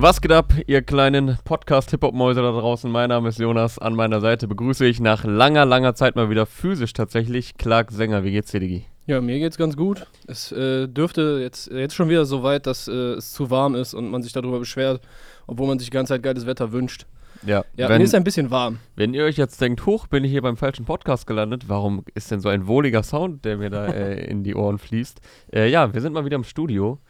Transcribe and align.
Was 0.00 0.20
geht 0.20 0.30
ab, 0.30 0.52
ihr 0.68 0.82
kleinen 0.82 1.38
Podcast-Hip-Hop-Mäuse 1.44 2.40
da 2.40 2.52
draußen? 2.52 2.88
Mein 2.88 3.08
Name 3.08 3.30
ist 3.30 3.40
Jonas. 3.40 3.80
An 3.80 3.96
meiner 3.96 4.20
Seite 4.20 4.46
begrüße 4.46 4.86
ich 4.86 5.00
nach 5.00 5.24
langer, 5.24 5.64
langer 5.64 5.96
Zeit 5.96 6.14
mal 6.14 6.30
wieder 6.30 6.46
physisch 6.46 6.92
tatsächlich 6.92 7.56
Clark 7.56 7.90
Sänger. 7.90 8.22
Wie 8.22 8.30
geht's 8.30 8.52
dir, 8.52 8.60
Digi? 8.60 8.84
Ja, 9.06 9.20
mir 9.20 9.40
geht's 9.40 9.58
ganz 9.58 9.76
gut. 9.76 10.06
Es 10.28 10.52
äh, 10.52 10.86
dürfte 10.86 11.40
jetzt, 11.42 11.72
jetzt 11.72 11.96
schon 11.96 12.08
wieder 12.08 12.26
so 12.26 12.44
weit, 12.44 12.68
dass 12.68 12.86
äh, 12.86 12.92
es 12.92 13.32
zu 13.32 13.50
warm 13.50 13.74
ist 13.74 13.92
und 13.92 14.08
man 14.08 14.22
sich 14.22 14.32
darüber 14.32 14.60
beschwert, 14.60 15.00
obwohl 15.48 15.66
man 15.66 15.80
sich 15.80 15.90
die 15.90 15.94
ganze 15.94 16.14
Zeit 16.14 16.22
geiles 16.22 16.46
Wetter 16.46 16.70
wünscht. 16.70 17.06
Ja, 17.44 17.64
Ja, 17.76 17.88
wenn, 17.88 17.98
mir 17.98 18.04
ist 18.04 18.14
ein 18.14 18.22
bisschen 18.22 18.52
warm. 18.52 18.78
wenn 18.94 19.14
ihr 19.14 19.24
euch 19.24 19.36
jetzt 19.36 19.60
denkt, 19.60 19.84
hoch, 19.84 20.06
bin 20.06 20.22
ich 20.22 20.30
hier 20.30 20.42
beim 20.42 20.56
falschen 20.56 20.84
Podcast 20.84 21.26
gelandet, 21.26 21.64
warum 21.68 22.04
ist 22.14 22.30
denn 22.30 22.38
so 22.38 22.48
ein 22.48 22.68
wohliger 22.68 23.02
Sound, 23.02 23.44
der 23.44 23.56
mir 23.56 23.70
da 23.70 23.86
äh, 23.88 24.30
in 24.30 24.44
die 24.44 24.54
Ohren 24.54 24.78
fließt? 24.78 25.20
Äh, 25.52 25.68
ja, 25.68 25.92
wir 25.92 26.00
sind 26.00 26.12
mal 26.12 26.24
wieder 26.24 26.36
im 26.36 26.44
Studio. 26.44 27.00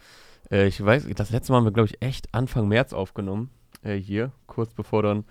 Äh, 0.50 0.66
ich 0.66 0.84
weiß, 0.84 1.06
das 1.14 1.30
letzte 1.30 1.52
Mal 1.52 1.58
haben 1.58 1.66
wir, 1.66 1.72
glaube 1.72 1.88
ich, 1.88 2.02
echt 2.02 2.34
Anfang 2.34 2.68
März 2.68 2.92
aufgenommen. 2.92 3.50
Äh, 3.82 3.96
hier, 3.96 4.32
kurz 4.46 4.74
bevor 4.74 5.02
dann 5.02 5.24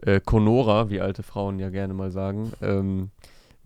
äh, 0.00 0.20
Conora, 0.20 0.90
wie 0.90 1.00
alte 1.00 1.22
Frauen 1.22 1.58
ja 1.58 1.70
gerne 1.70 1.94
mal 1.94 2.10
sagen. 2.10 2.52
Ähm, 2.60 3.10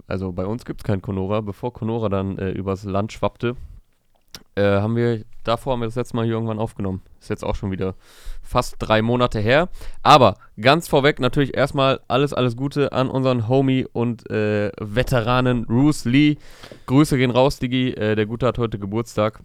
also 0.07 0.33
bei 0.33 0.47
uns 0.47 0.65
gibt 0.65 0.81
es 0.81 0.85
kein 0.85 1.03
Conora. 1.03 1.41
Bevor 1.41 1.73
Conora 1.73 2.09
dann 2.09 2.39
äh, 2.39 2.51
übers 2.51 2.85
Land 2.85 3.13
schwappte, 3.13 3.57
äh, 4.55 4.63
haben 4.63 4.97
wir, 4.97 5.25
davor 5.45 5.73
haben 5.73 5.81
wir 5.81 5.87
das 5.87 5.97
letzte 5.97 6.17
Mal 6.17 6.25
hier 6.25 6.35
irgendwann 6.35 6.59
aufgenommen. 6.59 7.03
Ist 7.21 7.31
jetzt 7.31 7.45
auch 7.45 7.55
schon 7.55 7.71
wieder 7.71 7.95
fast 8.43 8.77
drei 8.79 9.03
Monate 9.03 9.41
her. 9.41 9.69
Aber 10.03 10.37
ganz 10.61 10.89
vorweg 10.89 11.21
natürlich 11.21 11.57
erstmal 11.57 12.01
alles, 12.09 12.33
alles 12.33 12.57
Gute 12.57 12.93
an 12.93 13.09
unseren 13.09 13.49
Homie 13.49 13.87
und 13.93 14.31
äh, 14.31 14.73
Veteranen 14.79 15.67
Bruce 15.67 16.05
Lee. 16.05 16.37
Grüße 16.87 17.17
gehen 17.17 17.31
raus, 17.31 17.59
Digi. 17.59 17.91
Äh, 17.91 18.15
der 18.15 18.27
Gute 18.27 18.47
hat 18.47 18.59
heute 18.59 18.79
Geburtstag. 18.79 19.41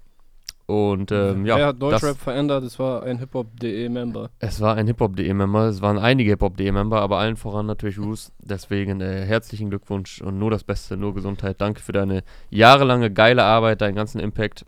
Und 0.65 1.11
ähm, 1.11 1.45
ja, 1.45 1.57
er 1.57 1.67
hat 1.67 1.81
Deutschrap 1.81 2.13
das, 2.13 2.17
verändert, 2.17 2.63
es 2.63 2.79
war 2.79 3.03
ein 3.03 3.19
Hip-Hop.de-Member. 3.19 4.29
es 4.39 4.61
war 4.61 4.75
ein 4.75 4.87
Hip-Hop.de-Member, 4.87 5.67
es 5.67 5.81
waren 5.81 5.97
einige 5.97 6.29
Hip-Hop.de-Member, 6.31 7.01
aber 7.01 7.17
allen 7.17 7.35
voran 7.35 7.65
natürlich 7.65 7.97
Bruce. 7.97 8.31
Deswegen 8.39 9.01
äh, 9.01 9.25
herzlichen 9.25 9.69
Glückwunsch 9.69 10.21
und 10.21 10.39
nur 10.39 10.51
das 10.51 10.63
Beste, 10.63 10.97
nur 10.97 11.13
Gesundheit. 11.13 11.59
Danke 11.59 11.81
für 11.81 11.91
deine 11.91 12.23
jahrelange 12.49 13.11
geile 13.11 13.43
Arbeit, 13.43 13.81
deinen 13.81 13.95
ganzen 13.95 14.19
Impact. 14.19 14.65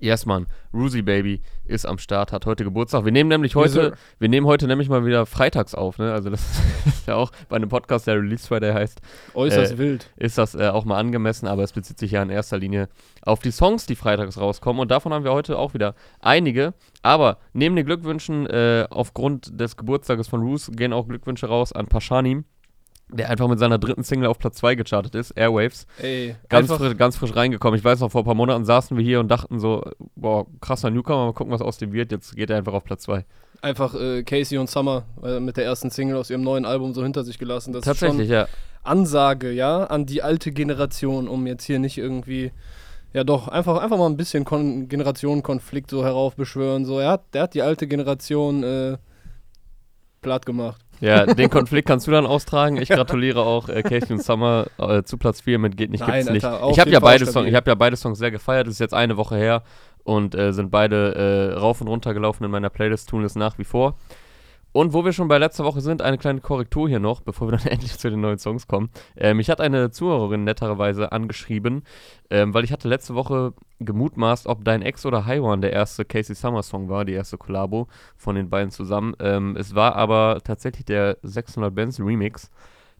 Yes, 0.00 0.26
Mann. 0.26 0.46
Rusi 0.74 1.02
Baby 1.02 1.40
ist 1.64 1.86
am 1.86 1.98
Start, 1.98 2.32
hat 2.32 2.44
heute 2.46 2.64
Geburtstag. 2.64 3.04
Wir 3.04 3.12
nehmen 3.12 3.28
nämlich 3.28 3.52
Yes, 3.52 3.56
heute, 3.56 3.72
sir. 3.72 3.92
wir 4.18 4.28
nehmen 4.28 4.46
heute 4.46 4.66
nämlich 4.66 4.88
mal 4.88 5.04
wieder 5.06 5.26
freitags 5.26 5.74
auf, 5.74 5.98
ne? 5.98 6.12
Also 6.12 6.30
das 6.30 6.40
ist 6.86 7.06
ja 7.06 7.14
auch 7.16 7.32
bei 7.48 7.56
einem 7.56 7.68
Podcast, 7.68 8.06
der 8.06 8.16
Release 8.16 8.46
Friday 8.46 8.72
heißt, 8.72 9.00
Äußerst 9.34 9.72
Äh, 9.74 9.78
wild. 9.78 10.10
ist 10.16 10.38
das 10.38 10.54
äh, 10.54 10.68
auch 10.68 10.84
mal 10.84 10.98
angemessen, 10.98 11.46
aber 11.46 11.62
es 11.62 11.72
bezieht 11.72 11.98
sich 11.98 12.10
ja 12.12 12.22
in 12.22 12.30
erster 12.30 12.58
Linie 12.58 12.88
auf 13.22 13.40
die 13.40 13.50
Songs, 13.50 13.86
die 13.86 13.96
freitags 13.96 14.38
rauskommen. 14.38 14.80
Und 14.80 14.90
davon 14.90 15.12
haben 15.12 15.24
wir 15.24 15.32
heute 15.32 15.58
auch 15.58 15.74
wieder 15.74 15.94
einige. 16.20 16.74
Aber 17.02 17.38
neben 17.52 17.76
den 17.76 17.86
Glückwünschen 17.86 18.46
äh, 18.46 18.86
aufgrund 18.90 19.58
des 19.58 19.76
Geburtstages 19.76 20.28
von 20.28 20.40
Roos 20.42 20.70
gehen 20.74 20.92
auch 20.92 21.08
Glückwünsche 21.08 21.46
raus 21.46 21.72
an 21.72 21.86
Pashanim, 21.86 22.44
der 23.08 23.30
einfach 23.30 23.48
mit 23.48 23.58
seiner 23.58 23.78
dritten 23.78 24.02
Single 24.02 24.28
auf 24.28 24.38
Platz 24.38 24.56
2 24.56 24.74
gechartet 24.74 25.14
ist, 25.14 25.30
Airwaves. 25.32 25.86
Ey, 26.02 26.34
Ganz 26.48 26.72
frisch, 26.72 26.96
ganz 26.96 27.16
frisch 27.16 27.34
reingekommen. 27.36 27.78
Ich 27.78 27.84
weiß 27.84 28.00
noch, 28.00 28.10
vor 28.10 28.22
ein 28.22 28.24
paar 28.24 28.34
Monaten 28.34 28.64
saßen 28.64 28.96
wir 28.96 29.04
hier 29.04 29.20
und 29.20 29.28
dachten 29.28 29.60
so, 29.60 29.84
boah, 30.16 30.46
krasser 30.60 30.90
Newcomer, 30.90 31.26
mal 31.26 31.32
gucken, 31.32 31.52
was 31.52 31.62
aus 31.62 31.78
dem 31.78 31.92
wird. 31.92 32.10
Jetzt 32.10 32.34
geht 32.34 32.50
er 32.50 32.56
einfach 32.56 32.72
auf 32.72 32.84
Platz 32.84 33.02
2. 33.02 33.24
einfach 33.62 33.94
äh, 33.94 34.22
Casey 34.24 34.58
und 34.58 34.68
Summer 34.68 35.04
äh, 35.22 35.38
mit 35.38 35.56
der 35.56 35.64
ersten 35.64 35.90
Single 35.90 36.16
aus 36.16 36.30
ihrem 36.30 36.42
neuen 36.42 36.64
Album 36.64 36.94
so 36.94 37.02
hinter 37.02 37.22
sich 37.22 37.38
gelassen. 37.38 37.72
Das 37.72 37.84
Tatsächlich, 37.84 38.28
ist 38.28 38.32
ja. 38.32 38.48
Ansage, 38.82 39.52
ja, 39.52 39.84
an 39.84 40.06
die 40.06 40.22
alte 40.22 40.50
Generation, 40.52 41.28
um 41.28 41.46
jetzt 41.46 41.64
hier 41.64 41.78
nicht 41.78 41.98
irgendwie, 41.98 42.52
ja 43.12 43.24
doch, 43.24 43.48
einfach, 43.48 43.80
einfach 43.80 43.98
mal 43.98 44.06
ein 44.06 44.16
bisschen 44.16 44.44
Kon 44.44 44.88
Generationenkonflikt 44.88 45.90
so 45.90 46.04
heraufbeschwören. 46.04 46.84
So, 46.84 46.98
er 46.98 47.10
hat, 47.10 47.34
der 47.34 47.42
hat 47.42 47.54
die 47.54 47.62
alte 47.62 47.86
Generation 47.86 48.62
äh, 48.62 48.98
platt 50.22 50.44
gemacht. 50.46 50.84
Ja, 51.00 51.26
den 51.26 51.50
Konflikt 51.50 51.88
kannst 51.88 52.06
du 52.06 52.10
dann 52.10 52.26
austragen. 52.26 52.76
Ich 52.76 52.88
gratuliere 52.90 53.40
auch 53.42 53.68
äh, 53.68 53.82
Casey 53.82 54.12
und 54.12 54.22
Summer 54.22 54.66
äh, 54.78 55.02
zu 55.02 55.18
Platz 55.18 55.40
4 55.42 55.58
mit 55.58 55.76
Geht 55.76 55.90
nicht, 55.90 56.00
Nein, 56.00 56.12
gibt's 56.12 56.30
nicht. 56.30 56.44
Alter, 56.44 56.62
auf 56.62 56.72
Ich 56.72 56.80
habe 56.80 56.90
ja, 56.90 57.00
beide 57.00 57.24
ich 57.24 57.54
hab 57.54 57.66
ja 57.66 57.74
beide 57.74 57.96
Songs 57.96 58.18
sehr 58.18 58.30
gefeiert. 58.30 58.66
Das 58.66 58.74
ist 58.74 58.80
jetzt 58.80 58.94
eine 58.94 59.16
Woche 59.16 59.36
her 59.36 59.62
und 60.04 60.34
äh, 60.34 60.52
sind 60.52 60.70
beide 60.70 61.52
äh, 61.54 61.58
rauf 61.58 61.80
und 61.80 61.88
runter 61.88 62.14
gelaufen 62.14 62.44
in 62.44 62.50
meiner 62.50 62.70
Playlist, 62.70 63.08
tun 63.08 63.24
es 63.24 63.34
nach 63.34 63.58
wie 63.58 63.64
vor. 63.64 63.96
Und 64.76 64.92
wo 64.92 65.06
wir 65.06 65.14
schon 65.14 65.26
bei 65.26 65.38
letzter 65.38 65.64
Woche 65.64 65.80
sind, 65.80 66.02
eine 66.02 66.18
kleine 66.18 66.42
Korrektur 66.42 66.86
hier 66.86 67.00
noch, 67.00 67.22
bevor 67.22 67.48
wir 67.48 67.56
dann 67.56 67.66
endlich 67.72 67.96
zu 67.98 68.10
den 68.10 68.20
neuen 68.20 68.36
Songs 68.36 68.68
kommen. 68.68 68.90
Äh, 69.14 69.32
mich 69.32 69.48
hat 69.48 69.58
eine 69.58 69.90
Zuhörerin 69.90 70.44
netterweise 70.44 71.12
angeschrieben, 71.12 71.82
ähm, 72.28 72.52
weil 72.52 72.62
ich 72.62 72.72
hatte 72.72 72.86
letzte 72.86 73.14
Woche 73.14 73.54
gemutmaßt, 73.80 74.46
ob 74.46 74.66
Dein 74.66 74.82
Ex 74.82 75.06
oder 75.06 75.24
Haiwan 75.24 75.62
der 75.62 75.72
erste 75.72 76.04
Casey 76.04 76.36
Summer 76.36 76.62
Song 76.62 76.90
war, 76.90 77.06
die 77.06 77.14
erste 77.14 77.38
Kollabo 77.38 77.88
von 78.18 78.36
den 78.36 78.50
beiden 78.50 78.70
zusammen. 78.70 79.16
Ähm, 79.18 79.56
es 79.56 79.74
war 79.74 79.96
aber 79.96 80.42
tatsächlich 80.44 80.84
der 80.84 81.16
600 81.22 81.74
Bands 81.74 81.98
Remix. 81.98 82.50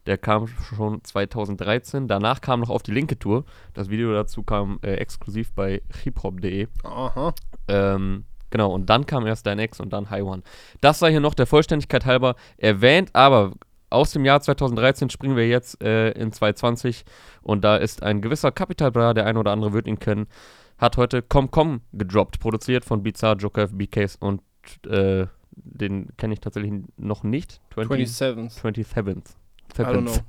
Der 0.06 0.16
kam 0.16 0.46
schon 0.46 1.04
2013. 1.04 2.08
Danach 2.08 2.40
kam 2.40 2.60
noch 2.60 2.70
auf 2.70 2.84
die 2.84 2.92
linke 2.92 3.18
Tour. 3.18 3.44
Das 3.74 3.90
Video 3.90 4.14
dazu 4.14 4.42
kam 4.42 4.78
äh, 4.80 4.94
exklusiv 4.94 5.52
bei 5.52 5.82
hiphop.de. 6.02 6.68
Aha. 6.84 7.34
Ähm, 7.68 8.24
Genau, 8.50 8.72
und 8.72 8.86
dann 8.88 9.06
kam 9.06 9.26
erst 9.26 9.46
Dein 9.46 9.58
Ex 9.58 9.80
und 9.80 9.92
dann 9.92 10.10
High 10.10 10.22
One. 10.22 10.42
Das 10.80 10.98
sei 10.98 11.10
hier 11.10 11.20
noch 11.20 11.34
der 11.34 11.46
Vollständigkeit 11.46 12.04
halber 12.06 12.36
erwähnt, 12.56 13.10
aber 13.12 13.52
aus 13.90 14.12
dem 14.12 14.24
Jahr 14.24 14.40
2013 14.40 15.10
springen 15.10 15.36
wir 15.36 15.48
jetzt 15.48 15.82
äh, 15.82 16.10
in 16.10 16.32
2020 16.32 17.04
und 17.42 17.62
da 17.62 17.76
ist 17.76 18.02
ein 18.02 18.20
gewisser 18.20 18.52
Capital 18.52 18.90
Bra, 18.90 19.14
der 19.14 19.26
ein 19.26 19.36
oder 19.36 19.52
andere 19.52 19.72
wird 19.72 19.86
ihn 19.86 19.98
kennen, 19.98 20.26
hat 20.78 20.96
heute 20.96 21.22
Come 21.22 21.48
Come 21.48 21.80
gedroppt, 21.92 22.40
produziert 22.40 22.84
von 22.84 23.02
Bizarre, 23.02 23.36
Joker, 23.36 23.68
BKs 23.68 24.16
und 24.16 24.42
äh, 24.86 25.26
den 25.56 26.08
kenne 26.16 26.34
ich 26.34 26.40
tatsächlich 26.40 26.72
noch 26.96 27.22
nicht. 27.22 27.60
20, 27.74 28.08
27th. 28.08 28.60
27th. 28.60 29.34
27th. 29.74 30.22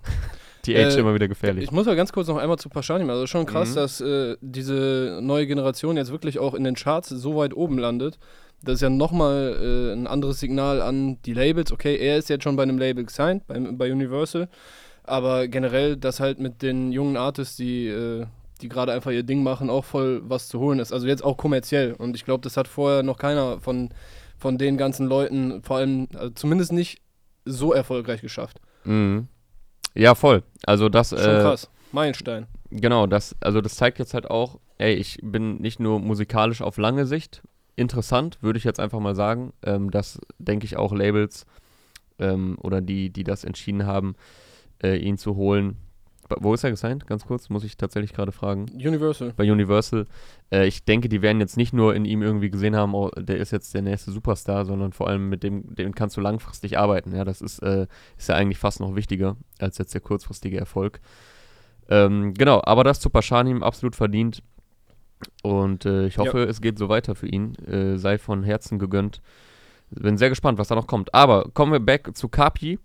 TH 0.67 0.95
äh, 0.95 0.99
immer 0.99 1.13
wieder 1.13 1.27
gefährlich. 1.27 1.65
Ich 1.65 1.71
muss 1.71 1.85
mal 1.85 1.95
ganz 1.95 2.11
kurz 2.11 2.27
noch 2.27 2.37
einmal 2.37 2.57
zu 2.57 2.69
Paschanim. 2.69 3.09
Also 3.09 3.27
schon 3.27 3.45
krass, 3.45 3.71
mhm. 3.71 3.75
dass 3.75 4.01
äh, 4.01 4.35
diese 4.41 5.19
neue 5.21 5.47
Generation 5.47 5.97
jetzt 5.97 6.11
wirklich 6.11 6.39
auch 6.39 6.53
in 6.53 6.63
den 6.63 6.75
Charts 6.75 7.09
so 7.09 7.35
weit 7.35 7.55
oben 7.55 7.77
landet. 7.77 8.19
Das 8.63 8.75
ist 8.75 8.81
ja 8.81 8.89
nochmal 8.89 9.55
äh, 9.61 9.93
ein 9.93 10.07
anderes 10.07 10.39
Signal 10.39 10.81
an 10.81 11.21
die 11.23 11.33
Labels. 11.33 11.71
Okay, 11.71 11.95
er 11.95 12.17
ist 12.17 12.29
jetzt 12.29 12.43
schon 12.43 12.55
bei 12.55 12.63
einem 12.63 12.77
Label 12.77 13.05
gesigned, 13.05 13.47
bei, 13.47 13.59
bei 13.59 13.91
Universal. 13.91 14.49
Aber 15.03 15.47
generell, 15.47 15.95
dass 15.95 16.19
halt 16.19 16.39
mit 16.39 16.61
den 16.61 16.91
jungen 16.91 17.15
Artists, 17.17 17.55
die, 17.55 17.87
äh, 17.87 18.25
die 18.61 18.67
gerade 18.67 18.91
einfach 18.91 19.11
ihr 19.11 19.23
Ding 19.23 19.41
machen, 19.43 19.69
auch 19.69 19.85
voll 19.85 20.21
was 20.25 20.49
zu 20.49 20.59
holen 20.59 20.79
ist. 20.79 20.91
Also 20.91 21.07
jetzt 21.07 21.23
auch 21.23 21.37
kommerziell. 21.37 21.93
Und 21.93 22.15
ich 22.15 22.25
glaube, 22.25 22.41
das 22.41 22.57
hat 22.57 22.67
vorher 22.67 23.03
noch 23.03 23.17
keiner 23.17 23.59
von, 23.61 23.89
von 24.37 24.57
den 24.57 24.77
ganzen 24.77 25.07
Leuten, 25.07 25.61
vor 25.63 25.77
allem 25.77 26.07
also 26.13 26.31
zumindest 26.31 26.73
nicht 26.73 27.01
so 27.45 27.71
erfolgreich 27.71 28.21
geschafft. 28.21 28.59
Mhm. 28.83 29.27
Ja, 29.97 30.13
voll. 30.15 30.43
Also 30.65 30.89
das 30.89 31.09
Schon 31.09 31.19
äh, 31.19 31.41
krass. 31.41 31.69
Meilenstein. 31.91 32.45
Genau, 32.69 33.07
das, 33.07 33.35
also 33.39 33.61
das 33.61 33.75
zeigt 33.75 33.97
jetzt 33.97 34.13
halt 34.13 34.29
auch, 34.29 34.59
ey, 34.77 34.93
ich 34.93 35.17
bin 35.23 35.57
nicht 35.57 35.79
nur 35.79 35.99
musikalisch 35.99 36.61
auf 36.61 36.77
lange 36.77 37.05
Sicht 37.05 37.41
interessant, 37.75 38.37
würde 38.41 38.57
ich 38.57 38.63
jetzt 38.63 38.79
einfach 38.79 38.99
mal 38.99 39.15
sagen. 39.15 39.53
Ähm, 39.63 39.89
das 39.91 40.19
denke 40.37 40.65
ich 40.65 40.77
auch 40.77 40.93
Labels 40.93 41.45
ähm, 42.19 42.57
oder 42.61 42.81
die, 42.81 43.09
die 43.09 43.23
das 43.23 43.43
entschieden 43.43 43.85
haben, 43.85 44.15
äh, 44.83 44.97
ihn 44.97 45.17
zu 45.17 45.35
holen. 45.35 45.77
Wo 46.39 46.53
ist 46.53 46.63
er 46.63 46.71
gesigned? 46.71 47.07
Ganz 47.07 47.25
kurz, 47.25 47.49
muss 47.49 47.63
ich 47.63 47.77
tatsächlich 47.77 48.13
gerade 48.13 48.31
fragen. 48.31 48.65
Universal. 48.73 49.33
Bei 49.35 49.49
Universal. 49.49 50.05
Äh, 50.51 50.67
ich 50.67 50.83
denke, 50.85 51.09
die 51.09 51.21
werden 51.21 51.39
jetzt 51.39 51.57
nicht 51.57 51.73
nur 51.73 51.95
in 51.95 52.05
ihm 52.05 52.21
irgendwie 52.21 52.49
gesehen 52.49 52.75
haben, 52.75 52.93
oh, 52.93 53.09
der 53.17 53.37
ist 53.37 53.51
jetzt 53.51 53.73
der 53.73 53.81
nächste 53.81 54.11
Superstar, 54.11 54.65
sondern 54.65 54.93
vor 54.93 55.07
allem 55.07 55.29
mit 55.29 55.43
dem, 55.43 55.75
dem 55.75 55.95
kannst 55.95 56.17
du 56.17 56.21
langfristig 56.21 56.77
arbeiten. 56.77 57.15
Ja, 57.15 57.23
das 57.23 57.41
ist, 57.41 57.59
äh, 57.59 57.87
ist 58.17 58.29
ja 58.29 58.35
eigentlich 58.35 58.57
fast 58.57 58.79
noch 58.79 58.95
wichtiger 58.95 59.37
als 59.59 59.77
jetzt 59.77 59.93
der 59.93 60.01
kurzfristige 60.01 60.57
Erfolg. 60.57 60.99
Ähm, 61.89 62.33
genau, 62.33 62.61
aber 62.63 62.83
das 62.83 62.99
zu 62.99 63.09
Paschanim 63.09 63.63
absolut 63.63 63.95
verdient. 63.95 64.43
Und 65.41 65.85
äh, 65.85 66.05
ich 66.07 66.17
hoffe, 66.17 66.43
es 66.43 66.61
geht 66.61 66.77
so 66.77 66.89
weiter 66.89 67.15
für 67.15 67.27
ihn. 67.27 67.55
Äh, 67.65 67.97
sei 67.97 68.17
von 68.17 68.43
Herzen 68.43 68.79
gegönnt. 68.79 69.21
Bin 69.89 70.17
sehr 70.17 70.29
gespannt, 70.29 70.59
was 70.59 70.67
da 70.67 70.75
noch 70.75 70.87
kommt. 70.87 71.13
Aber 71.13 71.49
kommen 71.53 71.71
wir 71.71 71.79
back 71.79 72.15
zu 72.15 72.27
Kapi. 72.27 72.77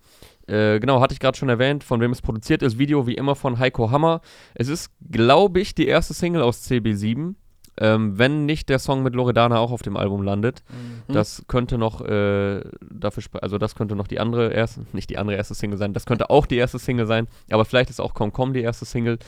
Äh, 0.47 0.81
genau, 0.81 1.00
hatte 1.00 1.12
ich 1.15 1.21
gerade 1.21 1.37
schon 1.37 1.49
erwähnt, 1.49 1.85
von 1.85 2.00
wem 2.00 2.11
es 2.11 2.23
produziert 2.23 2.62
ist. 2.62 2.79
Video 2.79 3.06
wie 3.06 3.15
immer 3.15 3.35
von 3.37 3.59
Heiko 3.59 3.91
Hammer. 3.91 4.21
Es 4.55 4.69
ist, 4.69 4.91
glaube 5.11 5.61
ich, 5.61 5.75
die 5.75 5.87
erste 5.87 6.15
Single 6.15 6.43
aus 6.43 6.69
CB7. 6.69 7.35
Ähm, 7.79 8.19
wenn 8.19 8.44
nicht 8.44 8.69
der 8.69 8.79
Song 8.79 9.03
mit 9.03 9.15
Loredana 9.15 9.59
auch 9.59 9.73
auf 9.73 9.81
dem 9.81 9.97
Album 9.97 10.23
landet. 10.23 10.62
Mhm. 10.69 11.15
Das 11.15 11.44
könnte 11.49 11.79
noch 11.79 12.03
äh, 12.03 12.61
dafür, 12.91 13.23
also 13.41 13.56
das 13.56 13.75
könnte 13.75 13.97
noch 13.97 14.06
die 14.06 14.21
andere 14.21 14.53
erste, 14.53 14.85
nicht 14.93 15.09
die 15.09 15.17
andere 15.17 15.37
erste 15.37 15.55
Single 15.55 15.79
sein, 15.79 15.94
das 15.94 16.05
könnte 16.05 16.29
auch 16.29 16.44
die 16.44 16.56
erste 16.56 16.79
Single 16.79 17.06
sein, 17.06 17.29
aber 17.50 17.65
vielleicht 17.65 17.89
ist 17.89 18.00
auch 18.00 18.12
Komm 18.12 18.53
die 18.53 18.61
erste 18.61 18.85
Single. 18.85 19.19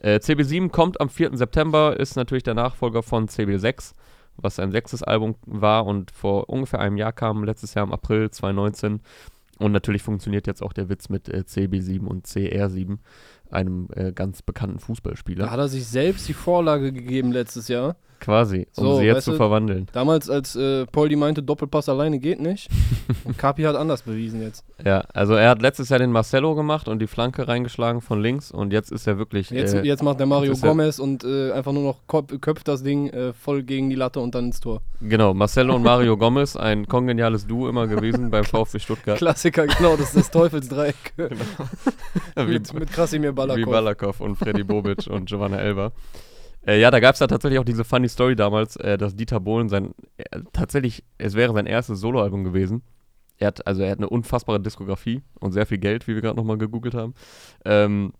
Äh, 0.00 0.18
CB7 0.18 0.70
kommt 0.70 1.00
am 1.00 1.08
4. 1.08 1.36
September, 1.36 1.98
ist 1.98 2.14
natürlich 2.14 2.44
der 2.44 2.54
Nachfolger 2.54 3.02
von 3.02 3.26
CB6, 3.26 3.94
was 4.36 4.56
sein 4.56 4.70
sechstes 4.70 5.02
Album 5.02 5.34
war 5.44 5.84
und 5.84 6.12
vor 6.12 6.48
ungefähr 6.48 6.78
einem 6.78 6.96
Jahr 6.98 7.12
kam, 7.12 7.42
letztes 7.42 7.74
Jahr 7.74 7.84
im 7.84 7.92
April 7.92 8.30
2019. 8.30 9.00
Und 9.58 9.72
natürlich 9.72 10.02
funktioniert 10.02 10.46
jetzt 10.46 10.62
auch 10.62 10.72
der 10.72 10.88
Witz 10.88 11.08
mit 11.08 11.28
äh, 11.28 11.44
CB7 11.46 12.06
und 12.06 12.26
CR7, 12.26 12.98
einem 13.50 13.88
äh, 13.94 14.12
ganz 14.12 14.42
bekannten 14.42 14.78
Fußballspieler. 14.78 15.46
Da 15.46 15.50
hat 15.50 15.58
er 15.58 15.68
sich 15.68 15.86
selbst 15.86 16.28
die 16.28 16.34
Vorlage 16.34 16.92
gegeben 16.92 17.32
letztes 17.32 17.68
Jahr. 17.68 17.96
Quasi, 18.20 18.66
um 18.76 18.84
So, 18.84 18.98
sie 18.98 19.04
jetzt 19.04 19.24
zu 19.24 19.32
du, 19.32 19.36
verwandeln. 19.36 19.86
Damals, 19.92 20.28
als 20.28 20.56
äh, 20.56 20.86
Paul 20.86 21.08
die 21.08 21.16
meinte, 21.16 21.42
Doppelpass 21.42 21.88
alleine 21.88 22.18
geht 22.18 22.40
nicht. 22.40 22.68
Kapi 23.36 23.62
hat 23.62 23.76
anders 23.76 24.02
bewiesen 24.02 24.42
jetzt. 24.42 24.64
Ja, 24.84 25.04
also 25.12 25.34
er 25.34 25.50
hat 25.50 25.62
letztes 25.62 25.88
Jahr 25.88 25.98
den 25.98 26.12
Marcelo 26.12 26.54
gemacht 26.54 26.88
und 26.88 26.98
die 27.00 27.06
Flanke 27.06 27.46
reingeschlagen 27.46 28.00
von 28.00 28.20
links 28.20 28.50
und 28.50 28.72
jetzt 28.72 28.90
ist 28.90 29.06
er 29.06 29.18
wirklich. 29.18 29.50
Jetzt, 29.50 29.74
äh, 29.74 29.82
jetzt 29.82 30.02
macht 30.02 30.18
der 30.18 30.26
Mario 30.26 30.54
Gomez 30.56 30.98
und 30.98 31.24
äh, 31.24 31.52
einfach 31.52 31.72
nur 31.72 31.82
noch 31.82 32.06
köp 32.06 32.40
köpft 32.40 32.68
das 32.68 32.82
Ding 32.82 33.08
äh, 33.08 33.32
voll 33.32 33.62
gegen 33.62 33.90
die 33.90 33.96
Latte 33.96 34.20
und 34.20 34.34
dann 34.34 34.46
ins 34.46 34.60
Tor. 34.60 34.82
Genau, 35.00 35.34
Marcelo 35.34 35.74
und 35.74 35.82
Mario 35.82 36.16
Gomez, 36.18 36.56
ein 36.56 36.86
kongeniales 36.86 37.46
Duo 37.46 37.68
immer 37.68 37.86
gewesen 37.86 38.30
beim 38.30 38.44
VfB 38.44 38.78
Stuttgart. 38.78 39.18
Klassiker, 39.18 39.66
genau, 39.66 39.96
das 39.96 40.08
ist 40.08 40.16
das 40.16 40.30
Teufelsdreieck. 40.30 41.14
Wie, 41.16 42.42
mit, 42.44 42.72
mit 42.74 42.92
Krasimir 42.92 43.30
wie 43.30 43.34
Balakov. 43.34 43.70
Balakov 43.70 44.20
und 44.20 44.36
Freddy 44.36 44.64
Bobic 44.64 45.06
und 45.06 45.26
Giovanna 45.26 45.58
Elber. 45.58 45.92
Äh, 46.66 46.80
ja, 46.80 46.90
da 46.90 47.00
gab 47.00 47.14
es 47.14 47.18
da 47.18 47.26
tatsächlich 47.26 47.58
auch 47.58 47.64
diese 47.64 47.84
funny 47.84 48.08
Story 48.08 48.36
damals, 48.36 48.76
äh, 48.76 48.98
dass 48.98 49.16
Dieter 49.16 49.40
Bohlen 49.40 49.68
sein, 49.68 49.94
äh, 50.16 50.40
tatsächlich, 50.52 51.04
es 51.18 51.34
wäre 51.34 51.52
sein 51.54 51.66
erstes 51.66 52.00
Soloalbum 52.00 52.44
gewesen. 52.44 52.82
Er 53.38 53.48
hat, 53.48 53.66
also 53.66 53.82
er 53.82 53.92
hat 53.92 53.98
eine 53.98 54.08
unfassbare 54.08 54.60
Diskografie 54.60 55.22
und 55.40 55.52
sehr 55.52 55.66
viel 55.66 55.78
Geld, 55.78 56.08
wie 56.08 56.14
wir 56.14 56.22
gerade 56.22 56.36
nochmal 56.36 56.58
gegoogelt 56.58 56.94
haben. 56.94 57.14
Ähm, 57.64 58.12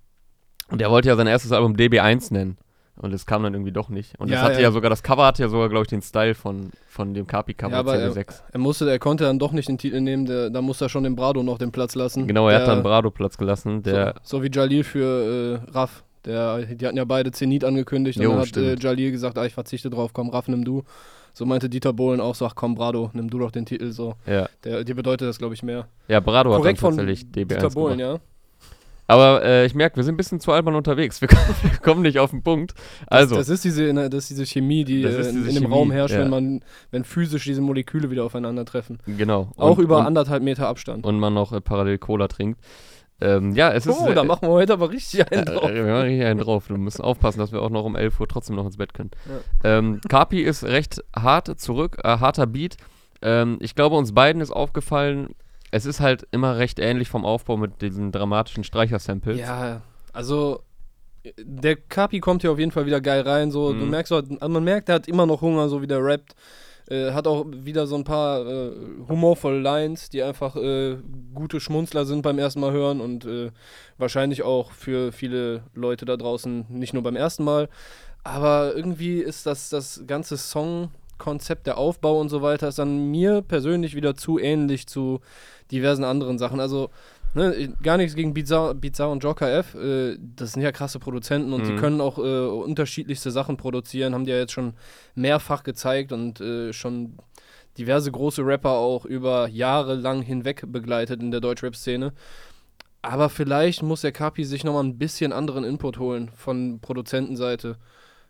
und 0.70 0.81
er 0.81 0.90
wollte 0.90 1.08
ja 1.08 1.17
sein 1.17 1.26
erstes 1.26 1.50
Album 1.52 1.75
DB1 1.75 2.32
nennen. 2.32 2.56
Und 3.00 3.14
es 3.14 3.26
kam 3.26 3.44
dann 3.44 3.55
irgendwie 3.55 3.70
doch 3.70 3.90
nicht. 3.90 4.19
Und 4.19 4.29
das 4.31 4.38
Ja, 4.40 4.43
hatte 4.43 4.55
ja. 4.55 4.62
ja. 4.62 4.73
sogar, 4.73 4.90
das 4.90 5.05
Cover 5.05 5.25
hatte 5.25 5.43
ja 5.43 5.49
sogar, 5.49 5.69
glaube 5.69 5.85
ich, 5.85 5.88
den 5.88 6.02
Style 6.02 6.35
von, 6.35 6.70
von 6.88 7.14
dem 7.14 7.29
Kapi-Cover 7.29 7.73
Ja, 7.73 7.79
aber 7.79 7.96
er, 7.96 8.11
CB6. 8.12 8.43
er 8.52 8.58
musste, 8.58 8.90
er 8.90 8.99
konnte 8.99 9.23
dann 9.23 9.38
doch 9.38 9.52
nicht 9.52 9.69
den 9.69 9.79
Titel 9.79 10.00
nehmen, 10.00 10.26
der, 10.26 10.50
da 10.50 10.61
musste 10.62 10.87
er 10.87 10.88
schon 10.88 11.05
den 11.05 11.14
Brado 11.14 11.44
noch 11.44 11.58
den 11.58 11.70
Platz 11.70 11.94
lassen. 11.94 12.26
Genau, 12.26 12.49
er 12.49 12.58
der, 12.58 12.67
hat 12.67 12.69
dann 12.76 12.82
Brado 12.82 13.12
Platz 13.12 13.38
gelassen, 13.38 13.85
der 13.85 14.14
so, 14.25 14.38
so 14.38 14.43
wie 14.43 14.50
Jalil 14.52 14.82
für 14.82 15.62
äh, 15.64 15.70
Raff. 15.70 16.02
Der, 16.25 16.62
die 16.67 16.87
hatten 16.87 16.97
ja 16.97 17.05
beide 17.05 17.31
Zenit 17.31 17.65
angekündigt 17.65 18.19
Jo, 18.20 18.31
und 18.32 18.37
dann 18.38 18.47
hat 18.47 18.56
äh. 18.56 18.75
Jalil 18.76 19.11
gesagt, 19.12 19.38
ah, 19.38 19.47
ich 19.47 19.55
verzichte 19.55 19.88
drauf, 19.91 20.12
komm, 20.12 20.31
Raff, 20.31 20.49
nimm 20.49 20.65
du. 20.65 20.82
So 21.32 21.47
meinte 21.47 21.69
Dieter 21.69 21.93
Bohlen 21.93 22.20
auch 22.20 22.35
so, 22.35 22.47
ach 22.47 22.55
komm, 22.56 22.75
Brado, 22.75 23.11
nimm 23.12 23.31
du 23.31 23.38
doch 23.38 23.50
den 23.53 23.65
Titel. 23.65 23.93
So. 23.93 24.15
ja, 24.26 24.49
Der, 24.65 24.82
dir 24.82 24.94
bedeutet 24.97 25.29
das, 25.29 25.38
glaube 25.38 25.55
ich, 25.55 25.62
mehr. 25.62 25.87
ja, 26.09 26.19
Brado 26.20 26.50
Korrekt 26.50 26.82
hat 26.82 26.91
dann 26.91 26.97
tatsächlich 26.97 27.29
DB1 27.31 27.49
Dieter 27.49 27.70
Bohlen, 27.70 27.99
gemacht. 27.99 28.20
ja. 28.20 28.23
Aber 29.11 29.43
äh, 29.43 29.65
ich 29.65 29.75
merke, 29.75 29.97
wir 29.97 30.05
sind 30.05 30.15
ein 30.15 30.17
bisschen 30.19 30.38
zu 30.38 30.53
albern 30.53 30.75
unterwegs. 30.75 31.20
Wir, 31.23 31.29
kommen- 31.29 31.41
wir 31.62 31.79
kommen 31.79 32.03
nicht 32.03 32.19
auf 32.19 32.31
den 32.31 32.43
Punkt. 32.43 32.75
Also, 33.06 33.37
Das 33.37 33.49
ist 33.49 33.64
diese, 33.64 33.94
das 33.94 34.12
ist 34.25 34.31
diese 34.31 34.44
Chemie, 34.44 34.85
die 34.85 35.00
Das 35.00 35.14
äh, 35.14 35.21
ist 35.21 35.26
in, 35.29 35.37
diese 35.37 35.49
in 35.49 35.55
dem 35.55 35.62
Chemie, 35.62 35.75
Raum 35.75 35.91
herrscht, 35.91 36.14
ja. 36.14 36.21
wenn 36.21 36.29
man, 36.31 36.61
wenn 36.91 37.05
physisch 37.05 37.44
diese 37.44 37.62
Moleküle 37.62 38.11
wieder 38.11 38.25
aufeinandertreffen. 38.25 38.99
genau. 39.06 39.50
Auch 39.56 39.79
Und- 39.79 39.85
über 39.85 39.99
und, 40.00 40.06
anderthalb 40.06 40.43
Meter 40.43 40.69
Abstand. 40.69 41.06
und 41.06 41.19
man 41.19 41.32
noch 41.32 41.53
äh, 41.53 41.61
parallel 41.62 41.97
Cola 41.99 42.29
trinkt. 42.29 42.61
Ähm, 43.20 43.53
ja, 43.55 43.73
es 43.73 43.85
ist. 43.87 43.99
oh, 44.00 44.12
da 44.12 44.23
machen 44.25 44.43
wir 44.49 44.53
heute 44.53 44.73
aber 44.75 44.91
richtig 44.91 45.31
einen 45.32 45.43
äh, 45.43 45.44
drauf. 45.44 45.70
äh, 45.70 45.75
wir 45.75 45.82
machen 45.93 46.03
richtig 46.03 46.25
einen 46.26 46.38
drauf. 46.41 46.69
Wir 46.69 46.79
müssen 46.79 47.03
aufpassen, 47.03 47.38
dass 47.41 47.50
wir 47.53 47.62
auch 47.62 47.70
noch 47.70 47.85
um 47.85 47.97
11 47.97 48.20
Uhr 48.20 48.29
trotzdem 48.29 48.55
noch 48.56 48.65
ins 48.67 48.76
Bett 48.76 48.94
können. 48.94 49.11
Ähm, 49.65 50.00
Kapi 50.09 50.41
ist 50.43 50.62
recht 50.65 51.03
hart 51.17 51.59
zurück, 51.61 51.99
äh, 52.05 52.19
harter 52.19 52.47
Beat. 52.47 52.76
Ähm, 53.20 53.59
ich 53.61 53.75
glaube, 53.75 53.97
uns 53.97 54.12
beiden 54.15 54.41
ist 54.41 54.53
aufgefallen, 54.53 55.35
es 55.73 55.85
ist 55.85 56.00
halt 56.00 56.26
immer 56.31 56.59
recht 56.59 56.79
ähnlich 56.79 57.09
vom 57.09 57.25
Aufbau 57.25 57.56
mit 57.56 57.82
diesen 57.82 58.12
dramatischen 58.12 58.62
Streicher-Samples. 58.65 59.38
Ja, 59.41 59.82
also 60.12 60.62
der 61.38 61.76
Kapi 61.76 62.21
kommt 62.21 62.43
hier 62.43 62.53
auf 62.53 62.59
jeden 62.59 62.71
Fall 62.71 62.87
wieder 62.87 63.00
geil 63.00 63.23
rein. 63.23 63.50
So, 63.50 63.73
du 63.73 63.85
Mhm. 63.85 63.91
merkst, 63.91 64.09
so, 64.11 64.17
also 64.17 64.49
man 64.49 64.62
merkt, 64.64 64.88
er 64.88 64.94
hat 64.94 65.09
immer 65.09 65.26
noch 65.26 65.41
Hunger, 65.41 65.69
so 65.69 65.82
wie 65.82 65.87
der 65.88 66.03
rappt. 66.03 66.35
Äh, 66.90 67.12
hat 67.12 67.26
auch 67.26 67.44
wieder 67.50 67.87
so 67.87 67.96
ein 67.96 68.05
paar 68.05 68.46
äh, 68.46 68.70
humorvolle 69.08 69.61
Lines, 69.61 70.08
die 70.08 70.23
einfach 70.23 70.56
äh, 70.56 70.96
gute 71.35 71.61
Schmunzler 71.61 72.06
sind 72.06 72.23
beim 72.23 72.38
ersten 72.38 72.61
Mal 72.61 72.73
hören 72.73 73.02
und 73.02 73.26
äh, 73.26 73.50
wahrscheinlich 73.99 74.43
auch 74.43 74.73
für 74.73 75.12
viele 75.12 75.64
Leute 75.75 76.06
da 76.06 76.17
draußen 76.17 76.64
nicht 76.70 76.94
nur 76.94 77.02
beim 77.02 77.17
ersten 77.17 77.44
Mal. 77.44 77.69
Aber 78.25 78.75
irgendwie 78.75 79.20
ist 79.20 79.44
das, 79.44 79.69
das 79.69 80.05
ganze 80.06 80.38
Songkonzept, 80.38 81.67
der 81.67 81.76
Aufbau 81.76 82.19
und 82.19 82.31
so 82.31 82.40
weiter, 82.40 82.69
ist 82.69 82.79
dann 82.79 83.11
mir 83.11 83.43
persönlich 83.43 83.94
wieder 83.94 84.14
zu 84.14 84.38
ähnlich 84.38 84.87
zu 84.87 85.20
diversen 85.70 86.05
anderen 86.05 86.38
Sachen. 86.38 86.58
Also 86.58 86.88
Ne, 87.34 87.75
gar 87.82 87.96
nichts 87.98 88.14
gegen 88.16 88.32
Bizarre, 88.34 88.75
Bizarre 88.75 89.12
und 89.12 89.22
Joker 89.22 89.50
F. 89.52 89.75
Äh, 89.75 90.16
das 90.19 90.52
sind 90.52 90.62
ja 90.62 90.72
krasse 90.72 90.98
Produzenten 90.98 91.52
und 91.52 91.66
die 91.66 91.72
Mhm. 91.72 91.76
können 91.76 92.00
auch 92.00 92.19
äh, 92.19 92.46
unterschiedlichste 92.46 93.30
Sachen 93.30 93.56
produzieren, 93.56 94.14
haben 94.14 94.25
die 94.25 94.30
ja 94.32 94.38
jetzt 94.38 94.52
schon 94.52 94.72
mehrfach 95.14 95.62
gezeigt 95.62 96.12
und 96.12 96.40
äh, 96.40 96.72
schon 96.72 97.19
diverse 97.76 98.10
große 98.10 98.44
Rapper 98.44 98.70
auch 98.72 99.04
über 99.04 99.46
Jahre 99.48 99.94
lang 99.94 100.22
hinweg 100.22 100.64
begleitet 100.66 101.20
in 101.22 101.30
der 101.30 101.40
Deutschrap-Szene. 101.40 102.12
Aber 103.02 103.28
vielleicht 103.28 103.82
muss 103.82 104.00
der 104.00 104.10
Kapi 104.12 104.44
sich 104.44 104.64
nochmal 104.64 104.82
ein 104.84 104.98
bisschen 104.98 105.32
anderen 105.32 105.62
Input 105.64 105.98
holen 105.98 106.30
von 106.34 106.80
Produzentenseite. 106.80 107.76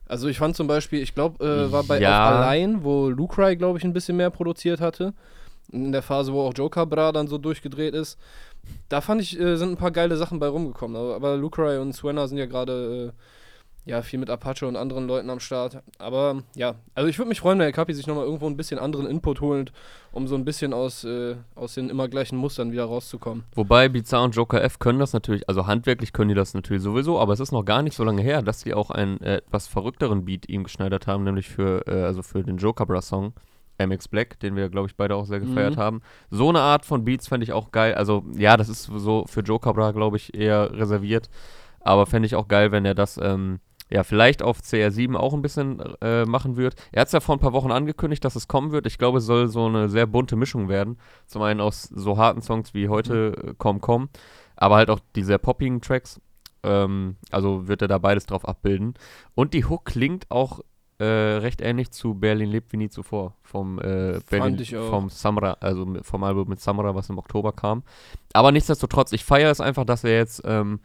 Also 0.06 0.28
ich 0.28 0.38
fand 0.38 0.56
zum 0.56 0.66
Beispiel, 0.66 1.00
ich 1.02 1.14
glaube, 1.14 1.42
äh, 1.44 1.72
war 1.72 1.84
bei 1.84 2.00
Ja. 2.00 2.28
Allein, 2.28 2.82
wo 2.84 3.08
Lucry, 3.08 3.56
glaube 3.56 3.78
ich, 3.78 3.84
ein 3.84 3.92
bisschen 3.92 4.16
mehr 4.16 4.30
produziert 4.30 4.80
hatte. 4.80 5.14
In 5.70 5.92
der 5.92 6.02
Phase, 6.02 6.32
wo 6.32 6.40
auch 6.42 6.54
Joker 6.54 6.86
Bra 6.86 7.12
dann 7.12 7.28
so 7.28 7.36
durchgedreht 7.38 7.94
ist. 7.94 8.18
Da 8.88 9.00
fand 9.00 9.20
ich, 9.20 9.38
äh, 9.38 9.56
sind 9.56 9.70
ein 9.70 9.76
paar 9.76 9.90
geile 9.90 10.16
Sachen 10.16 10.38
bei 10.38 10.48
rumgekommen. 10.48 10.96
Aber, 10.96 11.14
aber 11.14 11.36
Lucry 11.36 11.78
und 11.78 11.92
Swenna 11.92 12.26
sind 12.26 12.38
ja 12.38 12.46
gerade 12.46 13.12
äh, 13.14 13.20
ja, 13.88 14.02
viel 14.02 14.18
mit 14.18 14.28
Apache 14.28 14.66
und 14.66 14.76
anderen 14.76 15.08
Leuten 15.08 15.30
am 15.30 15.40
Start. 15.40 15.82
Aber 15.98 16.42
ja, 16.54 16.74
also 16.94 17.08
ich 17.08 17.18
würde 17.18 17.30
mich 17.30 17.40
freuen, 17.40 17.58
wenn 17.58 17.64
der 17.64 17.72
Kapi 17.72 17.94
sich 17.94 18.06
nochmal 18.06 18.26
irgendwo 18.26 18.46
ein 18.46 18.56
bisschen 18.56 18.78
anderen 18.78 19.06
Input 19.06 19.40
holt, 19.40 19.72
um 20.12 20.28
so 20.28 20.34
ein 20.34 20.44
bisschen 20.44 20.74
aus, 20.74 21.04
äh, 21.04 21.36
aus 21.54 21.74
den 21.74 21.88
immer 21.88 22.06
gleichen 22.06 22.36
Mustern 22.36 22.70
wieder 22.70 22.84
rauszukommen. 22.84 23.44
Wobei 23.54 23.88
Bizarre 23.88 24.24
und 24.24 24.36
Joker 24.36 24.62
F 24.62 24.78
können 24.78 24.98
das 24.98 25.14
natürlich, 25.14 25.48
also 25.48 25.66
handwerklich 25.66 26.12
können 26.12 26.28
die 26.28 26.34
das 26.34 26.52
natürlich 26.52 26.82
sowieso, 26.82 27.18
aber 27.18 27.32
es 27.32 27.40
ist 27.40 27.50
noch 27.50 27.64
gar 27.64 27.82
nicht 27.82 27.96
so 27.96 28.04
lange 28.04 28.20
her, 28.20 28.42
dass 28.42 28.62
die 28.62 28.74
auch 28.74 28.90
einen 28.90 29.22
etwas 29.22 29.66
verrückteren 29.66 30.26
Beat 30.26 30.48
ihm 30.50 30.64
geschneidert 30.64 31.06
haben, 31.06 31.24
nämlich 31.24 31.48
für, 31.48 31.86
äh, 31.86 32.02
also 32.02 32.22
für 32.22 32.42
den 32.42 32.58
Joker 32.58 32.84
Bra 32.84 33.00
Song. 33.00 33.32
MX 33.78 34.08
Black, 34.08 34.38
den 34.40 34.56
wir, 34.56 34.68
glaube 34.68 34.88
ich, 34.88 34.96
beide 34.96 35.14
auch 35.16 35.24
sehr 35.26 35.40
gefeiert 35.40 35.76
Mhm. 35.76 35.80
haben. 35.80 36.00
So 36.30 36.48
eine 36.48 36.60
Art 36.60 36.84
von 36.84 37.04
Beats 37.04 37.28
fände 37.28 37.44
ich 37.44 37.52
auch 37.52 37.70
geil. 37.70 37.94
Also, 37.94 38.24
ja, 38.36 38.56
das 38.56 38.68
ist 38.68 38.84
so 38.84 39.24
für 39.26 39.40
Joker 39.40 39.72
Bra, 39.74 39.92
glaube 39.92 40.16
ich, 40.16 40.34
eher 40.34 40.72
reserviert. 40.72 41.28
Aber 41.80 42.06
fände 42.06 42.26
ich 42.26 42.34
auch 42.34 42.48
geil, 42.48 42.72
wenn 42.72 42.84
er 42.84 42.94
das, 42.94 43.18
ähm, 43.22 43.60
ja, 43.90 44.02
vielleicht 44.02 44.42
auf 44.42 44.58
CR7 44.60 45.14
auch 45.16 45.32
ein 45.32 45.40
bisschen 45.40 45.80
äh, 46.02 46.24
machen 46.26 46.56
wird. 46.56 46.74
Er 46.92 47.00
hat 47.00 47.06
es 47.08 47.12
ja 47.12 47.20
vor 47.20 47.36
ein 47.36 47.40
paar 47.40 47.54
Wochen 47.54 47.70
angekündigt, 47.70 48.22
dass 48.24 48.36
es 48.36 48.46
kommen 48.48 48.70
wird. 48.72 48.86
Ich 48.86 48.98
glaube, 48.98 49.18
es 49.18 49.24
soll 49.24 49.48
so 49.48 49.64
eine 49.66 49.88
sehr 49.88 50.06
bunte 50.06 50.36
Mischung 50.36 50.68
werden. 50.68 50.98
Zum 51.26 51.40
einen 51.42 51.60
aus 51.60 51.84
so 51.84 52.18
harten 52.18 52.42
Songs 52.42 52.74
wie 52.74 52.88
heute 52.90 53.34
äh, 53.42 53.54
Komm 53.56 53.80
Komm, 53.80 54.10
aber 54.56 54.76
halt 54.76 54.90
auch 54.90 55.00
die 55.16 55.22
sehr 55.22 55.38
poppigen 55.38 55.80
Tracks. 55.80 56.20
Ähm, 56.64 57.16
also 57.30 57.66
wird 57.68 57.80
er 57.80 57.88
da 57.88 57.96
beides 57.98 58.26
drauf 58.26 58.46
abbilden. 58.46 58.92
Und 59.34 59.54
die 59.54 59.64
Hook 59.64 59.86
klingt 59.86 60.30
auch 60.30 60.60
äh, 60.98 61.04
recht 61.04 61.60
ähnlich 61.60 61.90
zu 61.90 62.14
Berlin 62.14 62.50
lebt 62.50 62.72
wie 62.72 62.76
nie 62.76 62.88
zuvor. 62.88 63.34
Vom 63.42 63.78
äh, 63.78 64.20
Berlin, 64.28 64.64
vom 64.64 65.08
Samra, 65.08 65.56
also 65.60 65.86
vom 66.02 66.24
Album 66.24 66.48
mit 66.48 66.60
Samra, 66.60 66.94
was 66.94 67.08
im 67.08 67.18
Oktober 67.18 67.52
kam. 67.52 67.82
Aber 68.32 68.52
nichtsdestotrotz, 68.52 69.12
ich 69.12 69.24
feiere 69.24 69.50
es 69.50 69.60
einfach, 69.60 69.84
dass 69.84 70.04
er 70.04 70.16
jetzt 70.16 70.42
ähm, 70.44 70.80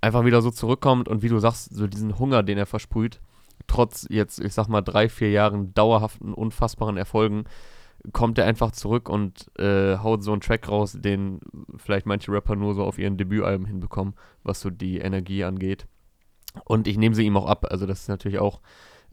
einfach 0.00 0.24
wieder 0.24 0.42
so 0.42 0.50
zurückkommt 0.50 1.08
und 1.08 1.22
wie 1.22 1.28
du 1.28 1.38
sagst, 1.38 1.74
so 1.74 1.86
diesen 1.86 2.18
Hunger, 2.18 2.42
den 2.42 2.58
er 2.58 2.66
versprüht, 2.66 3.20
trotz 3.66 4.06
jetzt, 4.08 4.40
ich 4.40 4.54
sag 4.54 4.68
mal, 4.68 4.80
drei, 4.80 5.08
vier 5.08 5.30
Jahren 5.30 5.74
dauerhaften, 5.74 6.32
unfassbaren 6.32 6.96
Erfolgen, 6.96 7.44
kommt 8.12 8.38
er 8.38 8.46
einfach 8.46 8.70
zurück 8.70 9.08
und 9.08 9.50
äh, 9.58 9.98
haut 9.98 10.22
so 10.22 10.32
einen 10.32 10.40
Track 10.40 10.68
raus, 10.68 10.96
den 10.98 11.40
vielleicht 11.76 12.06
manche 12.06 12.32
Rapper 12.32 12.56
nur 12.56 12.74
so 12.74 12.84
auf 12.84 12.98
ihren 12.98 13.16
Debütalben 13.16 13.66
hinbekommen, 13.66 14.14
was 14.44 14.60
so 14.60 14.70
die 14.70 14.98
Energie 14.98 15.44
angeht. 15.44 15.86
Und 16.64 16.86
ich 16.86 16.96
nehme 16.96 17.14
sie 17.14 17.24
ihm 17.24 17.36
auch 17.36 17.46
ab. 17.46 17.66
Also 17.70 17.86
das 17.86 18.02
ist 18.02 18.08
natürlich 18.08 18.38
auch 18.38 18.60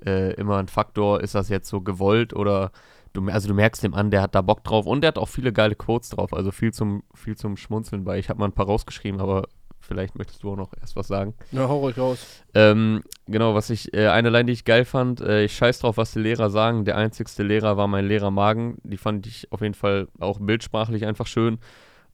äh, 0.03 0.33
immer 0.33 0.57
ein 0.57 0.67
Faktor. 0.67 1.21
Ist 1.21 1.35
das 1.35 1.49
jetzt 1.49 1.69
so 1.69 1.81
gewollt 1.81 2.33
oder 2.33 2.71
du, 3.15 3.27
also 3.27 3.47
du 3.47 3.53
merkst 3.53 3.83
dem 3.83 3.93
an, 3.93 4.11
der 4.11 4.21
hat 4.21 4.35
da 4.35 4.41
Bock 4.41 4.63
drauf 4.63 4.85
und 4.85 5.01
der 5.01 5.09
hat 5.09 5.17
auch 5.17 5.29
viele 5.29 5.53
geile 5.53 5.75
Quotes 5.75 6.09
drauf. 6.09 6.33
Also 6.33 6.51
viel 6.51 6.73
zum, 6.73 7.03
viel 7.13 7.35
zum 7.35 7.57
Schmunzeln 7.57 8.03
bei. 8.03 8.19
Ich 8.19 8.29
habe 8.29 8.39
mal 8.39 8.45
ein 8.45 8.53
paar 8.53 8.67
rausgeschrieben, 8.67 9.19
aber 9.19 9.43
vielleicht 9.79 10.15
möchtest 10.15 10.43
du 10.43 10.51
auch 10.51 10.55
noch 10.55 10.71
erst 10.79 10.95
was 10.95 11.07
sagen. 11.07 11.33
Ja, 11.51 11.67
hau 11.67 11.79
ruhig 11.79 11.97
raus. 11.97 12.43
Ähm, 12.53 13.03
genau, 13.27 13.55
was 13.55 13.69
ich, 13.69 13.93
äh, 13.93 14.07
eine 14.07 14.29
Line, 14.29 14.45
die 14.45 14.53
ich 14.53 14.65
geil 14.65 14.85
fand, 14.85 15.21
äh, 15.21 15.43
ich 15.43 15.55
scheiß 15.55 15.79
drauf, 15.79 15.97
was 15.97 16.11
die 16.11 16.19
Lehrer 16.19 16.49
sagen. 16.49 16.85
Der 16.85 16.97
einzigste 16.97 17.43
Lehrer 17.43 17.77
war 17.77 17.87
mein 17.87 18.05
Lehrer 18.05 18.31
Magen. 18.31 18.77
Die 18.83 18.97
fand 18.97 19.27
ich 19.27 19.51
auf 19.51 19.61
jeden 19.61 19.75
Fall 19.75 20.07
auch 20.19 20.39
bildsprachlich 20.39 21.05
einfach 21.05 21.27
schön. 21.27 21.59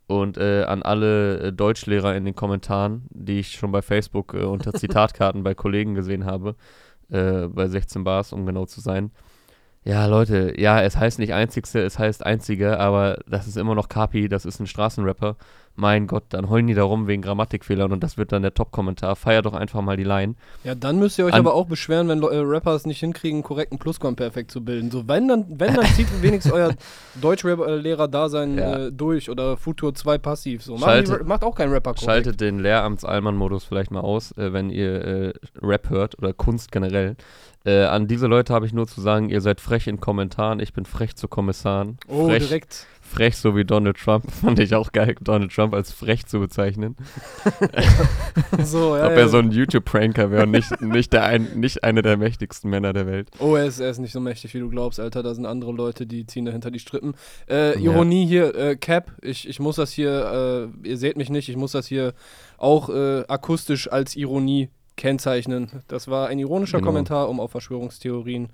Und 0.08 0.38
äh, 0.38 0.64
an 0.64 0.84
alle 0.84 1.40
äh, 1.40 1.54
Deutschlehrer 1.54 2.16
in 2.16 2.26
den 2.26 2.36
Kommentaren, 2.36 3.08
die 3.12 3.40
ich 3.40 3.52
schon 3.52 3.72
bei 3.72 3.82
Facebook 3.82 4.34
äh, 4.34 4.44
unter 4.44 4.74
Zitatkarten 4.82 5.44
bei 5.44 5.54
Kollegen 5.54 5.96
gesehen 5.96 6.26
habe, 6.26 6.56
äh, 7.12 7.48
bei 7.48 7.68
16 7.68 8.04
Bars, 8.04 8.34
um 8.34 8.46
genau 8.46 8.66
zu 8.66 8.82
sein. 8.82 9.12
Ja, 9.84 10.06
Leute, 10.06 10.54
ja, 10.60 10.82
es 10.82 10.96
heißt 10.96 11.18
nicht 11.18 11.34
einzigste, 11.34 11.80
es 11.82 11.98
heißt 11.98 12.24
einzige, 12.24 12.80
aber 12.80 13.20
das 13.28 13.48
ist 13.48 13.58
immer 13.58 13.74
noch 13.74 13.90
Kapi, 13.90 14.30
das 14.30 14.46
ist 14.46 14.60
ein 14.60 14.68
Straßenrapper. 14.68 15.38
Mein 15.76 16.06
Gott, 16.08 16.24
dann 16.30 16.50
heulen 16.50 16.68
die 16.68 16.74
da 16.74 16.84
rum 16.84 17.08
wegen 17.08 17.22
Grammatikfehlern 17.22 17.92
und 17.92 18.04
das 18.04 18.18
wird 18.18 18.32
dann 18.32 18.42
der 18.42 18.54
Top-Kommentar. 18.54 19.16
Feier 19.16 19.42
doch 19.42 19.54
einfach 19.54 19.82
mal 19.82 19.98
die 19.98 20.04
Line. 20.04 20.36
Ja, 20.64 20.76
dann 20.76 21.00
müsst 21.00 21.18
ihr 21.18 21.26
euch 21.26 21.34
An- 21.34 21.40
aber 21.40 21.54
auch 21.56 21.66
beschweren, 21.66 22.08
wenn 22.10 22.22
äh, 22.22 22.38
Rapper 22.38 22.76
es 22.76 22.86
nicht 22.86 23.00
hinkriegen, 23.00 23.38
einen 23.38 23.44
korrekten 23.44 23.80
Plusquamperfekt 23.80 24.52
zu 24.52 24.64
bilden. 24.64 24.92
So, 24.92 25.08
wenn 25.08 25.28
dann, 25.28 25.46
wenn 25.60 25.74
dann 25.74 25.86
zieht 25.96 26.08
wenigstens 26.22 26.52
euer 26.54 26.74
Deutschlehrer-Dasein 27.22 28.58
Ja. 28.58 28.78
äh, 28.88 28.92
durch 28.92 29.30
oder 29.30 29.58
Futur 29.58 29.94
2 29.94 30.18
passiv. 30.18 30.64
So, 30.64 30.78
Schaltet- 30.78 31.26
macht 31.26 31.44
auch 31.44 31.56
kein 31.56 31.70
Rapper 31.70 31.92
korrekt. 31.94 32.06
Schaltet 32.06 32.42
den 32.42 32.60
Lehramts-Allmann-Modus 32.60 33.64
vielleicht 33.64 33.92
mal 33.92 34.02
aus, 34.02 34.32
äh, 34.38 34.54
wenn 34.54 34.70
ihr 34.70 35.06
äh, 35.06 35.34
Rap 35.62 35.90
hört 35.90 36.18
oder 36.18 36.34
Kunst 36.34 36.72
generell. 36.72 37.16
Äh, 37.64 37.84
an 37.84 38.08
diese 38.08 38.26
Leute 38.28 38.54
habe 38.54 38.66
ich 38.66 38.74
nur 38.74 38.88
zu 38.88 39.02
sagen, 39.02 39.30
ihr 39.30 39.40
seid 39.42 39.62
frech 39.62 39.86
in 39.88 40.00
Kommentaren, 40.00 40.60
ich 40.60 40.74
bin 40.74 40.86
frech 40.86 41.16
zu 41.16 41.28
Kommissaren. 41.28 41.98
Oh, 42.08 42.28
frech, 42.28 42.48
direkt. 42.48 42.88
Frech 43.12 43.38
so 43.38 43.56
wie 43.56 43.66
Donald 43.66 43.98
Trump. 43.98 44.32
Fand 44.42 44.60
ich 44.60 44.74
auch 44.74 44.92
geil, 44.92 45.16
Donald 45.22 45.54
Trump 45.54 45.74
als 45.74 45.92
frech 45.92 46.26
zu 46.26 46.40
bezeichnen. 46.40 46.96
so, 48.64 48.96
ja, 48.96 49.06
Ob 49.06 49.12
ja. 49.12 49.18
er 49.18 49.30
so 49.30 49.38
ein 49.38 49.52
YouTube-Pranker 49.52 50.32
wäre 50.32 50.44
und 50.44 50.52
nicht, 50.52 50.82
nicht, 50.82 51.14
der 51.14 51.26
ein, 51.26 51.60
nicht 51.60 51.84
einer 51.84 52.02
der 52.02 52.18
mächtigsten 52.18 52.70
Männer 52.70 52.94
der 52.94 53.06
Welt. 53.06 53.30
Oh, 53.40 53.56
er 53.56 53.66
ist, 53.66 53.80
er 53.80 53.90
ist 53.90 54.00
nicht 54.00 54.14
so 54.14 54.20
mächtig, 54.20 54.54
wie 54.54 54.60
du 54.60 54.70
glaubst, 54.70 55.00
Alter. 55.00 55.24
Da 55.24 55.34
sind 55.34 55.46
andere 55.46 55.72
Leute, 55.74 56.06
die 56.06 56.26
ziehen 56.26 56.46
dahinter 56.46 56.72
die 56.72 56.80
Strippen. 56.80 57.14
Äh, 57.50 57.80
Ja. 57.80 57.92
Ironie 57.92 58.26
hier, 58.26 58.56
äh, 58.56 58.76
Cap, 58.76 59.12
ich, 59.22 59.48
ich 59.48 59.60
muss 59.60 59.76
das 59.76 59.92
hier, 59.92 60.70
äh, 60.84 60.88
ihr 60.88 60.98
seht 60.98 61.18
mich 61.18 61.30
nicht, 61.30 61.50
ich 61.50 61.58
muss 61.58 61.72
das 61.74 61.88
hier 61.88 62.14
auch 62.58 62.90
äh, 62.90 63.24
akustisch 63.28 63.92
als 63.92 64.16
Ironie 64.16 64.70
kennzeichnen. 64.98 65.84
Das 65.88 66.08
war 66.08 66.28
ein 66.28 66.40
ironischer 66.40 66.78
Genau. 66.80 66.90
Kommentar, 66.90 67.30
um 67.30 67.40
auf 67.40 67.52
Verschwörungstheorien 67.52 68.50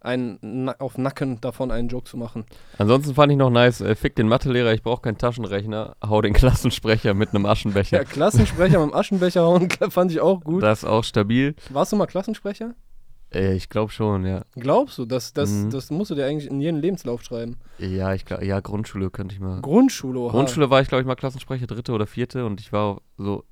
einen, 0.00 0.38
na, 0.40 0.74
auf 0.80 0.98
Nacken 0.98 1.40
davon 1.40 1.70
einen 1.70 1.88
Joke 1.88 2.08
zu 2.08 2.16
machen. 2.16 2.44
Ansonsten 2.78 3.14
fand 3.14 3.30
ich 3.30 3.38
noch 3.38 3.50
nice, 3.50 3.80
äh, 3.82 3.94
fick 3.94 4.16
den 4.16 4.26
Mathelehrer, 4.26 4.72
ich 4.72 4.82
brauche 4.82 5.02
keinen 5.02 5.16
Taschenrechner, 5.18 5.94
hau 6.04 6.20
den 6.20 6.32
Klassensprecher 6.32 7.14
mit 7.14 7.30
einem 7.30 7.46
Aschenbecher. 7.46 7.96
Ja, 7.98 8.04
Klassensprecher 8.04 8.80
mit 8.84 8.90
dem 8.92 8.94
Aschenbecher 8.96 9.42
hauen, 9.42 9.68
fand 9.90 10.10
ich 10.10 10.20
auch 10.20 10.40
gut. 10.42 10.62
Das 10.62 10.80
ist 10.82 10.88
auch 10.88 11.04
stabil. 11.04 11.54
Warst 11.70 11.92
du 11.92 11.96
mal 11.96 12.06
Klassensprecher? 12.06 12.74
Äh, 13.32 13.54
ich 13.54 13.68
glaube 13.68 13.92
schon, 13.92 14.26
ja. 14.26 14.42
Glaubst 14.56 14.98
du? 14.98 15.04
Das, 15.06 15.32
das, 15.34 15.50
Mhm. 15.50 15.70
das 15.70 15.90
musst 15.92 16.10
du 16.10 16.16
dir 16.16 16.26
eigentlich 16.26 16.50
in 16.50 16.60
jeden 16.60 16.80
Lebenslauf 16.80 17.22
schreiben. 17.22 17.58
Ja, 17.78 18.12
ich 18.12 18.24
glaube, 18.24 18.44
ja, 18.44 18.58
Grundschule 18.58 19.08
könnte 19.10 19.36
ich 19.36 19.40
mal. 19.40 19.60
Grundschule, 19.60 20.18
oha. 20.18 20.32
Grundschule 20.32 20.68
war 20.68 20.80
ich, 20.82 20.88
glaube 20.88 21.02
ich, 21.02 21.06
mal 21.06 21.14
Klassensprecher, 21.14 21.68
dritte 21.68 21.92
oder 21.92 22.06
vierte 22.08 22.44
und 22.44 22.60
ich 22.60 22.72
war 22.72 23.00
so 23.18 23.44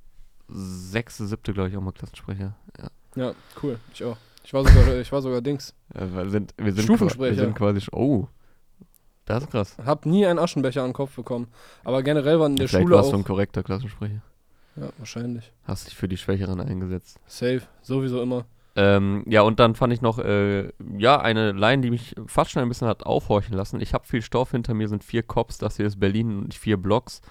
sechste, 0.51 1.25
siebte, 1.25 1.53
glaube 1.53 1.69
ich, 1.69 1.77
auch 1.77 1.81
mal 1.81 1.91
Klassensprecher. 1.91 2.55
Ja. 2.79 2.89
Ja, 3.15 3.33
cool. 3.61 3.77
Ich 3.93 4.03
auch. 4.03 4.17
Ich 4.43 4.53
war 4.53 4.63
sogar, 4.63 4.95
ich 4.99 5.11
war 5.11 5.21
sogar 5.21 5.41
Dings. 5.41 5.73
Ja, 5.93 6.13
wir 6.13 6.29
sind, 6.29 6.53
wir 6.57 6.73
sind, 6.73 6.83
Stufensprecher. 6.83 7.35
wir 7.35 7.43
sind 7.43 7.55
quasi, 7.55 7.81
oh, 7.91 8.27
das 9.25 9.43
ist 9.43 9.51
krass. 9.51 9.77
Hab 9.85 10.05
nie 10.05 10.25
einen 10.25 10.39
Aschenbecher 10.39 10.81
an 10.81 10.89
den 10.89 10.93
Kopf 10.93 11.15
bekommen. 11.15 11.47
Aber 11.83 12.03
generell 12.03 12.39
waren 12.39 12.53
in 12.53 12.57
der 12.57 12.67
Vielleicht 12.67 12.83
Schule 12.83 12.95
warst 12.95 13.09
auch. 13.09 13.13
du 13.13 13.19
ein 13.19 13.23
korrekter 13.23 13.63
Klassensprecher. 13.63 14.21
Ja, 14.75 14.89
wahrscheinlich. 14.97 15.51
Hast 15.63 15.87
dich 15.87 15.95
für 15.95 16.07
die 16.07 16.17
Schwächeren 16.17 16.59
eingesetzt. 16.59 17.19
Safe. 17.27 17.61
Sowieso 17.81 18.21
immer. 18.21 18.45
Ähm, 18.75 19.23
ja, 19.27 19.41
und 19.41 19.59
dann 19.59 19.75
fand 19.75 19.91
ich 19.91 20.01
noch, 20.01 20.17
äh, 20.17 20.69
ja, 20.97 21.19
eine 21.19 21.51
Line, 21.51 21.81
die 21.81 21.89
mich 21.89 22.15
fast 22.25 22.51
schon 22.51 22.61
ein 22.61 22.69
bisschen 22.69 22.87
hat 22.87 23.05
aufhorchen 23.05 23.53
lassen. 23.53 23.81
Ich 23.81 23.93
habe 23.93 24.07
viel 24.07 24.21
Stoff, 24.21 24.51
hinter 24.51 24.73
mir 24.73 24.87
sind 24.87 25.03
vier 25.03 25.23
Cops, 25.23 25.57
das 25.57 25.75
hier 25.75 25.85
ist 25.85 25.99
Berlin 25.99 26.39
und 26.39 26.53
vier 26.53 26.77
Blocks. 26.77 27.21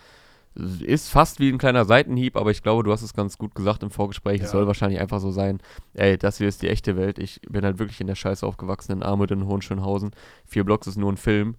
Ist 0.54 1.11
fast 1.11 1.38
wie 1.38 1.49
ein 1.49 1.59
kleiner 1.59 1.85
Seitenhieb, 1.85 2.37
aber 2.37 2.50
ich 2.50 2.62
glaube, 2.62 2.83
du 2.83 2.90
hast 2.92 3.02
es 3.02 3.14
ganz 3.14 3.38
gut 3.38 3.54
gesagt 3.54 3.83
im 3.85 3.90
Vorgespräch. 3.90 4.40
Es 4.40 4.47
Ja. 4.49 4.52
soll 4.52 4.66
wahrscheinlich 4.66 5.00
einfach 5.00 5.21
so 5.21 5.30
sein, 5.30 5.61
ey, 5.95 6.19
das 6.19 6.38
hier 6.38 6.49
ist 6.49 6.62
die 6.62 6.69
echte 6.69 6.97
Welt. 6.97 7.19
Ich 7.21 7.40
bin 7.49 7.64
halt 7.64 7.78
wirklich 7.78 8.00
in 8.00 8.09
der 8.09 8.16
Scheiße 8.16 8.45
aufgewachsen, 8.45 8.92
in 8.92 9.02
Armut 9.04 9.30
in 9.30 9.47
Hohenschönhausen. 9.47 10.11
Vier 10.47 10.64
Blocks 10.64 10.88
ist 10.88 10.97
nur 10.97 11.12
ein 11.12 11.16
Film. 11.16 11.54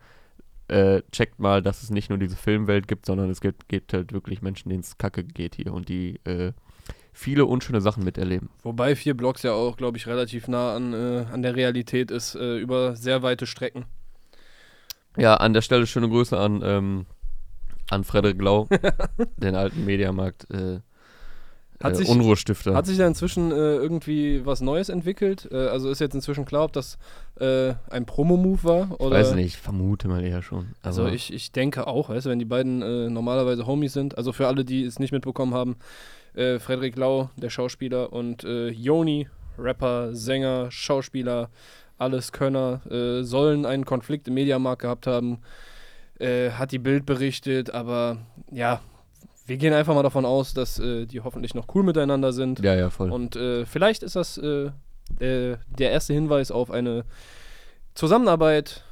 Äh, 0.68 1.04
checkt 1.12 1.40
mal, 1.40 1.62
dass 1.62 1.84
es 1.84 1.90
nicht 1.90 2.10
nur 2.10 2.18
diese 2.20 2.36
Filmwelt 2.36 2.88
gibt, 2.88 3.06
sondern 3.06 3.30
es 3.30 3.40
gibt, 3.42 3.70
gibt 3.70 3.94
halt 3.94 4.12
wirklich 4.14 4.42
Menschen, 4.42 4.70
denen 4.70 4.82
es 4.82 4.98
kacke 4.98 5.24
geht 5.24 5.56
hier 5.56 5.74
und 5.74 5.88
die 5.90 6.20
äh, 6.26 6.52
viele 7.14 7.46
unschöne 7.46 7.82
Sachen 7.82 8.04
miterleben. 8.04 8.50
Wobei 8.64 8.96
vier 8.96 9.16
Blocks 9.16 9.44
ja 9.44 9.54
auch, 9.54 9.78
glaube 9.78 9.98
ich, 9.98 10.08
relativ 10.08 10.48
nah 10.48 10.76
an, 10.76 10.94
äh, 10.94 11.26
an 11.32 11.42
der 11.42 11.56
Realität 11.56 12.12
ist, 12.12 12.36
äh, 12.36 12.58
über 12.58 12.96
sehr 12.96 13.22
weite 13.24 13.48
Strecken. 13.48 13.86
Ja, 15.18 15.36
an 15.36 15.54
der 15.54 15.62
Stelle 15.62 15.88
schöne 15.88 16.08
Grüße 16.08 16.38
an, 16.38 16.62
ähm, 16.64 17.06
an 17.92 18.04
Frederik 18.04 18.42
Lau, 18.42 18.68
den 19.38 19.56
alten 19.56 19.86
Mediamarkt 19.86 20.50
äh, 20.52 20.80
Hat 21.84 21.94
äh, 21.94 21.96
sich- 21.96 22.10
Unruhestifter. 22.10 22.74
Hat 22.74 22.86
sich 22.86 22.98
da 22.98 23.06
inzwischen 23.06 23.52
äh, 23.52 23.56
irgendwie 23.56 24.46
was 24.46 24.62
Neues 24.62 24.90
entwickelt? 24.90 25.50
Äh, 25.52 25.68
also 25.68 25.90
ist 25.90 26.00
jetzt 26.00 26.16
inzwischen 26.16 26.46
klar, 26.46 26.64
ob 26.66 26.74
das 26.74 26.98
äh, 27.40 27.74
ein 27.90 28.06
Promo-Move 28.06 28.64
war? 28.64 29.02
Oder? 29.02 29.18
Weiß 29.18 29.34
nicht, 29.36 29.46
ich 29.48 29.58
vermute 29.58 30.08
mal 30.08 30.24
eher 30.24 30.42
schon. 30.42 30.70
Also 30.82 31.08
ich, 31.08 31.34
ich 31.34 31.52
denke 31.52 31.86
auch, 31.88 32.10
weißt 32.10 32.26
du, 32.28 32.30
wenn 32.30 32.40
die 32.40 32.46
beiden 32.46 32.82
äh, 32.82 33.10
normalerweise 33.10 33.68
Homies 33.68 33.94
sind, 33.94 34.18
also 34.18 34.32
für 34.32 34.48
alle, 34.48 34.64
die 34.64 34.84
es 34.86 35.00
nicht 35.00 35.12
mitbekommen 35.12 35.54
haben, 35.54 35.76
Frederik 36.34 36.96
Lau, 36.96 37.30
der 37.36 37.50
Schauspieler, 37.50 38.14
und 38.14 38.44
Joni, 38.44 39.28
Rapper, 39.58 40.16
Sänger, 40.16 40.72
Schauspieler, 40.72 41.50
alles 41.98 42.32
Könner, 42.32 42.80
sollen 43.24 43.66
einen 43.66 43.84
Konflikt 43.84 44.30
im 44.30 44.36
Mediamarkt 44.36 44.84
gehabt 44.84 45.08
haben, 45.08 45.40
äh, 46.22 46.52
hat 46.52 46.72
die 46.72 46.80
Bild 46.80 47.06
berichtet, 47.06 47.72
aber 47.72 48.18
ja, 48.52 48.82
wir 49.46 49.58
gehen 49.58 49.74
einfach 49.74 49.94
mal 49.96 50.04
davon 50.04 50.26
aus, 50.26 50.54
dass 50.54 50.80
äh, 50.80 51.06
die 51.06 51.22
hoffentlich 51.22 51.56
noch 51.56 51.68
cool 51.76 51.84
miteinander 51.84 52.32
sind. 52.32 52.60
ja, 52.60 52.76
ja, 52.76 52.90
voll. 52.90 53.12
Und 53.12 53.36
äh, 53.36 53.66
vielleicht 53.66 54.04
ist 54.04 54.16
das 54.16 54.38
äh, 54.38 54.72
äh, 55.20 55.58
der 55.78 55.92
erste 55.92 56.14
Hinweis 56.14 56.52
auf 56.52 56.72
eine 56.72 57.04
Zusammenarbeit 57.96 58.84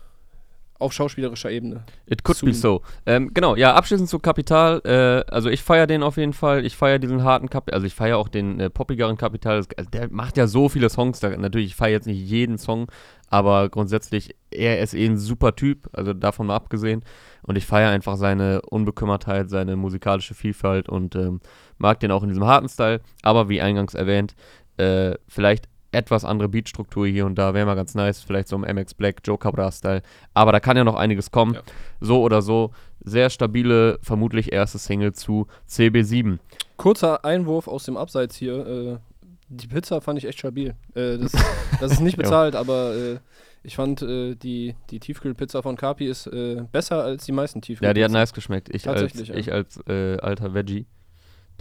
auf 0.79 0.93
schauspielerischer 0.93 1.51
Ebene. 1.51 1.83
It 2.07 2.24
could 2.24 2.39
be 2.41 2.53
so. 2.53 2.81
Ähm, 3.05 3.31
genau, 3.33 3.55
ja, 3.55 3.75
abschließend 3.75 4.09
zu 4.09 4.19
Kapital. 4.19 4.81
Äh, 4.86 5.31
also 5.31 5.50
ich 5.50 5.62
feiere 5.62 5.88
den 5.88 6.03
auf 6.03 6.17
jeden 6.17 6.33
Fall. 6.33 6.65
Ich 6.65 6.77
feiere 6.77 7.00
diesen 7.00 7.24
harten 7.24 7.50
Kapital. 7.50 7.75
Also 7.75 7.86
ich 7.86 7.93
feiere 7.93 8.17
auch 8.17 8.29
den 8.29 8.59
äh, 8.59 8.69
poppigeren 8.69 9.17
Kapital. 9.17 9.57
Also 9.57 9.89
der 9.91 10.09
macht 10.09 10.38
ja 10.38 10.48
so 10.48 10.69
viele 10.69 10.89
Songs. 10.89 11.19
Da, 11.19 11.29
natürlich, 11.36 11.67
ich 11.67 11.75
feiere 11.75 11.91
jetzt 11.91 12.07
nicht 12.07 12.19
jeden 12.19 12.57
Song, 12.57 12.88
aber 13.27 13.69
grundsätzlich, 13.69 14.36
er 14.51 14.79
ist 14.79 14.93
eh 14.93 15.05
ein 15.05 15.17
super 15.17 15.55
Typ. 15.55 15.89
Also 15.91 16.13
davon 16.13 16.48
mal 16.48 16.55
abgesehen. 16.55 17.03
Und 17.43 17.57
ich 17.57 17.65
feiere 17.65 17.89
einfach 17.89 18.15
seine 18.15 18.62
Unbekümmertheit, 18.62 19.50
seine 19.50 19.75
musikalische 19.75 20.33
Vielfalt 20.33 20.88
und 20.88 21.15
ähm, 21.15 21.41
mag 21.77 22.00
den 22.00 22.12
auch 22.12 22.24
in 22.24 22.29
diesem 22.29 22.45
harten 22.45 22.69
Style. 22.69 23.01
Aber 23.21 23.50
wie 23.50 23.62
eingangs 23.62 23.95
erwähnt, 23.95 24.36
äh, 24.77 25.15
vielleicht 25.27 25.67
etwas 25.91 26.25
andere 26.25 26.50
Beatstruktur 26.50 27.08
hier 27.08 27.25
und 27.25 27.36
da 27.36 27.53
wäre 27.53 27.65
mal 27.65 27.75
ganz 27.75 27.96
nice. 27.96 28.22
Vielleicht 28.22 28.48
so 28.48 28.55
im 28.55 28.62
MX 28.62 28.93
Black, 28.93 29.22
Joe 29.24 29.38
Cabra-Style. 29.38 30.01
Aber 30.34 30.51
da 30.51 30.60
kann 30.60 30.77
ja 30.77 30.84
noch 30.84 30.96
einiges 30.96 31.31
kommen. 31.31 31.55
Ja. 31.55 31.62
So 32.00 32.22
oder 32.22 32.41
so. 32.41 32.72
Sehr 33.03 33.29
stabile, 33.29 33.98
vermutlich 34.01 34.51
erste 34.51 34.77
Single 34.77 35.13
zu 35.13 35.48
CB7. 35.69 36.38
Kurzer 36.77 37.25
Einwurf 37.25 37.67
aus 37.67 37.86
dem 37.86 37.98
Abseits 37.98 38.36
hier. 38.36 38.67
Äh, 38.67 38.98
die 39.50 39.67
Pizza 39.67 40.00
fand 40.01 40.19
ich 40.19 40.25
echt 40.25 40.39
stabil. 40.39 40.75
Äh, 40.93 41.17
das, 41.17 41.31
das 41.79 41.91
ist 41.93 42.01
nicht 42.01 42.17
bezahlt, 42.17 42.55
aber 42.55 42.96
äh, 42.96 43.19
ich 43.63 43.75
fand 43.75 44.01
äh, 44.01 44.36
die, 44.36 44.75
die 44.89 45.00
Tiefkühlpizza 45.00 45.62
von 45.62 45.75
Kapi 45.75 46.08
ist 46.08 46.27
äh, 46.27 46.63
besser 46.72 47.03
als 47.03 47.25
die 47.25 47.31
meisten 47.31 47.62
Tiefkühlpizzen. 47.62 47.88
Ja, 47.88 47.93
die 47.93 48.03
hat 48.03 48.12
nice 48.12 48.34
geschmeckt. 48.34 48.69
Ich 48.74 48.88
als, 48.88 49.01
Tatsächlich, 49.01 49.29
ja. 49.29 49.36
ich 49.36 49.51
als 49.51 49.79
äh, 49.88 50.17
alter 50.17 50.53
Veggie, 50.53 50.86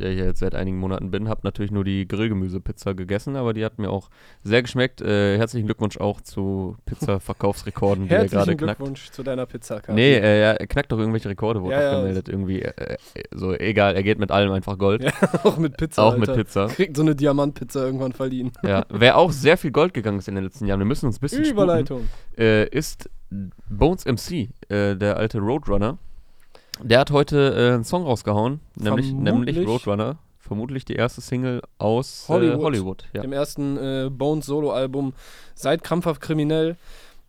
der 0.00 0.12
hier 0.12 0.24
jetzt 0.24 0.40
seit 0.40 0.54
einigen 0.54 0.78
Monaten 0.78 1.10
bin, 1.10 1.28
habe 1.28 1.40
natürlich 1.44 1.70
nur 1.70 1.84
die 1.84 2.06
Grillgemüsepizza 2.08 2.92
gegessen, 2.92 3.36
aber 3.36 3.52
die 3.54 3.64
hat 3.64 3.78
mir 3.78 3.90
auch 3.90 4.08
sehr 4.42 4.62
geschmeckt. 4.62 5.00
Äh, 5.00 5.36
herzlichen 5.38 5.66
Glückwunsch 5.66 5.98
auch 5.98 6.20
zu 6.20 6.76
Pizza-Verkaufsrekorden, 6.86 8.08
die 8.08 8.14
er 8.14 8.20
gerade 8.26 8.36
Herzlichen 8.36 8.58
knackt. 8.58 8.78
Glückwunsch 8.78 9.10
zu 9.10 9.22
deiner 9.22 9.46
Pizza, 9.46 9.80
Kapi. 9.80 9.92
Nee, 9.94 10.14
äh, 10.14 10.40
er 10.54 10.66
knackt 10.66 10.92
doch 10.92 10.98
irgendwelche 10.98 11.28
Rekorde, 11.28 11.62
wurde 11.62 11.74
Ja, 11.74 11.80
doch 11.80 11.92
ja. 11.92 11.98
gemeldet. 12.00 12.28
Irgendwie, 12.28 12.62
äh, 12.62 12.72
äh, 12.94 12.96
so 13.34 13.52
egal, 13.54 13.94
er 13.96 14.02
geht 14.02 14.18
mit 14.18 14.30
allem 14.30 14.52
einfach 14.52 14.78
Gold. 14.78 15.02
Ja, 15.02 15.12
auch 15.44 15.58
mit 15.58 15.76
Pizza. 15.76 16.02
auch 16.02 16.12
Alter. 16.14 16.32
mit 16.32 16.36
Pizza. 16.46 16.66
Kriegt 16.68 16.96
so 16.96 17.02
eine 17.02 17.14
Diamantpizza 17.14 17.84
irgendwann 17.84 18.12
verliehen. 18.12 18.52
Ja. 18.64 18.84
Wer 18.90 19.16
auch 19.18 19.32
sehr 19.32 19.56
viel 19.56 19.70
Gold 19.70 19.94
gegangen 19.94 20.18
ist 20.18 20.28
in 20.28 20.34
den 20.34 20.44
letzten 20.44 20.66
Jahren, 20.66 20.80
wir 20.80 20.86
müssen 20.86 21.06
uns 21.06 21.16
ein 21.18 21.20
bisschen 21.20 21.44
sputen, 21.44 21.62
Überleitung. 21.62 22.08
äh, 22.36 22.68
ist 22.68 23.10
Bones 23.68 24.04
MC, 24.06 24.48
äh, 24.68 24.96
der 24.96 25.16
alte 25.16 25.38
Roadrunner. 25.38 25.98
Der 26.82 27.00
hat 27.00 27.10
heute 27.10 27.54
äh, 27.54 27.74
einen 27.74 27.84
Song 27.84 28.04
rausgehauen, 28.04 28.60
nämlich, 28.76 29.12
nämlich 29.12 29.66
Roadrunner. 29.66 30.18
Vermutlich 30.38 30.84
die 30.86 30.94
erste 30.94 31.20
Single 31.20 31.60
aus 31.76 32.24
Hollywood. 32.28 32.58
Äh, 32.58 32.62
Hollywood 32.62 33.04
ja. 33.12 33.22
Dem 33.22 33.32
ersten 33.32 33.76
äh, 33.76 34.08
Bones 34.10 34.46
Soloalbum 34.46 35.12
seit 35.54 35.84
Krampfhaft 35.84 36.22
Kriminell. 36.22 36.76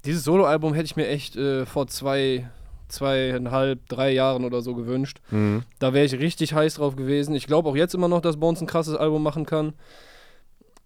Dieses 0.06 0.24
Soloalbum 0.24 0.74
hätte 0.74 0.86
ich 0.86 0.96
mir 0.96 1.08
echt 1.08 1.36
äh, 1.36 1.66
vor 1.66 1.88
zwei, 1.88 2.50
zweieinhalb, 2.88 3.86
drei 3.90 4.12
Jahren 4.12 4.46
oder 4.46 4.62
so 4.62 4.74
gewünscht. 4.74 5.20
Mhm. 5.32 5.64
Da 5.80 5.94
wäre 5.94 6.06
ich 6.06 6.14
richtig 6.14 6.54
heiß 6.54 6.76
drauf 6.76 6.96
gewesen. 6.96 7.36
Ich 7.36 7.48
glaube 7.48 7.68
auch 7.68 7.76
jetzt 7.76 7.94
immer 7.94 8.08
noch, 8.08 8.22
dass 8.22 8.38
Bones 8.38 8.62
ein 8.62 8.68
krasses 8.68 8.96
Album 8.96 9.22
machen 9.22 9.46
kann. 9.46 9.74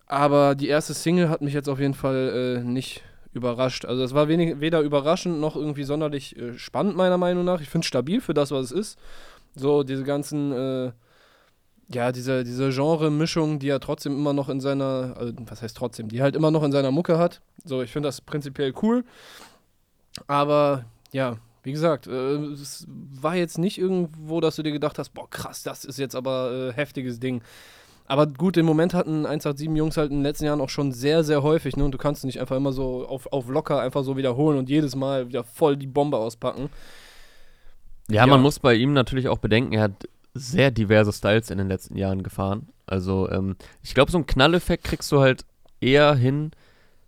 Aber 0.08 0.56
die 0.56 0.68
erste 0.68 0.96
Single 0.96 1.30
hat 1.30 1.42
mich 1.42 1.54
jetzt 1.54 1.70
auf 1.70 1.80
jeden 1.80 1.94
Fall 1.94 2.62
äh, 2.62 2.64
nicht 2.64 3.04
überrascht. 3.34 3.86
Also 3.86 4.04
es 4.04 4.14
war 4.14 4.28
wenig, 4.28 4.60
weder 4.60 4.82
überraschend 4.82 5.40
noch 5.40 5.56
irgendwie 5.56 5.84
sonderlich 5.84 6.38
äh, 6.38 6.58
spannend, 6.58 6.96
meiner 6.96 7.18
Meinung 7.18 7.46
nach. 7.46 7.62
Ich 7.62 7.70
finde 7.70 7.86
es 7.86 7.88
stabil 7.88 8.22
für 8.22 8.34
das, 8.34 8.52
was 8.52 8.66
es 8.66 8.72
ist. 8.72 9.00
So 9.56 9.84
diese 9.84 10.04
ganzen, 10.04 10.52
äh, 10.52 10.92
ja, 11.90 12.12
diese, 12.12 12.44
diese 12.44 12.70
Genre-Mischung, 12.72 13.60
die 13.60 13.70
er 13.70 13.80
trotzdem 13.80 14.14
immer 14.14 14.34
noch 14.34 14.50
in 14.50 14.60
seiner, 14.62 15.16
also, 15.18 15.34
was 15.46 15.62
heißt 15.62 15.78
trotzdem, 15.78 16.10
die 16.10 16.22
halt 16.22 16.36
immer 16.36 16.52
noch 16.52 16.64
in 16.64 16.72
seiner 16.72 16.92
Mucke 16.92 17.18
hat. 17.18 17.42
So, 17.66 17.82
ich 17.82 17.92
finde 17.92 18.08
das 18.08 18.22
prinzipiell 18.22 18.74
cool. 18.82 19.04
Aber 20.28 20.86
ja, 21.12 21.38
Wie 21.64 21.72
gesagt, 21.72 22.08
äh, 22.08 22.36
es 22.36 22.86
war 22.90 23.36
jetzt 23.36 23.58
nicht 23.58 23.78
irgendwo, 23.78 24.42
dass 24.42 24.58
du 24.58 24.64
dir 24.64 24.74
gedacht 24.74 25.00
hast, 25.00 25.14
boah, 25.14 25.30
krass, 25.30 25.64
das 25.64 25.86
ist 25.86 25.98
jetzt 25.98 26.16
aber 26.16 26.52
äh, 26.52 26.74
heftiges 26.74 27.22
Ding. 27.22 27.42
Aber 28.06 28.28
gut, 28.28 28.56
den 28.58 28.66
Moment 28.66 28.94
hatten 28.94 29.26
187 29.26 29.70
Jungs 29.78 29.98
halt 29.98 30.12
in 30.12 30.18
den 30.18 30.24
letzten 30.24 30.46
Jahren 30.46 30.62
auch 30.62 30.70
schon 30.70 30.92
sehr, 30.92 31.24
sehr 31.24 31.42
häufig. 31.42 31.78
Ne? 31.78 31.86
Und 31.86 31.92
du 31.94 31.98
kannst 31.98 32.26
nicht 32.26 32.40
einfach 32.40 32.58
immer 32.58 32.74
so 32.74 33.08
auf, 33.08 33.32
auf 33.32 33.48
locker 33.48 33.80
einfach 33.80 34.04
so 34.04 34.18
wiederholen 34.18 34.58
und 34.58 34.70
jedes 34.70 34.96
Mal 34.96 35.28
wieder 35.30 35.44
voll 35.44 35.78
die 35.78 35.88
Bombe 35.88 36.18
auspacken. 36.18 36.70
Ja, 38.10 38.22
Ja. 38.26 38.28
man 38.28 38.42
muss 38.42 38.60
bei 38.60 38.74
ihm 38.76 38.94
natürlich 38.94 39.30
auch 39.30 39.38
bedenken, 39.38 39.74
er 39.74 39.84
hat 39.84 40.08
sehr 40.34 40.72
diverse 40.72 41.14
Styles 41.14 41.50
in 41.50 41.58
den 41.58 41.68
letzten 41.68 41.96
Jahren 41.96 42.24
gefahren. 42.24 42.68
Also, 42.86 43.30
ähm, 43.30 43.56
ich 43.82 43.94
glaube, 43.94 44.12
so 44.12 44.18
einen 44.18 44.26
Knalleffekt 44.28 44.84
kriegst 44.84 45.12
du 45.12 45.22
halt 45.22 45.46
eher 45.80 46.16
hin 46.16 46.52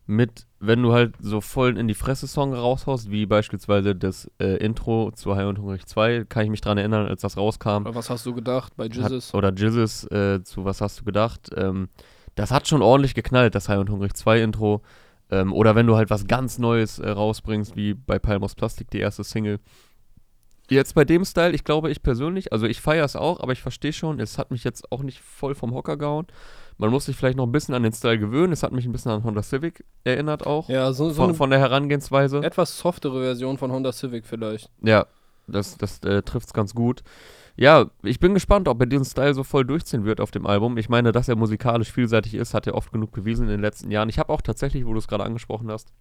mit, 0.05 0.44
wenn 0.59 0.81
du 0.81 0.93
halt 0.93 1.15
so 1.19 1.41
voll 1.41 1.77
in 1.77 1.87
die 1.87 1.93
Fresse-Song 1.93 2.53
raushaust, 2.53 3.11
wie 3.11 3.25
beispielsweise 3.25 3.95
das 3.95 4.29
äh, 4.39 4.57
Intro 4.57 5.11
zu 5.11 5.35
High 5.35 5.47
und 5.47 5.59
Hungrig 5.59 5.85
2. 5.87 6.25
Kann 6.25 6.45
ich 6.45 6.49
mich 6.49 6.61
dran 6.61 6.77
erinnern, 6.77 7.07
als 7.07 7.21
das 7.21 7.37
rauskam. 7.37 7.85
Aber 7.85 7.95
was 7.95 8.09
hast 8.09 8.25
du 8.25 8.33
gedacht 8.33 8.73
bei 8.77 8.85
Jesus? 8.85 9.33
oder 9.33 9.53
Jizzes 9.53 10.05
äh, 10.11 10.43
zu 10.43 10.65
Was 10.65 10.81
hast 10.81 11.01
du 11.01 11.05
gedacht? 11.05 11.49
Ähm, 11.55 11.89
das 12.35 12.51
hat 12.51 12.67
schon 12.67 12.81
ordentlich 12.81 13.15
geknallt, 13.15 13.55
das 13.55 13.69
High 13.69 13.79
und 13.79 13.89
Hungrig 13.89 14.15
2 14.15 14.41
Intro. 14.41 14.81
Ähm, 15.29 15.53
oder 15.53 15.75
wenn 15.75 15.87
du 15.87 15.95
halt 15.95 16.09
was 16.09 16.27
ganz 16.27 16.57
Neues 16.57 16.99
äh, 16.99 17.09
rausbringst, 17.09 17.75
wie 17.75 17.93
bei 17.93 18.19
Palmos 18.19 18.55
Plastik, 18.55 18.89
die 18.91 18.99
erste 18.99 19.23
Single. 19.23 19.59
Jetzt 20.69 20.95
bei 20.95 21.05
dem 21.05 21.25
Style, 21.25 21.53
ich 21.53 21.63
glaube, 21.63 21.91
ich 21.91 22.01
persönlich, 22.01 22.51
also 22.51 22.65
ich 22.65 22.81
feiere 22.81 23.05
es 23.05 23.15
auch, 23.15 23.39
aber 23.39 23.51
ich 23.51 23.61
verstehe 23.61 23.93
schon, 23.93 24.19
es 24.19 24.37
hat 24.37 24.49
mich 24.49 24.63
jetzt 24.63 24.91
auch 24.91 25.03
nicht 25.03 25.19
voll 25.19 25.53
vom 25.53 25.73
Hocker 25.73 25.95
gehauen. 25.95 26.25
Man 26.77 26.89
muss 26.89 27.05
sich 27.05 27.15
vielleicht 27.15 27.37
noch 27.37 27.45
ein 27.45 27.51
bisschen 27.51 27.73
an 27.73 27.83
den 27.83 27.93
Style 27.93 28.19
gewöhnen. 28.19 28.51
Es 28.51 28.63
hat 28.63 28.71
mich 28.71 28.85
ein 28.85 28.91
bisschen 28.91 29.11
an 29.11 29.23
Honda 29.23 29.41
Civic 29.41 29.85
erinnert 30.03 30.45
auch. 30.45 30.67
Ja, 30.67 30.91
so, 30.91 31.09
so 31.09 31.15
von, 31.15 31.35
von 31.35 31.49
der 31.49 31.59
Herangehensweise. 31.59 32.39
etwas 32.43 32.77
softere 32.77 33.21
Version 33.21 33.57
von 33.57 33.71
Honda 33.71 33.93
Civic 33.93 34.25
vielleicht. 34.25 34.69
Ja, 34.81 35.05
das, 35.47 35.77
das 35.77 35.99
äh, 35.99 36.21
trifft 36.23 36.47
es 36.47 36.53
ganz 36.53 36.73
gut. 36.73 37.03
Ja, 37.57 37.85
ich 38.03 38.19
bin 38.19 38.33
gespannt, 38.33 38.67
ob 38.67 38.81
er 38.81 38.85
diesen 38.85 39.05
Style 39.05 39.33
so 39.33 39.43
voll 39.43 39.63
durchziehen 39.63 40.03
wird 40.03 40.19
auf 40.19 40.31
dem 40.31 40.45
Album. 40.45 40.77
Ich 40.77 40.89
meine, 40.89 41.13
dass 41.13 41.29
er 41.29 41.37
musikalisch 41.37 41.91
vielseitig 41.91 42.33
ist, 42.33 42.53
hat 42.53 42.67
er 42.67 42.75
oft 42.75 42.91
genug 42.91 43.11
bewiesen 43.11 43.43
in 43.43 43.51
den 43.51 43.61
letzten 43.61 43.91
Jahren. 43.91 44.09
Ich 44.09 44.19
habe 44.19 44.33
auch 44.33 44.41
tatsächlich, 44.41 44.85
wo 44.85 44.91
du 44.91 44.99
es 44.99 45.07
gerade 45.07 45.23
angesprochen 45.23 45.71
hast, 45.71 45.93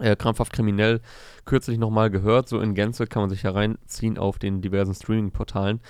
äh, 0.00 0.16
krampfhaft 0.16 0.52
kriminell 0.52 1.02
kürzlich 1.44 1.76
nochmal 1.76 2.08
gehört. 2.08 2.48
So 2.48 2.60
in 2.60 2.74
Gänze 2.74 3.06
kann 3.06 3.22
man 3.22 3.30
sich 3.30 3.44
hereinziehen 3.44 4.16
auf 4.16 4.38
den 4.38 4.62
diversen 4.62 4.94
Streaming-Portalen. 4.94 5.80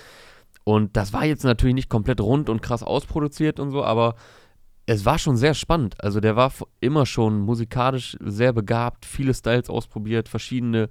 Und 0.69 0.95
das 0.95 1.13
war 1.13 1.25
jetzt 1.25 1.43
natürlich 1.43 1.73
nicht 1.73 1.89
komplett 1.89 2.21
rund 2.21 2.47
und 2.47 2.61
krass 2.61 2.83
ausproduziert 2.83 3.59
und 3.59 3.71
so, 3.71 3.83
aber 3.83 4.13
es 4.85 5.03
war 5.03 5.17
schon 5.17 5.35
sehr 5.35 5.55
spannend. 5.55 5.95
Also 6.03 6.19
der 6.19 6.35
war 6.35 6.53
immer 6.79 7.07
schon 7.07 7.39
musikalisch 7.39 8.15
sehr 8.19 8.53
begabt, 8.53 9.07
viele 9.07 9.33
Styles 9.33 9.67
ausprobiert, 9.67 10.29
verschiedene 10.29 10.89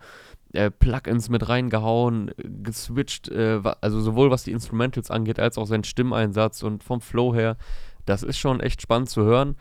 äh, 0.53 0.73
Plugins 0.73 1.29
mit 1.29 1.49
reingehauen, 1.49 2.33
geswitcht, 2.39 3.29
äh, 3.29 3.61
also 3.81 4.01
sowohl 4.01 4.33
was 4.33 4.43
die 4.43 4.51
Instrumentals 4.51 5.13
angeht, 5.13 5.39
als 5.39 5.57
auch 5.59 5.67
sein 5.69 5.85
Stimmeinsatz 5.85 6.65
und 6.65 6.83
vom 6.83 7.01
Flow 7.01 7.33
her. 7.33 7.57
Das 8.05 8.25
ist 8.25 8.39
schon 8.39 8.59
echt 8.59 8.83
spannend 8.83 9.11
zu 9.11 9.23
hören. 9.23 9.55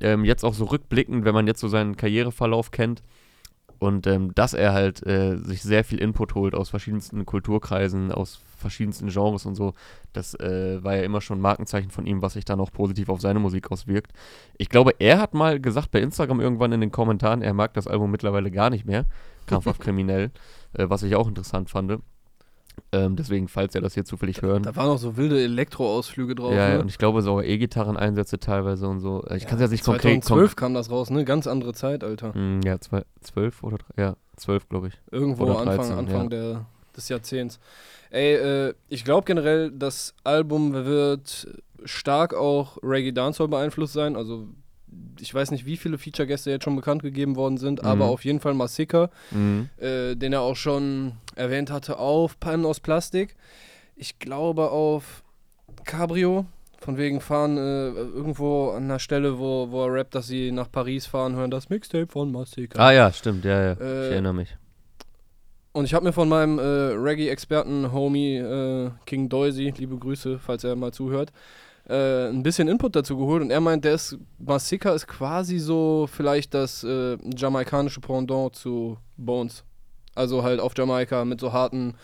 Ähm, 0.00 0.24
jetzt 0.24 0.42
auch 0.44 0.54
so 0.54 0.64
rückblickend, 0.64 1.24
wenn 1.24 1.34
man 1.34 1.46
jetzt 1.46 1.60
so 1.60 1.68
seinen 1.68 1.96
Karriereverlauf 1.96 2.72
kennt. 2.72 3.04
Und 3.80 4.06
ähm, 4.06 4.34
dass 4.34 4.52
er 4.52 4.74
halt 4.74 5.04
äh, 5.06 5.38
sich 5.38 5.62
sehr 5.62 5.84
viel 5.84 5.98
Input 5.98 6.34
holt 6.34 6.54
aus 6.54 6.68
verschiedensten 6.68 7.24
Kulturkreisen, 7.24 8.12
aus 8.12 8.42
verschiedensten 8.58 9.08
Genres 9.08 9.46
und 9.46 9.54
so, 9.54 9.72
das 10.12 10.34
äh, 10.34 10.84
war 10.84 10.96
ja 10.96 11.02
immer 11.02 11.22
schon 11.22 11.38
ein 11.38 11.42
Markenzeichen 11.42 11.90
von 11.90 12.04
ihm, 12.04 12.20
was 12.20 12.34
sich 12.34 12.44
dann 12.44 12.60
auch 12.60 12.70
positiv 12.70 13.08
auf 13.08 13.22
seine 13.22 13.40
Musik 13.40 13.72
auswirkt. 13.72 14.12
Ich 14.58 14.68
glaube, 14.68 14.94
er 14.98 15.18
hat 15.18 15.32
mal 15.32 15.58
gesagt 15.58 15.92
bei 15.92 16.00
Instagram 16.02 16.40
irgendwann 16.40 16.72
in 16.72 16.82
den 16.82 16.92
Kommentaren, 16.92 17.40
er 17.40 17.54
mag 17.54 17.72
das 17.72 17.86
Album 17.86 18.10
mittlerweile 18.10 18.50
gar 18.50 18.68
nicht 18.68 18.84
mehr, 18.84 19.06
krampfhaft 19.46 19.80
kriminell, 19.80 20.30
äh, 20.74 20.84
was 20.90 21.02
ich 21.02 21.16
auch 21.16 21.26
interessant 21.26 21.70
fand. 21.70 22.00
Ähm, 22.92 23.16
deswegen, 23.16 23.48
falls 23.48 23.74
ihr 23.74 23.80
das 23.80 23.94
hier 23.94 24.04
zufällig 24.04 24.42
hören. 24.42 24.62
Da 24.62 24.74
waren 24.76 24.88
auch 24.88 24.98
so 24.98 25.16
wilde 25.16 25.42
Elektroausflüge 25.42 26.34
drauf. 26.34 26.52
ja, 26.52 26.74
ne? 26.74 26.80
und 26.80 26.88
ich 26.88 26.98
glaube 26.98 27.22
sogar 27.22 27.44
E-Gitarren-Einsätze 27.44 28.38
teilweise 28.38 28.88
und 28.88 29.00
so. 29.00 29.24
Ich 29.34 29.46
kann 29.46 29.56
es 29.56 29.62
jetzt 29.62 29.70
nicht 29.70 29.84
konkret. 29.84 30.24
2012 30.24 30.56
kam 30.56 30.74
das 30.74 30.90
raus, 30.90 31.10
ne? 31.10 31.24
Ganz 31.24 31.46
andere 31.46 31.72
Zeit, 31.72 32.04
Alter. 32.04 32.34
Hm, 32.34 32.60
ja, 32.62 32.80
zwei, 32.80 33.04
zwölf 33.20 33.62
oder 33.62 33.78
ja, 33.96 34.16
zwölf, 34.36 34.68
glaube 34.68 34.88
ich. 34.88 34.94
Irgendwo 35.10 35.44
Oder 35.44 35.58
Anfang, 35.58 35.76
13, 35.76 35.98
Anfang 35.98 36.22
ja. 36.24 36.28
der, 36.28 36.66
des 36.96 37.08
Jahrzehnts. 37.08 37.60
Ey, 38.10 38.34
äh, 38.34 38.74
ich 38.88 39.04
glaube 39.04 39.24
generell, 39.24 39.70
das 39.70 40.14
Album 40.24 40.72
wird 40.72 41.48
stark 41.84 42.34
auch 42.34 42.78
Reggae 42.82 43.12
Dancehall 43.12 43.48
beeinflusst 43.48 43.92
sein. 43.92 44.16
Also 44.16 44.48
ich 45.20 45.34
weiß 45.34 45.50
nicht, 45.50 45.66
wie 45.66 45.76
viele 45.76 45.98
Feature-Gäste 45.98 46.50
jetzt 46.50 46.64
schon 46.64 46.76
bekannt 46.76 47.02
gegeben 47.02 47.36
worden 47.36 47.58
sind, 47.58 47.84
aber 47.84 48.06
Mhm. 48.06 48.10
auf 48.12 48.24
jeden 48.24 48.40
Fall 48.40 48.54
Masika, 48.54 49.10
Mhm. 49.30 49.68
äh, 49.78 50.14
den 50.16 50.32
er 50.32 50.40
auch 50.40 50.56
schon 50.56 51.12
erwähnt 51.36 51.70
hatte 51.70 51.98
auf 51.98 52.40
Palmen 52.40 52.64
aus 52.66 52.80
Plastik. 52.80 53.36
Ich 53.96 54.18
glaube 54.18 54.70
auf 54.70 55.22
Cabrio. 55.84 56.46
Von 56.82 56.96
wegen 56.96 57.20
fahren 57.20 57.58
äh, 57.58 57.88
irgendwo 57.90 58.70
an 58.70 58.84
einer 58.84 58.98
Stelle, 58.98 59.38
wo, 59.38 59.70
wo 59.70 59.84
er 59.84 59.92
rappt, 59.92 60.14
dass 60.14 60.26
sie 60.28 60.50
nach 60.50 60.72
Paris 60.72 61.04
fahren, 61.04 61.34
hören 61.36 61.50
das 61.50 61.68
Mixtape 61.68 62.06
von 62.06 62.32
Masika. 62.32 62.78
Ah 62.78 62.90
ja, 62.92 63.12
stimmt, 63.12 63.44
ja, 63.44 63.62
ja. 63.62 63.72
Äh, 63.72 64.06
ich 64.06 64.12
erinnere 64.12 64.32
mich. 64.32 64.56
Und 65.72 65.84
ich 65.84 65.92
habe 65.92 66.06
mir 66.06 66.12
von 66.14 66.28
meinem 66.28 66.58
äh, 66.58 66.62
Reggae-Experten-Homie 66.62 68.36
äh, 68.38 68.90
King 69.06 69.28
Doisy, 69.28 69.72
liebe 69.76 69.96
Grüße, 69.98 70.38
falls 70.38 70.64
er 70.64 70.74
mal 70.74 70.92
zuhört, 70.92 71.32
äh, 71.88 72.28
ein 72.28 72.42
bisschen 72.42 72.68
Input 72.68 72.96
dazu 72.96 73.16
geholt. 73.16 73.42
Und 73.42 73.50
er 73.50 73.60
meint, 73.60 73.84
der 73.84 73.94
ist, 73.94 74.18
Masika 74.38 74.92
ist 74.92 75.06
quasi 75.06 75.58
so 75.58 76.08
vielleicht 76.10 76.54
das 76.54 76.84
äh, 76.84 77.16
jamaikanische 77.36 78.00
Pendant 78.00 78.54
zu 78.54 78.96
Bones. 79.16 79.64
Also 80.14 80.42
halt 80.42 80.60
auf 80.60 80.72
Jamaika 80.76 81.24
mit 81.24 81.40
so 81.40 81.52
harten 81.52 81.94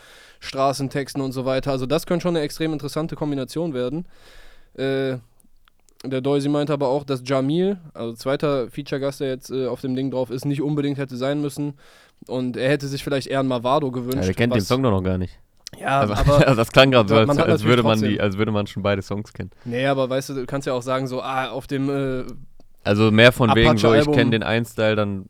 Straßentexten 0.40 1.20
und 1.20 1.32
so 1.32 1.44
weiter. 1.44 1.70
Also 1.72 1.86
das 1.86 2.06
könnte 2.06 2.22
schon 2.22 2.36
eine 2.36 2.44
extrem 2.44 2.72
interessante 2.72 3.16
Kombination 3.16 3.74
werden. 3.74 4.06
Äh, 4.74 5.18
der 6.04 6.20
Doisy 6.20 6.48
meinte 6.48 6.72
aber 6.72 6.88
auch, 6.88 7.04
dass 7.04 7.22
Jamil, 7.24 7.78
also 7.94 8.12
zweiter 8.14 8.70
Feature-Gast, 8.70 9.20
der 9.20 9.28
jetzt 9.28 9.50
äh, 9.50 9.66
auf 9.66 9.80
dem 9.80 9.96
Ding 9.96 10.10
drauf 10.10 10.30
ist, 10.30 10.44
nicht 10.44 10.62
unbedingt 10.62 10.98
hätte 10.98 11.16
sein 11.16 11.40
müssen. 11.40 11.74
Und 12.26 12.56
er 12.56 12.68
hätte 12.68 12.86
sich 12.86 13.02
vielleicht 13.02 13.28
eher 13.28 13.40
einen 13.40 13.48
Mavado 13.48 13.90
gewünscht. 13.90 14.18
Ja, 14.18 14.22
der 14.22 14.34
kennt 14.34 14.54
den 14.54 14.60
Song 14.60 14.82
doch 14.82 14.90
noch 14.90 15.02
gar 15.02 15.18
nicht. 15.18 15.38
Ja, 15.80 16.00
Also, 16.00 16.14
aber. 16.14 16.38
das 16.56 16.72
klang 16.72 16.90
gerade 16.90 17.08
so, 17.08 17.16
als, 17.16 17.38
als, 17.38 17.64
würde 17.64 17.82
man 17.82 18.00
die, 18.00 18.20
als 18.20 18.36
würde 18.38 18.52
man 18.52 18.66
schon 18.66 18.82
beide 18.82 19.02
Songs 19.02 19.32
kennen. 19.32 19.50
nee, 19.64 19.86
aber 19.86 20.08
weißt 20.08 20.30
du, 20.30 20.34
du 20.34 20.46
kannst 20.46 20.66
ja 20.66 20.72
auch 20.72 20.82
sagen, 20.82 21.06
so, 21.06 21.22
ah, 21.22 21.48
auf 21.50 21.66
dem. 21.66 21.88
Äh, 21.88 22.24
Also 22.84 23.10
mehr 23.10 23.32
von 23.32 23.54
wegen 23.54 23.76
so, 23.78 23.92
ich 23.94 24.10
kenne 24.10 24.30
den 24.30 24.42
einen 24.42 24.64
Style, 24.64 24.96
dann, 24.96 25.26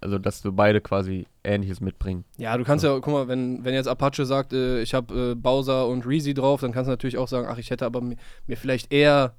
also 0.00 0.18
dass 0.18 0.42
du 0.42 0.52
beide 0.52 0.80
quasi 0.80 1.26
Ähnliches 1.42 1.80
mitbringen. 1.80 2.24
ja, 2.36 2.56
du 2.56 2.64
kannst 2.64 2.84
ja, 2.84 2.92
guck 3.00 3.12
mal, 3.12 3.28
wenn, 3.28 3.64
wenn 3.64 3.74
jetzt 3.74 3.88
Apache 3.88 4.24
sagt, 4.26 4.52
äh, 4.52 4.80
ich 4.82 4.94
habe 4.94 5.32
äh, 5.32 5.34
Bowser 5.34 5.86
und 5.88 6.06
Reezy 6.06 6.34
drauf, 6.34 6.60
dann 6.60 6.72
kannst 6.72 6.88
du 6.88 6.92
natürlich 6.92 7.18
auch 7.18 7.28
sagen, 7.28 7.46
ach, 7.50 7.58
ich 7.58 7.70
hätte 7.70 7.86
aber 7.86 8.00
mir, 8.00 8.16
mir 8.46 8.56
vielleicht 8.56 8.92
eher 8.92 9.34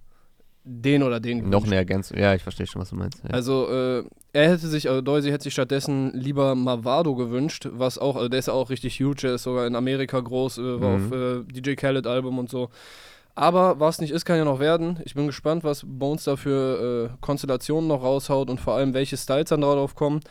den 0.68 1.04
oder 1.04 1.20
den 1.20 1.40
gewünscht. 1.40 1.52
Noch 1.54 1.66
eine 1.66 1.76
Ergänzung. 1.76 2.18
Ja, 2.18 2.34
ich 2.34 2.42
verstehe 2.44 2.66
schon, 2.68 2.82
was 2.82 2.90
du 2.90 2.96
meinst. 2.96 3.22
Ja. 3.24 3.30
Also, 3.30 3.70
äh, 3.70 4.04
er 4.34 4.50
hätte 4.50 4.68
sich, 4.68 4.90
also 4.90 5.02
Doisy 5.02 5.30
hätte 5.30 5.44
sich 5.44 5.54
stattdessen 5.54 6.12
lieber 6.14 6.56
Mavado 6.56 7.16
gewünscht, 7.16 7.70
was 7.72 7.98
auch, 7.98 8.16
also 8.16 8.28
der 8.28 8.40
ist 8.40 8.48
ja 8.48 8.54
auch 8.54 8.70
richtig 8.70 9.00
huge, 9.00 9.22
der 9.22 9.36
ist 9.36 9.44
sogar 9.44 9.68
in 9.68 9.76
Amerika 9.76 10.20
groß, 10.20 10.58
äh, 10.58 10.82
war 10.82 10.98
Mhm. 10.98 11.06
auf 11.06 11.12
äh, 11.14 11.44
DJ 11.54 11.76
Khaled 11.76 12.08
Album 12.08 12.40
und 12.40 12.50
so. 12.50 12.70
Aber 13.36 13.80
was 13.80 14.00
nicht 14.00 14.12
ist, 14.12 14.26
kann 14.26 14.38
ja 14.38 14.46
noch 14.46 14.60
werden. 14.60 15.00
Ich 15.06 15.14
bin 15.14 15.28
gespannt, 15.28 15.64
was 15.64 15.84
Bones 15.86 16.24
da 16.24 16.36
für 16.38 17.12
äh, 17.12 17.18
Konstellationen 17.22 17.88
noch 17.88 18.02
raushaut 18.02 18.50
und 18.50 18.60
vor 18.62 18.76
allem, 18.76 18.94
welche 18.94 19.18
Styles 19.18 19.50
dann 19.50 19.62
darauf 19.62 19.94
kommen. 19.94 20.22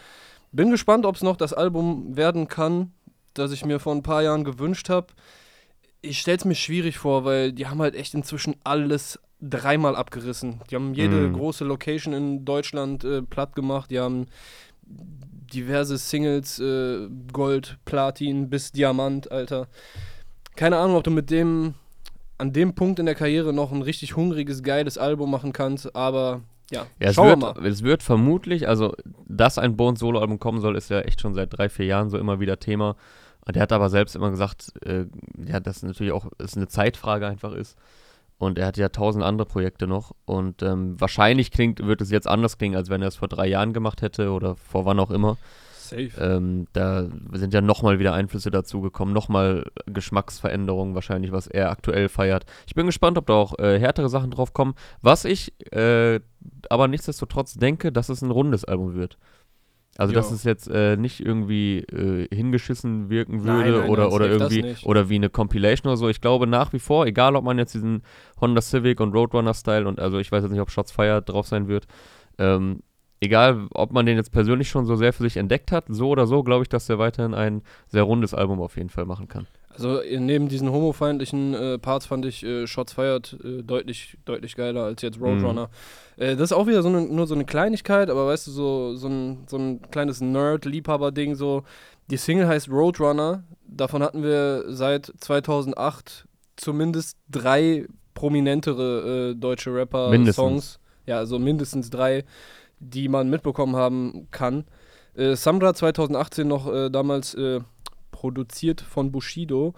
Bin 0.53 0.71
gespannt, 0.71 1.05
ob 1.05 1.17
es 1.17 1.23
noch 1.23 1.37
das 1.37 1.53
Album 1.53 2.17
werden 2.17 2.49
kann, 2.49 2.93
das 3.35 3.53
ich 3.53 3.65
mir 3.65 3.79
vor 3.79 3.95
ein 3.95 4.03
paar 4.03 4.23
Jahren 4.23 4.45
gewünscht 4.45 4.89
habe. 4.89 5.09
Ich 6.05 6.21
stelle 6.21 6.37
es 6.39 6.45
mir 6.45 6.55
schwierig 6.55 6.99
vor, 6.99 7.25
weil 7.25 7.53
die 7.53 7.67
haben 7.67 7.81
halt 7.81 7.95
echt 7.95 8.15
inzwischen 8.15 8.57
alles 8.65 9.19
dreimal 9.41 9.97
abgerissen. 9.97 10.61
Die 10.71 10.75
haben 10.77 10.95
jede 10.95 11.17
Mhm. 11.29 11.33
große 11.35 11.65
Location 11.65 12.15
in 12.15 12.45
Deutschland 12.45 13.05
äh, 13.05 13.23
platt 13.23 13.55
gemacht. 13.55 13.91
Die 13.91 13.99
haben 14.01 14.27
diverse 14.87 15.97
Singles, 15.99 16.59
äh, 16.59 17.09
Gold, 17.33 17.79
Platin 17.85 18.51
bis 18.51 18.73
Diamant, 18.73 19.31
Alter. 19.31 19.69
Keine 20.57 20.77
Ahnung, 20.79 20.97
ob 20.97 21.05
du 21.05 21.11
mit 21.11 21.31
dem 21.31 21.75
an 22.37 22.53
dem 22.53 22.75
Punkt 22.75 22.99
in 22.99 23.07
der 23.07 23.15
Karriere 23.15 23.53
noch 23.53 23.71
ein 23.71 23.83
richtig 23.83 24.17
hungriges, 24.17 24.63
geiles 24.65 24.99
Album 24.99 25.31
machen 25.31 25.53
kannst, 25.53 25.95
aber 25.95 26.43
ja, 26.71 26.87
Ja, 26.99 27.09
es, 27.11 27.15
schauen 27.15 27.27
wir 27.27 27.41
wird, 27.41 27.57
mal. 27.57 27.67
es 27.67 27.83
wird 27.85 28.03
vermutlich, 28.03 28.67
also 28.67 28.95
dass 29.29 29.57
ein 29.57 29.77
Bones 29.77 30.01
Solo-Album 30.01 30.41
kommen 30.41 30.61
soll, 30.61 30.77
ist 30.77 30.91
ja 30.91 31.01
echt 31.01 31.21
schon 31.21 31.33
seit 31.35 31.57
drei, 31.57 31.69
vier 31.69 31.87
Jahren 31.87 32.11
so 32.11 32.19
immer 32.19 32.41
wieder 32.41 32.59
Thema. 32.59 32.97
Und 33.47 33.57
der 33.57 33.63
hat 33.63 33.73
aber 33.73 33.91
selbst 33.91 34.17
immer 34.17 34.31
gesagt, 34.31 34.73
äh, 34.85 35.05
ja, 35.47 35.61
dass 35.61 35.83
natürlich 35.83 36.13
auch 36.13 36.27
es 36.39 36.57
eine 36.57 36.69
Zeitfrage 36.69 37.27
einfach 37.27 37.53
ist. 37.53 37.77
Und 38.39 38.59
er 38.59 38.67
hat 38.67 38.77
ja 38.77 38.89
tausend 38.89 39.25
andere 39.25 39.47
Projekte 39.47 39.87
noch. 39.87 40.13
Und 40.25 40.63
ähm, 40.63 41.01
wahrscheinlich 41.01 41.51
klingt, 41.51 41.85
wird 41.85 42.01
es 42.01 42.11
jetzt 42.11 42.27
anders 42.27 42.59
klingen, 42.59 42.77
als 42.77 42.91
wenn 42.91 43.03
er 43.03 43.09
es 43.09 43.17
vor 43.17 43.29
drei 43.29 43.47
Jahren 43.47 43.73
gemacht 43.73 44.03
hätte 44.03 44.33
oder 44.33 44.57
vor 44.57 44.85
wann 44.85 44.99
auch 44.99 45.11
immer. 45.11 45.37
Safe. 45.73 46.11
Ähm, 46.19 46.67
da 46.73 47.07
sind 47.33 47.53
ja 47.53 47.61
nochmal 47.61 47.99
wieder 47.99 48.15
Einflüsse 48.15 48.51
dazugekommen, 48.51 49.13
nochmal 49.13 49.71
Geschmacksveränderungen 49.87 50.95
wahrscheinlich, 50.95 51.31
was 51.31 51.47
er 51.47 51.71
aktuell 51.71 52.09
feiert. 52.09 52.47
Ich 52.67 52.75
bin 52.75 52.87
gespannt, 52.87 53.19
ob 53.19 53.27
da 53.27 53.35
auch 53.35 53.59
äh, 53.59 53.79
härtere 53.79 54.09
Sachen 54.09 54.31
drauf 54.31 54.55
kommen. 54.55 54.75
Was 55.03 55.27
ich 55.27 55.53
äh, 55.73 56.21
aber 56.69 56.89
nichtsdestotrotz 56.89 57.55
denke, 57.55 57.93
dass 57.93 58.09
es 58.09 58.23
ein 58.23 58.31
rundes 58.31 58.65
Album 58.65 58.95
wird. 58.95 59.19
Also 59.97 60.13
Ja. 60.13 60.19
dass 60.21 60.31
es 60.31 60.45
jetzt 60.45 60.69
äh, 60.69 60.97
nicht 60.97 61.21
irgendwie 61.21 61.79
äh, 61.79 62.27
hingeschissen 62.35 63.11
wirken 63.11 63.45
würde 63.45 63.73
nein, 63.73 63.89
oder, 63.89 64.05
nein, 64.05 64.13
oder 64.13 64.29
das 64.39 64.53
irgendwie 64.53 64.75
oder 64.85 65.09
wie 65.09 65.15
eine 65.15 65.31
Compilation 65.31 65.89
oder 65.91 65.97
so. 65.97 66.09
Ich 66.09 66.21
glaube 66.21 66.47
nach 66.47 66.73
wie 66.73 66.81
vor, 66.81 67.07
egal 67.07 67.37
ob 67.37 67.45
man 67.45 67.59
jetzt 67.59 67.75
diesen 67.75 68.03
Honda 68.41 68.61
Civic 68.61 69.01
und 69.01 69.15
Roadrunner 69.15 69.55
Style 69.55 69.87
und 69.87 70.01
also 70.01 70.19
ich 70.19 70.33
weiß 70.33 70.43
jetzt 70.43 70.53
nicht, 70.53 70.61
ob 70.61 70.71
Shots 70.71 70.91
Fire 70.91 71.23
drauf 71.23 71.47
sein 71.47 71.69
wird. 71.69 71.87
Ähm, 72.39 72.81
egal, 73.21 73.69
ob 73.71 73.93
man 73.93 74.07
den 74.07 74.17
jetzt 74.17 74.33
persönlich 74.33 74.69
schon 74.69 74.87
so 74.87 74.97
sehr 74.97 75.13
für 75.13 75.23
sich 75.23 75.37
entdeckt 75.37 75.71
hat, 75.73 75.85
so 75.89 76.09
oder 76.09 76.27
so, 76.27 76.43
glaube 76.43 76.63
ich, 76.63 76.69
dass 76.69 76.87
der 76.87 76.99
weiterhin 76.99 77.35
ein 77.35 77.63
sehr 77.87 78.03
rundes 78.03 78.35
Album 78.35 78.61
auf 78.61 78.77
jeden 78.77 78.91
Fall 78.91 79.05
machen 79.07 79.29
kann. 79.29 79.47
Also 79.75 80.01
äh, 80.01 80.21
neben 80.21 80.49
diesen 80.49 80.71
homofeindlichen 80.71 81.55
äh, 81.55 81.79
Parts 81.79 82.07
fand 82.07 82.25
ich 82.25 82.45
äh, 82.45 82.67
Shots 82.67 82.93
Fired 82.93 83.37
äh, 83.45 83.63
deutlich, 83.63 84.17
deutlich 84.25 84.55
geiler 84.57 84.85
als 84.85 85.03
jetzt 85.03 85.21
Roadrunner. 85.21 85.69
Äh, 86.17 86.37
das 86.37 86.51
ist 86.51 86.53
auch 86.53 86.67
wieder 86.67 86.83
so 86.83 86.89
eine, 86.89 87.03
nur 87.03 87.27
so 87.27 87.35
eine 87.35 87.45
Kleinigkeit, 87.45 88.09
aber 88.09 88.27
weißt 88.27 88.47
du, 88.47 88.51
so, 88.53 88.95
so, 88.95 89.09
ein, 89.09 89.45
so 89.49 89.57
ein 89.57 89.83
kleines 89.91 90.21
Nerd-Liebhaber-Ding 90.21 91.35
so. 91.35 91.65
Die 92.11 92.17
Single 92.17 92.47
heißt 92.47 92.69
Roadrunner. 92.71 93.45
Davon 93.67 94.03
hatten 94.03 94.23
wir 94.23 94.65
seit 94.69 95.13
2008 95.19 96.27
zumindest 96.57 97.17
drei 97.29 97.87
prominentere 98.15 99.31
äh, 99.31 99.35
deutsche 99.35 99.75
Rapper-Songs. 99.75 100.79
Ja, 101.07 101.19
also 101.19 101.39
mindestens 101.39 101.91
drei, 101.91 102.25
die 102.79 103.09
man 103.09 103.29
mitbekommen 103.29 103.77
haben 103.77 104.29
kann. 104.31 104.65
Samra 105.17 105.75
2018 105.75 106.49
noch 106.49 106.91
damals 106.91 107.37
produziert 108.25 108.81
von 108.81 109.13
Bushido. 109.13 109.75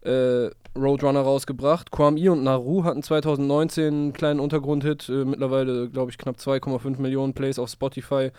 Äh, 0.00 0.48
Roadrunner 0.74 1.20
rausgebracht. 1.20 1.90
Kwame 1.90 2.32
und 2.32 2.42
Naru 2.42 2.84
hatten 2.84 3.02
2019 3.02 3.86
einen 3.86 4.12
kleinen 4.14 4.40
Untergrundhit, 4.40 5.10
äh, 5.10 5.26
mittlerweile 5.26 5.90
glaube 5.90 6.10
ich 6.10 6.16
knapp 6.16 6.36
2,5 6.36 6.98
Millionen 6.98 7.34
Plays 7.34 7.58
auf 7.58 7.68
Spotify. 7.68 8.30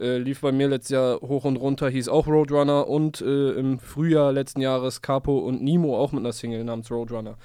Äh, 0.00 0.18
lief 0.18 0.40
bei 0.40 0.50
mir 0.50 0.66
letztes 0.66 0.90
Jahr 0.90 1.20
hoch 1.20 1.44
und 1.44 1.54
runter, 1.54 1.88
hieß 1.88 2.08
auch 2.08 2.26
Roadrunner 2.26 2.88
und 2.88 3.20
äh, 3.20 3.50
im 3.52 3.78
Frühjahr 3.78 4.32
letzten 4.32 4.60
Jahres 4.60 5.00
Capo 5.00 5.38
und 5.38 5.62
Nemo 5.62 5.96
auch 5.96 6.10
mit 6.10 6.22
einer 6.22 6.32
Single 6.32 6.64
namens 6.64 6.90
Roadrunner. 6.90 7.36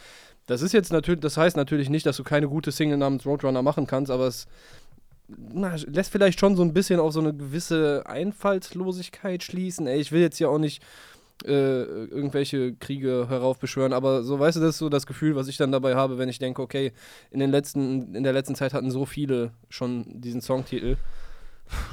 Das 0.47 0.63
ist 0.63 0.73
jetzt 0.73 0.91
natürlich, 0.91 1.21
das 1.21 1.37
heißt 1.37 1.55
natürlich 1.55 1.91
nicht, 1.91 2.07
dass 2.07 2.17
du 2.17 2.23
keine 2.23 2.47
gute 2.47 2.71
Single 2.71 2.97
namens 2.97 3.27
Roadrunner 3.27 3.61
machen 3.61 3.85
kannst, 3.85 4.09
aber 4.09 4.25
es 4.25 4.47
na, 5.29 5.75
lässt 5.85 6.11
vielleicht 6.11 6.39
schon 6.39 6.55
so 6.55 6.63
ein 6.63 6.73
bisschen 6.73 6.99
auf 6.99 7.13
so 7.13 7.19
eine 7.19 7.33
gewisse 7.33 8.03
Einfallslosigkeit 8.05 9.43
schließen. 9.43 9.87
Ey, 9.87 9.99
ich 9.99 10.11
will 10.11 10.21
jetzt 10.21 10.39
ja 10.39 10.47
auch 10.47 10.57
nicht 10.57 10.81
äh, 11.45 11.83
irgendwelche 12.05 12.73
Kriege 12.75 13.27
heraufbeschwören, 13.29 13.93
aber 13.93 14.23
so, 14.23 14.39
weißt 14.39 14.57
du, 14.57 14.61
das 14.61 14.71
ist 14.71 14.79
so 14.79 14.89
das 14.89 15.05
Gefühl, 15.05 15.35
was 15.35 15.47
ich 15.47 15.57
dann 15.57 15.71
dabei 15.71 15.95
habe, 15.95 16.17
wenn 16.17 16.29
ich 16.29 16.39
denke, 16.39 16.61
okay, 16.61 16.91
in, 17.31 17.39
den 17.39 17.51
letzten, 17.51 18.15
in 18.15 18.23
der 18.23 18.33
letzten 18.33 18.55
Zeit 18.55 18.73
hatten 18.73 18.91
so 18.91 19.05
viele 19.05 19.51
schon 19.69 20.05
diesen 20.21 20.41
Songtitel. 20.41 20.97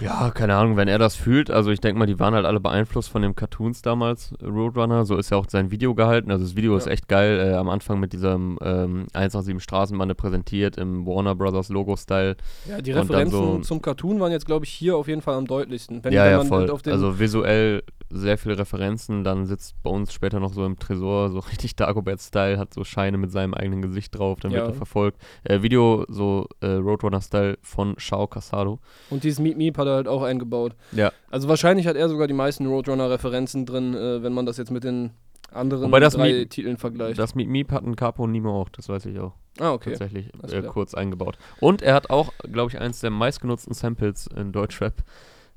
Ja, 0.00 0.30
keine 0.30 0.56
Ahnung, 0.56 0.76
wenn 0.78 0.88
er 0.88 0.98
das 0.98 1.16
fühlt. 1.16 1.50
Also 1.50 1.70
ich 1.70 1.80
denke 1.80 1.98
mal, 1.98 2.06
die 2.06 2.18
waren 2.18 2.34
halt 2.34 2.46
alle 2.46 2.60
beeinflusst 2.60 3.10
von 3.10 3.20
dem 3.20 3.34
Cartoons 3.34 3.82
damals, 3.82 4.32
Roadrunner. 4.42 5.04
So 5.04 5.16
ist 5.18 5.30
ja 5.30 5.36
auch 5.36 5.44
sein 5.48 5.70
Video 5.70 5.94
gehalten. 5.94 6.30
Also 6.30 6.44
das 6.44 6.56
Video 6.56 6.72
Ja. 6.72 6.78
ist 6.78 6.86
echt 6.86 7.08
geil. 7.08 7.38
Äh, 7.38 7.54
am 7.54 7.68
Anfang 7.68 8.00
mit 8.00 8.14
diesem 8.14 8.58
ähm, 8.62 9.06
187 9.12 9.62
Straßenbande 9.62 10.14
präsentiert 10.14 10.78
im 10.78 11.06
Warner 11.06 11.34
Brothers 11.34 11.68
Logo-Style. 11.68 12.36
Ja, 12.68 12.80
die 12.80 12.92
Referenzen 12.92 13.38
so- 13.38 13.58
zum 13.58 13.82
Cartoon 13.82 14.18
waren 14.18 14.32
jetzt, 14.32 14.46
glaube 14.46 14.64
ich, 14.64 14.72
hier 14.72 14.96
auf 14.96 15.08
jeden 15.08 15.20
Fall 15.20 15.34
am 15.34 15.46
deutlichsten. 15.46 16.02
Wenn, 16.02 16.12
ja, 16.14 16.24
wenn 16.24 16.30
ja, 16.30 16.38
man 16.38 16.46
voll. 16.46 16.70
Also 16.86 17.18
visuell 17.18 17.82
sehr 18.10 18.38
viele 18.38 18.56
Referenzen. 18.58 19.24
Dann 19.24 19.46
sitzt 19.46 19.74
bei 19.82 19.90
uns 19.90 20.12
später 20.12 20.38
noch 20.40 20.52
so 20.52 20.64
im 20.64 20.78
Tresor, 20.78 21.30
so 21.30 21.38
richtig 21.50 21.76
Dagobert-Style, 21.76 22.58
hat 22.58 22.72
so 22.74 22.84
Scheine 22.84 23.18
mit 23.18 23.30
seinem 23.32 23.54
eigenen 23.54 23.82
Gesicht 23.82 24.16
drauf. 24.16 24.40
Dann 24.40 24.50
Ja. 24.52 24.58
wird 24.58 24.68
er 24.68 24.74
verfolgt. 24.74 25.20
Äh, 25.44 25.62
Video 25.62 26.04
so 26.08 26.46
äh, 26.60 26.66
Roadrunner-Style 26.66 27.58
von 27.62 27.94
Shao 27.98 28.26
Casado. 28.26 28.78
Und 29.10 29.24
dieses 29.24 29.38
Meet 29.40 29.56
Meep 29.56 29.78
hat 29.78 29.86
er 29.86 29.94
halt 29.94 30.08
auch 30.08 30.22
eingebaut. 30.22 30.74
Ja. 30.92 31.12
Also 31.30 31.48
wahrscheinlich 31.48 31.86
hat 31.86 31.96
er 31.96 32.08
sogar 32.08 32.26
die 32.26 32.34
meisten 32.34 32.66
Roadrunner-Referenzen 32.66 33.66
drin, 33.66 33.94
äh, 33.94 34.22
wenn 34.22 34.32
man 34.32 34.46
das 34.46 34.56
jetzt 34.56 34.70
mit 34.70 34.84
den 34.84 35.10
anderen 35.52 35.84
Wobei 35.86 36.00
das 36.00 36.14
drei 36.14 36.30
Meep- 36.32 36.50
Titeln 36.50 36.76
vergleicht. 36.76 37.18
Das 37.18 37.34
Meet 37.34 37.48
Meep 37.48 37.72
hatten 37.72 37.94
Capo 37.96 38.24
und 38.24 38.32
Nemo 38.32 38.60
auch, 38.60 38.68
das 38.68 38.88
weiß 38.88 39.06
ich 39.06 39.18
auch. 39.20 39.32
ah, 39.60 39.72
okay. 39.72 39.90
tatsächlich 39.90 40.30
äh, 40.52 40.62
kurz 40.62 40.92
eingebaut. 40.94 41.38
Und 41.60 41.82
er 41.82 41.94
hat 41.94 42.10
auch, 42.10 42.32
glaube 42.52 42.70
ich, 42.72 42.80
eines 42.80 43.00
der 43.00 43.10
meistgenutzten 43.10 43.72
Samples 43.72 44.26
in 44.36 44.52
Deutschrap 44.52 45.02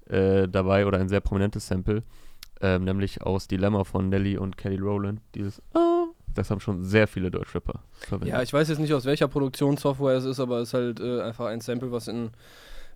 äh, 0.08 0.48
dabei 0.48 0.86
oder 0.86 1.00
ein 1.00 1.10
sehr 1.10 1.20
prominentes 1.22 1.68
Sample, 1.68 2.04
ähm, 2.62 2.84
nämlich 2.84 3.22
aus 3.22 3.48
Dilemma 3.48 3.84
von 3.84 4.10
Nelly 4.10 4.38
und 4.38 4.58
Kelly 4.58 4.78
Rowland. 4.78 5.22
Dieses 5.36 5.62
oh, 5.74 6.08
das 6.36 6.52
haben 6.52 6.60
schon 6.60 6.84
sehr 6.84 7.08
viele 7.08 7.32
Deutschrapper 7.32 7.82
verwendet. 8.00 8.34
Ja, 8.34 8.42
ich 8.42 8.54
weiß 8.54 8.70
jetzt 8.70 8.80
nicht, 8.80 8.94
aus 8.94 9.06
welcher 9.06 9.28
Produktionssoftware 9.28 10.18
es 10.18 10.26
ist, 10.26 10.40
aber 10.40 10.60
es 10.60 10.70
ist 10.70 10.74
halt 10.74 11.00
äh, 11.00 11.22
einfach 11.22 11.48
ein 11.48 11.62
Sample, 11.62 11.92
was 11.92 12.08
in 12.08 12.32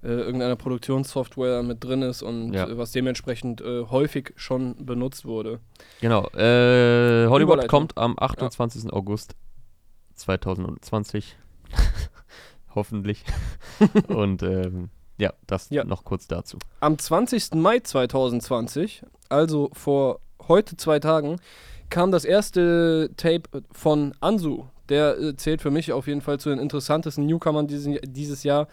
äh, 0.04 0.08
irgendeiner 0.10 0.56
Produktionssoftware 0.56 1.64
mit 1.64 1.84
drin 1.84 2.02
ist 2.02 2.22
und 2.22 2.54
Ja. 2.54 2.68
äh, 2.68 2.78
was 2.78 2.92
dementsprechend 2.92 3.62
äh, 3.62 3.84
häufig 3.86 4.34
schon 4.36 4.86
benutzt 4.86 5.26
wurde. 5.26 5.60
Genau. 6.02 6.28
Äh, 6.30 7.28
Hollywood 7.28 7.68
kommt 7.68 7.98
am 7.98 8.16
28. 8.20 8.92
August 8.92 9.36
2020. 10.16 11.38
Hoffentlich. 12.76 13.24
und 14.08 14.44
ähm, 14.44 14.90
ja, 15.18 15.34
das 15.48 15.70
Ja. 15.70 15.84
noch 15.84 16.04
kurz 16.04 16.28
dazu. 16.28 16.58
Am 16.80 16.98
20. 16.98 17.56
Mai 17.56 17.80
2020, 17.80 19.04
also 19.30 19.70
vor 19.74 20.20
heute 20.48 20.76
zwei 20.78 21.00
Tagen, 21.00 21.38
kam 21.90 22.12
das 22.12 22.26
erste 22.26 23.12
Tape 23.18 23.64
von 23.72 24.14
Ansu. 24.20 24.66
Der 24.90 25.18
äh, 25.18 25.36
zählt 25.36 25.62
für 25.62 25.72
mich 25.72 25.94
auf 25.94 26.08
jeden 26.08 26.22
Fall 26.22 26.40
zu 26.40 26.50
den 26.50 26.60
interessantesten 26.60 27.26
Newcomern 27.26 27.68
diesen, 27.68 27.98
dieses 28.04 28.44
Jahr. 28.44 28.68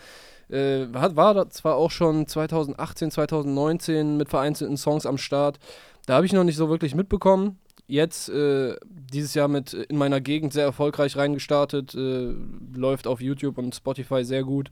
Äh, 0.48 0.86
hat, 0.94 1.14
war 1.14 1.34
da 1.34 1.48
zwar 1.48 1.76
auch 1.76 1.90
schon 1.92 2.26
2018, 2.26 3.10
2019 3.12 4.16
mit 4.16 4.28
vereinzelten 4.28 4.76
Songs 4.76 5.06
am 5.06 5.18
Start. 5.18 5.58
Da 6.06 6.14
habe 6.14 6.26
ich 6.26 6.32
noch 6.32 6.44
nicht 6.44 6.56
so 6.56 6.68
wirklich 6.68 6.94
mitbekommen. 6.94 7.58
Jetzt 7.86 8.28
äh, 8.30 8.76
dieses 8.90 9.34
Jahr 9.34 9.48
mit 9.48 9.74
äh, 9.74 9.82
in 9.82 9.96
meiner 9.96 10.20
Gegend 10.20 10.52
sehr 10.52 10.64
erfolgreich 10.64 11.16
reingestartet. 11.16 11.94
Äh, 11.94 12.34
läuft 12.74 13.06
auf 13.06 13.20
YouTube 13.20 13.58
und 13.58 13.74
Spotify 13.74 14.24
sehr 14.24 14.42
gut. 14.42 14.70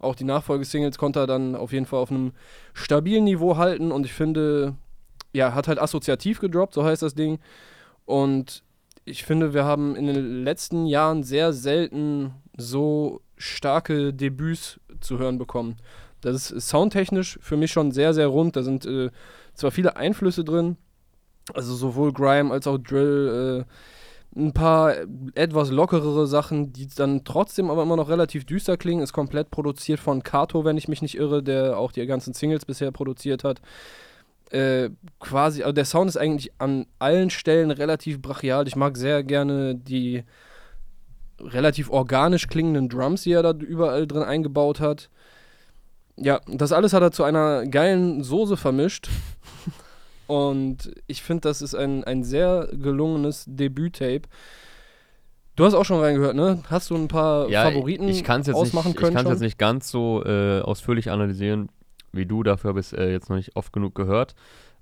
Auch 0.00 0.14
die 0.14 0.24
Nachfolgesingles 0.24 0.98
konnte 0.98 1.20
er 1.20 1.26
dann 1.26 1.54
auf 1.54 1.72
jeden 1.72 1.86
Fall 1.86 2.00
auf 2.00 2.10
einem 2.10 2.32
stabilen 2.72 3.24
Niveau 3.24 3.56
halten 3.56 3.92
und 3.92 4.06
ich 4.06 4.12
finde, 4.12 4.74
ja, 5.32 5.54
hat 5.54 5.68
halt 5.68 5.78
assoziativ 5.78 6.40
gedroppt, 6.40 6.74
so 6.74 6.84
heißt 6.84 7.02
das 7.02 7.14
Ding. 7.14 7.38
Und 8.06 8.64
ich 9.04 9.24
finde, 9.24 9.54
wir 9.54 9.64
haben 9.64 9.94
in 9.96 10.06
den 10.06 10.42
letzten 10.44 10.86
Jahren 10.86 11.22
sehr 11.22 11.52
selten 11.52 12.32
so 12.56 13.20
starke 13.36 14.12
Debüts 14.12 14.80
zu 15.00 15.18
hören 15.18 15.38
bekommen. 15.38 15.76
Das 16.20 16.50
ist 16.50 16.68
soundtechnisch 16.68 17.38
für 17.40 17.56
mich 17.56 17.70
schon 17.70 17.92
sehr, 17.92 18.12
sehr 18.14 18.26
rund. 18.26 18.56
Da 18.56 18.62
sind 18.62 18.84
äh, 18.84 19.10
zwar 19.54 19.70
viele 19.70 19.96
Einflüsse 19.96 20.44
drin, 20.44 20.76
also 21.54 21.74
sowohl 21.74 22.12
Grime 22.12 22.52
als 22.52 22.66
auch 22.66 22.78
Drill, 22.78 23.66
äh, 23.66 23.72
ein 24.36 24.52
paar 24.52 24.94
etwas 25.34 25.70
lockerere 25.70 26.26
Sachen, 26.26 26.72
die 26.72 26.86
dann 26.86 27.24
trotzdem 27.24 27.70
aber 27.70 27.82
immer 27.82 27.96
noch 27.96 28.08
relativ 28.08 28.44
düster 28.44 28.76
klingen. 28.76 29.02
Ist 29.02 29.12
komplett 29.12 29.50
produziert 29.50 29.98
von 29.98 30.22
Kato, 30.22 30.64
wenn 30.64 30.76
ich 30.76 30.88
mich 30.88 31.02
nicht 31.02 31.16
irre, 31.16 31.42
der 31.42 31.78
auch 31.78 31.92
die 31.92 32.06
ganzen 32.06 32.32
Singles 32.32 32.64
bisher 32.64 32.92
produziert 32.92 33.42
hat. 33.42 33.60
Äh, 34.50 34.90
quasi, 35.18 35.62
also 35.62 35.72
der 35.72 35.84
Sound 35.84 36.08
ist 36.08 36.16
eigentlich 36.16 36.52
an 36.58 36.86
allen 36.98 37.30
Stellen 37.30 37.70
relativ 37.70 38.20
brachial. 38.22 38.68
Ich 38.68 38.76
mag 38.76 38.96
sehr 38.96 39.24
gerne 39.24 39.74
die 39.74 40.24
relativ 41.40 41.90
organisch 41.90 42.48
klingenden 42.48 42.88
Drums, 42.88 43.22
die 43.22 43.32
er 43.32 43.42
da 43.42 43.52
überall 43.52 44.06
drin 44.06 44.22
eingebaut 44.22 44.80
hat. 44.80 45.10
Ja, 46.16 46.40
das 46.46 46.72
alles 46.72 46.92
hat 46.92 47.02
er 47.02 47.12
zu 47.12 47.24
einer 47.24 47.66
geilen 47.66 48.22
Soße 48.22 48.56
vermischt. 48.56 49.08
Und 50.30 50.92
ich 51.08 51.24
finde, 51.24 51.40
das 51.40 51.60
ist 51.60 51.74
ein, 51.74 52.04
ein 52.04 52.22
sehr 52.22 52.68
gelungenes 52.70 53.46
Debüt-Tape. 53.48 54.28
Du 55.56 55.64
hast 55.64 55.74
auch 55.74 55.84
schon 55.84 55.98
reingehört, 55.98 56.36
ne? 56.36 56.62
Hast 56.70 56.90
du 56.90 56.94
ein 56.94 57.08
paar 57.08 57.50
Favoriten 57.50 58.06
ich 58.06 58.22
kann's 58.22 58.46
jetzt 58.46 58.54
ausmachen 58.54 58.90
nicht, 58.90 58.96
können 58.96 59.10
Ich 59.10 59.16
kann 59.16 59.26
es 59.26 59.32
jetzt 59.32 59.40
nicht 59.40 59.58
ganz 59.58 59.90
so 59.90 60.22
äh, 60.24 60.60
ausführlich 60.60 61.10
analysieren 61.10 61.68
wie 62.12 62.26
du. 62.26 62.44
Dafür 62.44 62.68
habe 62.68 62.78
ich 62.78 62.86
es 62.86 62.92
äh, 62.92 63.10
jetzt 63.10 63.28
noch 63.28 63.38
nicht 63.38 63.56
oft 63.56 63.72
genug 63.72 63.96
gehört. 63.96 64.36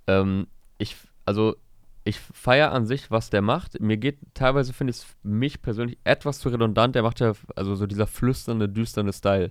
Ähm, 0.06 0.48
ich, 0.76 0.96
also, 1.24 1.56
ich 2.04 2.20
feiere 2.20 2.72
an 2.72 2.84
sich, 2.84 3.10
was 3.10 3.30
der 3.30 3.40
macht. 3.40 3.80
Mir 3.80 3.96
geht 3.96 4.18
teilweise, 4.34 4.74
finde 4.74 4.90
ich 4.90 4.98
es 4.98 5.06
mich 5.22 5.62
persönlich 5.62 5.96
etwas 6.04 6.40
zu 6.40 6.50
redundant. 6.50 6.94
Der 6.94 7.04
macht 7.04 7.20
ja, 7.20 7.32
also 7.56 7.74
so 7.74 7.86
dieser 7.86 8.06
flüsternde, 8.06 8.68
düsterne 8.68 9.14
Style 9.14 9.50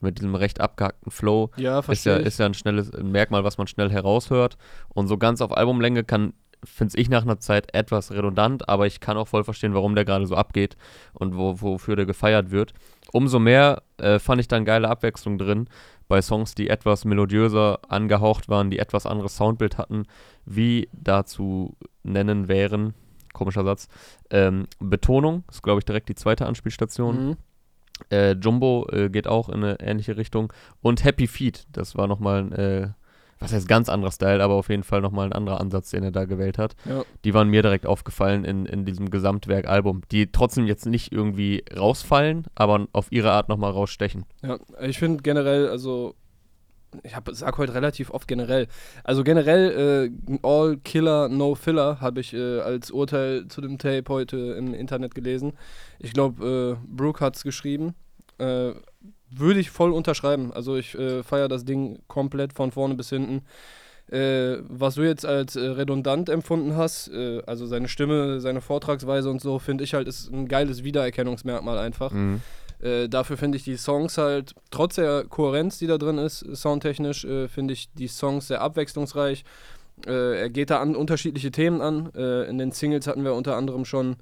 mit 0.00 0.18
diesem 0.18 0.34
recht 0.34 0.60
abgehackten 0.60 1.10
Flow. 1.10 1.50
Ja, 1.56 1.80
Ist 1.80 2.04
ja, 2.04 2.16
ist 2.16 2.38
ja 2.38 2.46
ein 2.46 2.54
schnelles 2.54 2.92
Merkmal, 2.92 3.44
was 3.44 3.58
man 3.58 3.66
schnell 3.66 3.90
heraushört. 3.90 4.56
Und 4.88 5.08
so 5.08 5.18
ganz 5.18 5.40
auf 5.40 5.56
Albumlänge 5.56 6.04
kann, 6.04 6.34
finde 6.64 6.98
ich 6.98 7.08
nach 7.08 7.22
einer 7.22 7.38
Zeit 7.38 7.74
etwas 7.74 8.10
redundant, 8.10 8.68
aber 8.68 8.86
ich 8.86 9.00
kann 9.00 9.16
auch 9.16 9.28
voll 9.28 9.44
verstehen, 9.44 9.74
warum 9.74 9.94
der 9.94 10.04
gerade 10.04 10.26
so 10.26 10.36
abgeht 10.36 10.76
und 11.12 11.36
wo, 11.36 11.60
wofür 11.60 11.96
der 11.96 12.06
gefeiert 12.06 12.50
wird. 12.50 12.72
Umso 13.12 13.38
mehr 13.38 13.82
äh, 13.98 14.18
fand 14.18 14.40
ich 14.40 14.48
dann 14.48 14.64
geile 14.64 14.88
Abwechslung 14.88 15.38
drin 15.38 15.68
bei 16.08 16.22
Songs, 16.22 16.54
die 16.54 16.68
etwas 16.68 17.04
melodiöser 17.04 17.80
angehaucht 17.88 18.48
waren, 18.48 18.70
die 18.70 18.78
etwas 18.78 19.06
anderes 19.06 19.36
Soundbild 19.36 19.78
hatten, 19.78 20.04
wie 20.44 20.88
dazu 20.92 21.76
nennen 22.02 22.48
wären, 22.48 22.94
komischer 23.32 23.64
Satz, 23.64 23.88
ähm, 24.30 24.66
Betonung, 24.78 25.44
ist 25.50 25.62
glaube 25.62 25.80
ich 25.80 25.84
direkt 25.84 26.08
die 26.08 26.14
zweite 26.14 26.46
Anspielstation. 26.46 27.28
Mhm. 27.28 27.36
Äh, 28.10 28.32
Jumbo 28.32 28.86
äh, 28.90 29.08
geht 29.08 29.26
auch 29.26 29.48
in 29.48 29.64
eine 29.64 29.80
ähnliche 29.80 30.16
Richtung. 30.16 30.52
Und 30.82 31.04
Happy 31.04 31.26
Feet, 31.26 31.66
das 31.72 31.96
war 31.96 32.06
nochmal 32.06 32.44
ein, 32.44 32.52
äh, 32.52 32.88
was 33.38 33.52
heißt 33.52 33.68
ganz 33.68 33.88
anderer 33.88 34.10
Style, 34.12 34.42
aber 34.42 34.54
auf 34.54 34.68
jeden 34.68 34.82
Fall 34.82 35.00
nochmal 35.00 35.26
ein 35.26 35.32
anderer 35.32 35.60
Ansatz, 35.60 35.90
den 35.90 36.02
er 36.02 36.10
da 36.10 36.24
gewählt 36.24 36.58
hat. 36.58 36.74
Ja. 36.84 37.04
Die 37.24 37.34
waren 37.34 37.48
mir 37.48 37.62
direkt 37.62 37.86
aufgefallen 37.86 38.44
in, 38.44 38.64
in 38.66 38.84
diesem 38.84 39.10
Gesamtwerk-Album, 39.10 40.02
die 40.10 40.30
trotzdem 40.32 40.66
jetzt 40.66 40.86
nicht 40.86 41.12
irgendwie 41.12 41.64
rausfallen, 41.76 42.44
aber 42.54 42.86
auf 42.92 43.12
ihre 43.12 43.32
Art 43.32 43.48
nochmal 43.48 43.72
rausstechen. 43.72 44.24
Ja, 44.42 44.58
ich 44.80 44.98
finde 44.98 45.22
generell, 45.22 45.68
also 45.68 46.14
ich 47.02 47.16
hab, 47.16 47.28
sag 47.32 47.58
heute 47.58 47.74
relativ 47.74 48.10
oft 48.10 48.28
generell. 48.28 48.66
Also 49.04 49.24
generell 49.24 50.10
äh, 50.30 50.38
All 50.42 50.76
Killer, 50.78 51.28
No 51.28 51.54
Filler 51.54 52.00
habe 52.00 52.20
ich 52.20 52.34
äh, 52.34 52.60
als 52.60 52.90
Urteil 52.90 53.48
zu 53.48 53.60
dem 53.60 53.78
Tape 53.78 54.04
heute 54.08 54.36
im 54.36 54.74
Internet 54.74 55.14
gelesen. 55.14 55.52
Ich 55.98 56.12
glaube, 56.12 56.78
äh, 56.80 56.86
Brooke 56.86 57.24
hat 57.24 57.36
es 57.36 57.42
geschrieben. 57.42 57.94
Äh, 58.38 58.72
würde 59.30 59.60
ich 59.60 59.70
voll 59.70 59.92
unterschreiben. 59.92 60.52
Also 60.52 60.76
ich 60.76 60.94
äh, 60.94 61.22
feiere 61.22 61.48
das 61.48 61.64
Ding 61.64 62.00
komplett 62.06 62.52
von 62.52 62.70
vorne 62.70 62.94
bis 62.94 63.08
hinten. 63.08 63.42
Äh, 64.10 64.58
was 64.68 64.94
du 64.94 65.02
jetzt 65.02 65.26
als 65.26 65.56
äh, 65.56 65.66
redundant 65.66 66.28
empfunden 66.28 66.76
hast, 66.76 67.10
also 67.46 67.66
seine 67.66 67.88
Stimme, 67.88 68.40
seine 68.40 68.60
Vortragsweise 68.60 69.30
und 69.30 69.40
so, 69.40 69.58
finde 69.58 69.84
ich 69.84 69.94
halt, 69.94 70.06
ist 70.06 70.32
ein 70.32 70.48
geiles 70.48 70.84
Wiedererkennungsmerkmal 70.84 71.78
einfach. 71.78 72.12
Mhm. 72.12 72.40
Äh, 72.80 73.08
dafür 73.08 73.36
finde 73.36 73.56
ich 73.56 73.64
die 73.64 73.76
Songs 73.76 74.18
halt, 74.18 74.54
trotz 74.70 74.96
der 74.96 75.24
Kohärenz, 75.24 75.78
die 75.78 75.86
da 75.86 75.98
drin 75.98 76.18
ist, 76.18 76.40
soundtechnisch, 76.54 77.24
äh, 77.24 77.48
finde 77.48 77.72
ich 77.74 77.90
die 77.94 78.08
Songs 78.08 78.48
sehr 78.48 78.60
abwechslungsreich. 78.60 79.44
Äh, 80.06 80.40
er 80.40 80.50
geht 80.50 80.70
da 80.70 80.80
an 80.80 80.94
unterschiedliche 80.94 81.50
Themen 81.50 81.80
an. 81.80 82.10
Äh, 82.14 82.44
in 82.48 82.58
den 82.58 82.72
Singles 82.72 83.06
hatten 83.06 83.24
wir 83.24 83.34
unter 83.34 83.56
anderem 83.56 83.84
schon 83.84 84.16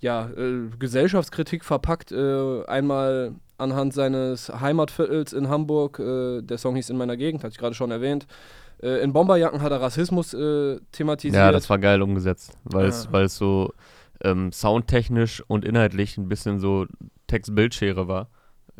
ja, 0.00 0.28
äh, 0.36 0.68
Gesellschaftskritik 0.78 1.64
verpackt. 1.64 2.12
Einmal 2.12 3.32
anhand 3.56 3.94
seines 3.94 4.48
Heimatviertels 4.48 5.32
in 5.32 5.48
Hamburg. 5.48 5.98
der 5.98 6.58
Song 6.58 6.74
hieß 6.74 6.90
In 6.90 6.96
meiner 6.96 7.16
Gegend, 7.16 7.44
hatte 7.44 7.52
ich 7.52 7.58
gerade 7.58 7.74
schon 7.76 7.92
erwähnt. 7.92 8.26
in 8.80 9.12
Bomberjacken 9.12 9.62
hat 9.62 9.70
er 9.70 9.80
Rassismus 9.80 10.32
thematisiert. 10.90 11.36
Ja, 11.36 11.52
das 11.52 11.70
war 11.70 11.78
geil 11.78 12.02
umgesetzt, 12.02 12.52
weil 12.64 12.86
es 12.86 13.04
Ja. 13.04 13.12
weil 13.12 13.26
es 13.26 13.36
so 13.36 13.72
ähm, 14.22 14.52
soundtechnisch 14.52 15.42
und 15.46 15.64
inhaltlich 15.64 16.16
ein 16.18 16.28
bisschen 16.28 16.60
so 16.60 16.86
Text-Bildschere 17.26 18.08
war, 18.08 18.28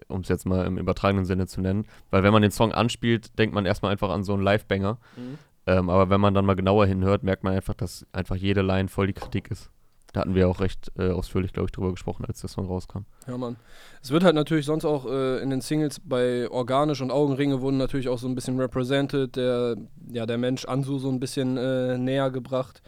um 0.08 0.20
es 0.20 0.28
jetzt 0.28 0.46
mal 0.46 0.66
im 0.66 0.78
übertragenen 0.78 1.24
Sinne 1.24 1.46
zu 1.46 1.60
nennen. 1.60 1.86
Weil 2.10 2.22
wenn 2.22 2.32
man 2.32 2.42
den 2.42 2.50
Song 2.50 2.72
anspielt, 2.72 3.38
denkt 3.38 3.54
man 3.54 3.66
erstmal 3.66 3.92
einfach 3.92 4.10
an 4.10 4.24
so 4.24 4.34
einen 4.34 4.42
Live-Banger. 4.42 4.98
Mhm. 5.16 5.38
Ähm, 5.66 5.90
aber 5.90 6.10
wenn 6.10 6.20
man 6.20 6.34
dann 6.34 6.44
mal 6.44 6.56
genauer 6.56 6.86
hinhört, 6.86 7.22
merkt 7.22 7.44
man 7.44 7.54
einfach, 7.54 7.74
dass 7.74 8.06
einfach 8.12 8.36
jede 8.36 8.62
Line 8.62 8.88
voll 8.88 9.06
die 9.06 9.12
Kritik 9.12 9.50
ist. 9.50 9.70
Da 10.12 10.20
hatten 10.20 10.34
wir 10.34 10.48
auch 10.48 10.60
recht 10.60 10.92
äh, 10.98 11.10
ausführlich, 11.10 11.54
glaube 11.54 11.68
ich, 11.68 11.72
drüber 11.72 11.90
gesprochen, 11.90 12.26
als 12.26 12.40
der 12.40 12.50
Song 12.50 12.66
rauskam. 12.66 13.04
Ja, 13.26 13.38
Mann. 13.38 13.56
Es 14.02 14.10
wird 14.10 14.24
halt 14.24 14.34
natürlich 14.34 14.66
sonst 14.66 14.84
auch 14.84 15.06
äh, 15.06 15.38
in 15.40 15.48
den 15.48 15.62
Singles 15.62 16.00
bei 16.00 16.50
Organisch 16.50 17.00
und 17.00 17.10
Augenringe 17.10 17.62
wurden 17.62 17.78
natürlich 17.78 18.08
auch 18.08 18.18
so 18.18 18.28
ein 18.28 18.34
bisschen 18.34 18.60
represented, 18.60 19.36
der, 19.36 19.76
ja, 20.10 20.26
der 20.26 20.36
Mensch 20.36 20.66
Ansu 20.66 20.98
so 20.98 21.08
ein 21.08 21.18
bisschen 21.18 21.56
äh, 21.56 21.96
näher 21.96 22.30
gebracht. 22.30 22.82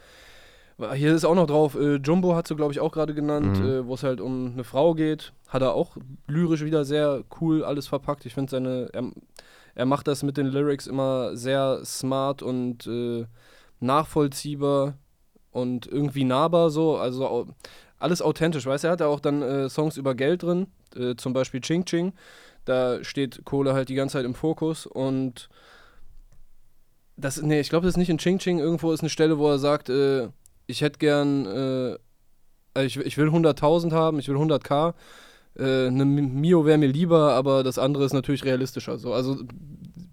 Hier 0.94 1.14
ist 1.14 1.24
auch 1.24 1.36
noch 1.36 1.46
drauf, 1.46 1.76
äh, 1.76 1.96
Jumbo 1.96 2.34
hat 2.34 2.48
sie, 2.48 2.56
glaube 2.56 2.72
ich, 2.72 2.80
auch 2.80 2.90
gerade 2.90 3.14
genannt, 3.14 3.60
Mhm. 3.60 3.64
äh, 3.66 3.86
wo 3.86 3.94
es 3.94 4.02
halt 4.02 4.20
um 4.20 4.52
eine 4.54 4.64
Frau 4.64 4.94
geht. 4.94 5.32
Hat 5.48 5.62
er 5.62 5.72
auch 5.74 5.96
lyrisch 6.26 6.64
wieder 6.64 6.84
sehr 6.84 7.22
cool 7.40 7.64
alles 7.64 7.86
verpackt. 7.86 8.26
Ich 8.26 8.34
finde 8.34 8.50
seine, 8.50 8.88
er, 8.92 9.04
er 9.76 9.86
macht 9.86 10.08
das 10.08 10.24
mit 10.24 10.36
den 10.36 10.46
Lyrics 10.46 10.88
immer 10.88 11.36
sehr 11.36 11.84
smart 11.84 12.42
und 12.42 12.86
äh, 12.88 13.24
nachvollziehbar 13.78 14.94
und 15.52 15.86
irgendwie 15.86 16.24
nahbar 16.24 16.70
so. 16.70 16.96
Also 16.96 17.46
alles 18.00 18.20
authentisch, 18.20 18.66
weißt 18.66 18.82
du? 18.84 18.88
Er 18.88 18.92
hat 18.92 19.00
ja 19.00 19.06
auch 19.06 19.20
dann 19.20 19.42
äh, 19.42 19.68
Songs 19.68 19.96
über 19.96 20.16
Geld 20.16 20.42
drin, 20.42 20.66
äh, 20.96 21.14
zum 21.14 21.32
Beispiel 21.32 21.60
Ching 21.60 21.84
Ching. 21.84 22.12
Da 22.64 23.04
steht 23.04 23.44
Kohle 23.44 23.74
halt 23.74 23.90
die 23.90 23.94
ganze 23.94 24.14
Zeit 24.14 24.24
im 24.24 24.34
Fokus 24.34 24.86
und 24.86 25.48
das, 27.16 27.40
nee, 27.40 27.60
ich 27.60 27.68
glaube, 27.68 27.84
das 27.86 27.92
ist 27.94 27.98
nicht 27.98 28.10
in 28.10 28.18
Ching 28.18 28.38
Ching. 28.38 28.58
Irgendwo 28.58 28.90
ist 28.90 29.00
eine 29.00 29.10
Stelle, 29.10 29.38
wo 29.38 29.48
er 29.48 29.58
sagt, 29.58 29.88
äh, 29.88 30.28
ich 30.66 30.80
hätte 30.80 30.98
gern, 30.98 31.46
äh, 31.46 31.96
also 32.74 32.86
ich, 32.86 32.96
ich 32.98 33.18
will 33.18 33.28
100.000 33.28 33.92
haben, 33.92 34.18
ich 34.18 34.28
will 34.28 34.36
100k. 34.36 34.94
Äh, 35.56 35.86
eine 35.86 36.04
Mio 36.04 36.64
wäre 36.66 36.78
mir 36.78 36.88
lieber, 36.88 37.32
aber 37.34 37.62
das 37.62 37.78
andere 37.78 38.04
ist 38.04 38.12
natürlich 38.12 38.44
realistischer. 38.44 38.98
So. 38.98 39.12
Also 39.12 39.38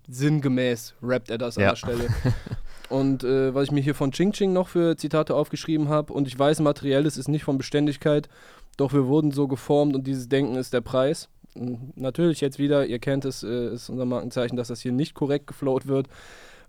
sinngemäß 0.07 0.93
rappt 1.01 1.29
er 1.29 1.37
das 1.37 1.57
an 1.57 1.63
Ja. 1.63 1.69
der 1.71 1.75
Stelle. 1.77 2.07
Und 2.89 3.23
äh, 3.23 3.55
was 3.55 3.65
ich 3.65 3.71
mir 3.71 3.81
hier 3.81 3.95
von 3.95 4.11
Ching 4.11 4.33
Ching 4.33 4.51
noch 4.51 4.67
für 4.67 4.97
Zitate 4.97 5.33
aufgeschrieben 5.33 5.87
habe, 5.87 6.11
und 6.11 6.27
ich 6.27 6.37
weiß, 6.37 6.59
Materielles 6.59 7.17
ist 7.17 7.29
nicht 7.29 7.43
von 7.45 7.57
Beständigkeit, 7.57 8.27
doch 8.75 8.91
wir 8.91 9.07
wurden 9.07 9.31
so 9.31 9.47
geformt 9.47 9.95
und 9.95 10.05
dieses 10.07 10.27
Denken 10.27 10.55
ist 10.55 10.73
der 10.73 10.81
Preis. 10.81 11.29
Und 11.55 11.95
natürlich 11.97 12.41
jetzt 12.41 12.59
wieder, 12.59 12.85
ihr 12.85 12.99
kennt 12.99 13.23
es, 13.23 13.43
äh, 13.43 13.73
ist 13.73 13.89
unser 13.89 14.03
Markenzeichen, 14.05 14.57
dass 14.57 14.67
das 14.67 14.81
hier 14.81 14.91
nicht 14.91 15.13
korrekt 15.13 15.47
geflowt 15.47 15.87
wird. 15.87 16.07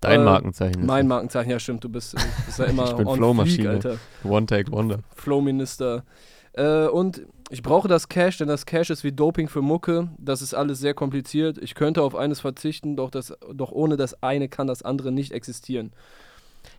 Dein 0.02 0.20
Äh, 0.20 0.24
Markenzeichen 0.24 0.84
Mein. 0.84 1.08
Markenzeichen, 1.08 1.50
ja 1.50 1.58
stimmt, 1.58 1.82
du 1.84 1.88
bist, 1.88 2.14
bist 2.46 2.58
ja 2.58 2.64
immer 2.66 2.84
Ich 2.90 2.92
bin 2.96 3.06
on 3.06 3.16
Flowmaschine. 3.16 3.70
Alter. 3.70 3.96
One 4.24 4.44
Take 4.46 4.70
Wonder. 4.70 4.98
Flow-Minister. 5.16 6.04
Äh, 6.52 6.86
und 6.88 7.22
ich 7.50 7.62
brauche 7.62 7.88
das 7.88 8.08
Cash, 8.08 8.38
denn 8.38 8.48
das 8.48 8.66
Cash 8.66 8.90
ist 8.90 9.04
wie 9.04 9.12
Doping 9.12 9.48
für 9.48 9.62
Mucke. 9.62 10.08
Das 10.18 10.42
ist 10.42 10.54
alles 10.54 10.78
sehr 10.80 10.92
kompliziert. 10.94 11.56
Ich 11.58 11.74
könnte 11.74 12.02
auf 12.02 12.14
eines 12.14 12.40
verzichten, 12.40 12.96
doch, 12.96 13.10
das, 13.10 13.32
doch 13.54 13.72
ohne 13.72 13.96
das 13.96 14.22
eine 14.22 14.48
kann 14.48 14.66
das 14.66 14.82
andere 14.82 15.12
nicht 15.12 15.32
existieren. 15.32 15.92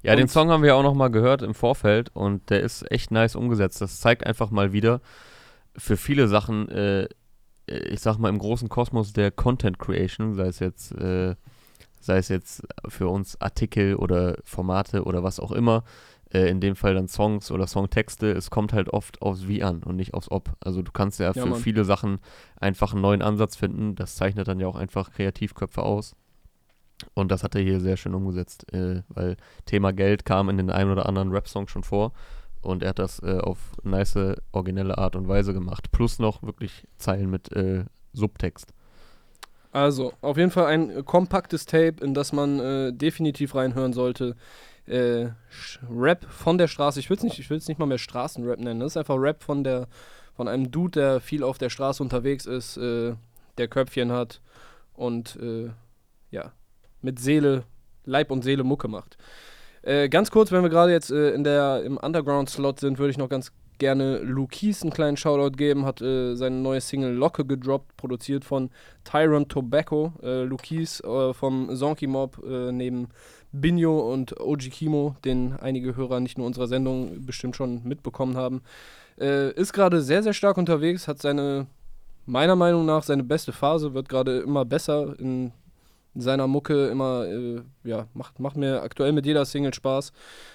Ja, 0.04 0.16
den 0.16 0.24
Und- 0.24 0.30
Song 0.30 0.50
haben 0.50 0.64
wir 0.64 0.76
auch 0.76 0.84
noch 0.84 0.94
mal 0.94 1.10
gehört 1.10 1.42
im 1.42 1.54
Vorfeld 1.54 2.10
und 2.14 2.50
der 2.50 2.62
ist 2.62 2.90
echt 2.92 3.12
nice 3.12 3.36
umgesetzt. 3.36 3.82
Das 3.82 4.00
zeigt 4.00 4.26
einfach 4.26 4.50
mal 4.52 4.74
wieder 4.74 5.02
für 5.78 5.98
viele 5.98 6.28
Sachen, 6.28 6.70
äh, 6.70 7.08
ich 7.68 8.00
sag 8.02 8.18
mal 8.18 8.30
im 8.30 8.38
großen 8.40 8.70
Kosmos 8.70 9.14
der 9.14 9.32
Content 9.32 9.80
Creation, 9.80 10.36
sei 10.36 10.48
es 10.48 10.60
jetzt, 10.60 10.92
äh, 10.94 11.36
sei 12.04 12.18
es 12.18 12.30
jetzt 12.30 12.64
für 12.88 13.08
uns 13.08 13.40
Artikel 13.42 13.96
oder 13.96 14.38
Formate 14.44 15.04
oder 15.04 15.24
was 15.24 15.40
auch 15.40 15.52
immer, 15.52 15.84
äh, 16.34 16.50
in 16.50 16.60
dem 16.60 16.76
Fall 16.76 16.96
dann 16.96 17.08
Songs 17.08 17.52
oder 17.52 17.68
Songtexte, 17.68 18.32
es 18.32 18.50
kommt 18.50 18.74
halt 18.74 18.90
oft 18.90 19.22
aufs 19.22 19.48
Wie 19.48 19.64
an 19.64 19.84
und 19.84 19.96
nicht 19.96 20.14
aufs 20.14 20.30
Ob. 20.32 20.52
Also 20.60 20.82
du 20.82 20.92
kannst 20.92 21.20
ja, 21.20 21.28
Ja, 21.28 21.34
für 21.34 21.46
Mann. 21.46 21.60
viele 21.60 21.86
Sachen 21.86 22.20
einfach 22.60 22.94
einen 22.94 23.02
neuen 23.02 23.22
Ansatz 23.22 23.56
finden. 23.56 23.96
Das 23.96 24.16
zeichnet 24.16 24.48
dann 24.48 24.60
ja 24.60 24.68
auch 24.68 24.76
einfach 24.76 25.12
Kreativköpfe 25.12 25.84
aus. 25.84 26.16
Und 27.14 27.32
das 27.32 27.44
hat 27.44 27.56
er 27.56 27.62
hier 27.62 27.80
sehr 27.80 27.98
schön 27.98 28.14
umgesetzt, 28.14 28.72
äh, 28.74 29.04
weil 29.10 29.38
Thema 29.66 29.92
Geld 29.92 30.26
kam 30.26 30.50
in 30.50 30.58
den 30.58 30.70
einen 30.70 30.92
oder 30.92 31.08
anderen 31.08 31.32
Rap-Song 31.32 31.68
schon 31.68 31.84
vor 31.84 32.14
und 32.62 32.82
er 32.82 32.90
hat 32.90 33.00
das 33.00 33.22
äh, 33.22 33.40
auf 33.40 33.74
nice, 33.84 34.18
originelle 34.52 34.98
Art 34.98 35.16
und 35.16 35.28
Weise 35.28 35.54
gemacht. 35.54 35.92
Plus 35.92 36.20
noch 36.20 36.42
wirklich 36.44 36.88
Zeilen 36.98 37.30
mit 37.30 37.52
äh, 37.52 37.86
Subtext. 38.14 38.74
Also, 39.74 40.14
auf 40.22 40.38
jeden 40.38 40.52
Fall 40.52 40.68
ein 40.68 40.90
äh, 40.90 41.04
kompaktes 41.04 41.66
Tape, 41.66 41.96
in 42.02 42.14
das 42.14 42.32
man 42.32 42.60
äh, 42.60 42.94
definitiv 42.94 43.56
reinhören 43.56 43.92
sollte. 43.92 44.36
Äh, 44.86 45.30
Rap 45.90 46.26
von 46.30 46.58
der 46.58 46.68
Straße. 46.68 47.00
Ich 47.00 47.10
will 47.10 47.18
es 47.18 47.24
nicht, 47.24 47.50
nicht 47.50 47.80
mal 47.80 47.86
mehr 47.86 47.98
Straßenrap 47.98 48.60
nennen. 48.60 48.80
Das 48.80 48.94
ist 48.94 48.98
einfach 48.98 49.16
Rap 49.18 49.44
von 49.44 49.64
der 49.64 49.88
von 50.36 50.48
einem 50.48 50.72
Dude, 50.72 51.00
der 51.00 51.20
viel 51.20 51.44
auf 51.44 51.58
der 51.58 51.70
Straße 51.70 52.02
unterwegs 52.02 52.46
ist, 52.46 52.78
äh, 52.78 53.14
der 53.58 53.68
Köpfchen 53.68 54.12
hat 54.12 54.42
und 54.94 55.38
äh, 55.38 55.70
ja, 56.32 56.52
mit 57.02 57.20
Seele, 57.20 57.64
Leib 58.06 58.32
und 58.32 58.44
Seele 58.44 58.64
Mucke 58.64 58.88
macht. 58.88 59.18
Äh, 59.84 60.10
ganz 60.10 60.32
kurz, 60.32 60.52
wenn 60.52 60.64
wir 60.64 60.70
gerade 60.70 60.92
jetzt 60.92 61.12
in 61.12 61.44
der, 61.44 61.84
im 61.84 61.98
Underground-Slot 61.98 62.80
sind, 62.80 62.98
würde 62.98 63.12
ich 63.12 63.18
noch 63.18 63.30
ganz 63.30 63.52
gerne 63.84 64.20
Lukis 64.20 64.82
einen 64.82 64.94
kleinen 64.94 65.18
Shoutout 65.18 65.58
geben. 65.58 65.86
Hat 65.86 66.02
äh, 66.02 66.36
seine 66.36 66.56
neue 66.56 66.80
Single 66.80 67.12
Locke 67.12 67.44
gedroppt, 67.44 67.98
produziert 67.98 68.46
von 68.46 68.70
Tyrant 69.04 69.50
Tobacco. 69.50 70.14
Äh, 70.24 70.44
Lukis 70.44 71.02
äh, 71.02 71.34
vom 71.34 71.76
Zonky 71.76 72.08
Mob 72.08 72.42
äh, 72.46 72.72
neben 72.72 73.10
Binho 73.52 74.00
und 74.14 74.40
OG 74.40 74.72
Kimo, 74.72 75.18
den 75.26 75.54
einige 75.60 75.98
Hörer 75.98 76.22
nicht 76.22 76.38
nur 76.38 76.48
unserer 76.48 76.68
Sendung 76.68 77.26
bestimmt 77.26 77.58
schon 77.58 77.84
mitbekommen 77.84 78.38
haben. 78.38 78.62
Äh, 79.20 79.52
ist 79.52 79.74
gerade 79.74 80.02
sehr, 80.02 80.24
sehr 80.24 80.34
stark 80.34 80.58
unterwegs, 80.58 81.10
hat 81.10 81.22
seine, 81.22 81.68
meiner 82.26 82.56
Meinung 82.56 82.86
nach, 82.86 83.04
seine 83.04 83.26
beste 83.26 83.52
Phase, 83.52 83.94
wird 83.94 84.08
gerade 84.08 84.40
immer 84.40 84.64
besser 84.64 85.20
in 85.20 85.52
seiner 86.16 86.48
Mucke, 86.48 86.88
immer, 86.88 87.26
äh, 87.26 87.62
ja, 87.84 88.08
macht, 88.14 88.40
macht 88.40 88.58
mir 88.58 88.82
aktuell 88.84 89.12
mit 89.12 89.26
jeder 89.26 89.46
Single 89.46 89.74
Spaß. 89.74 90.12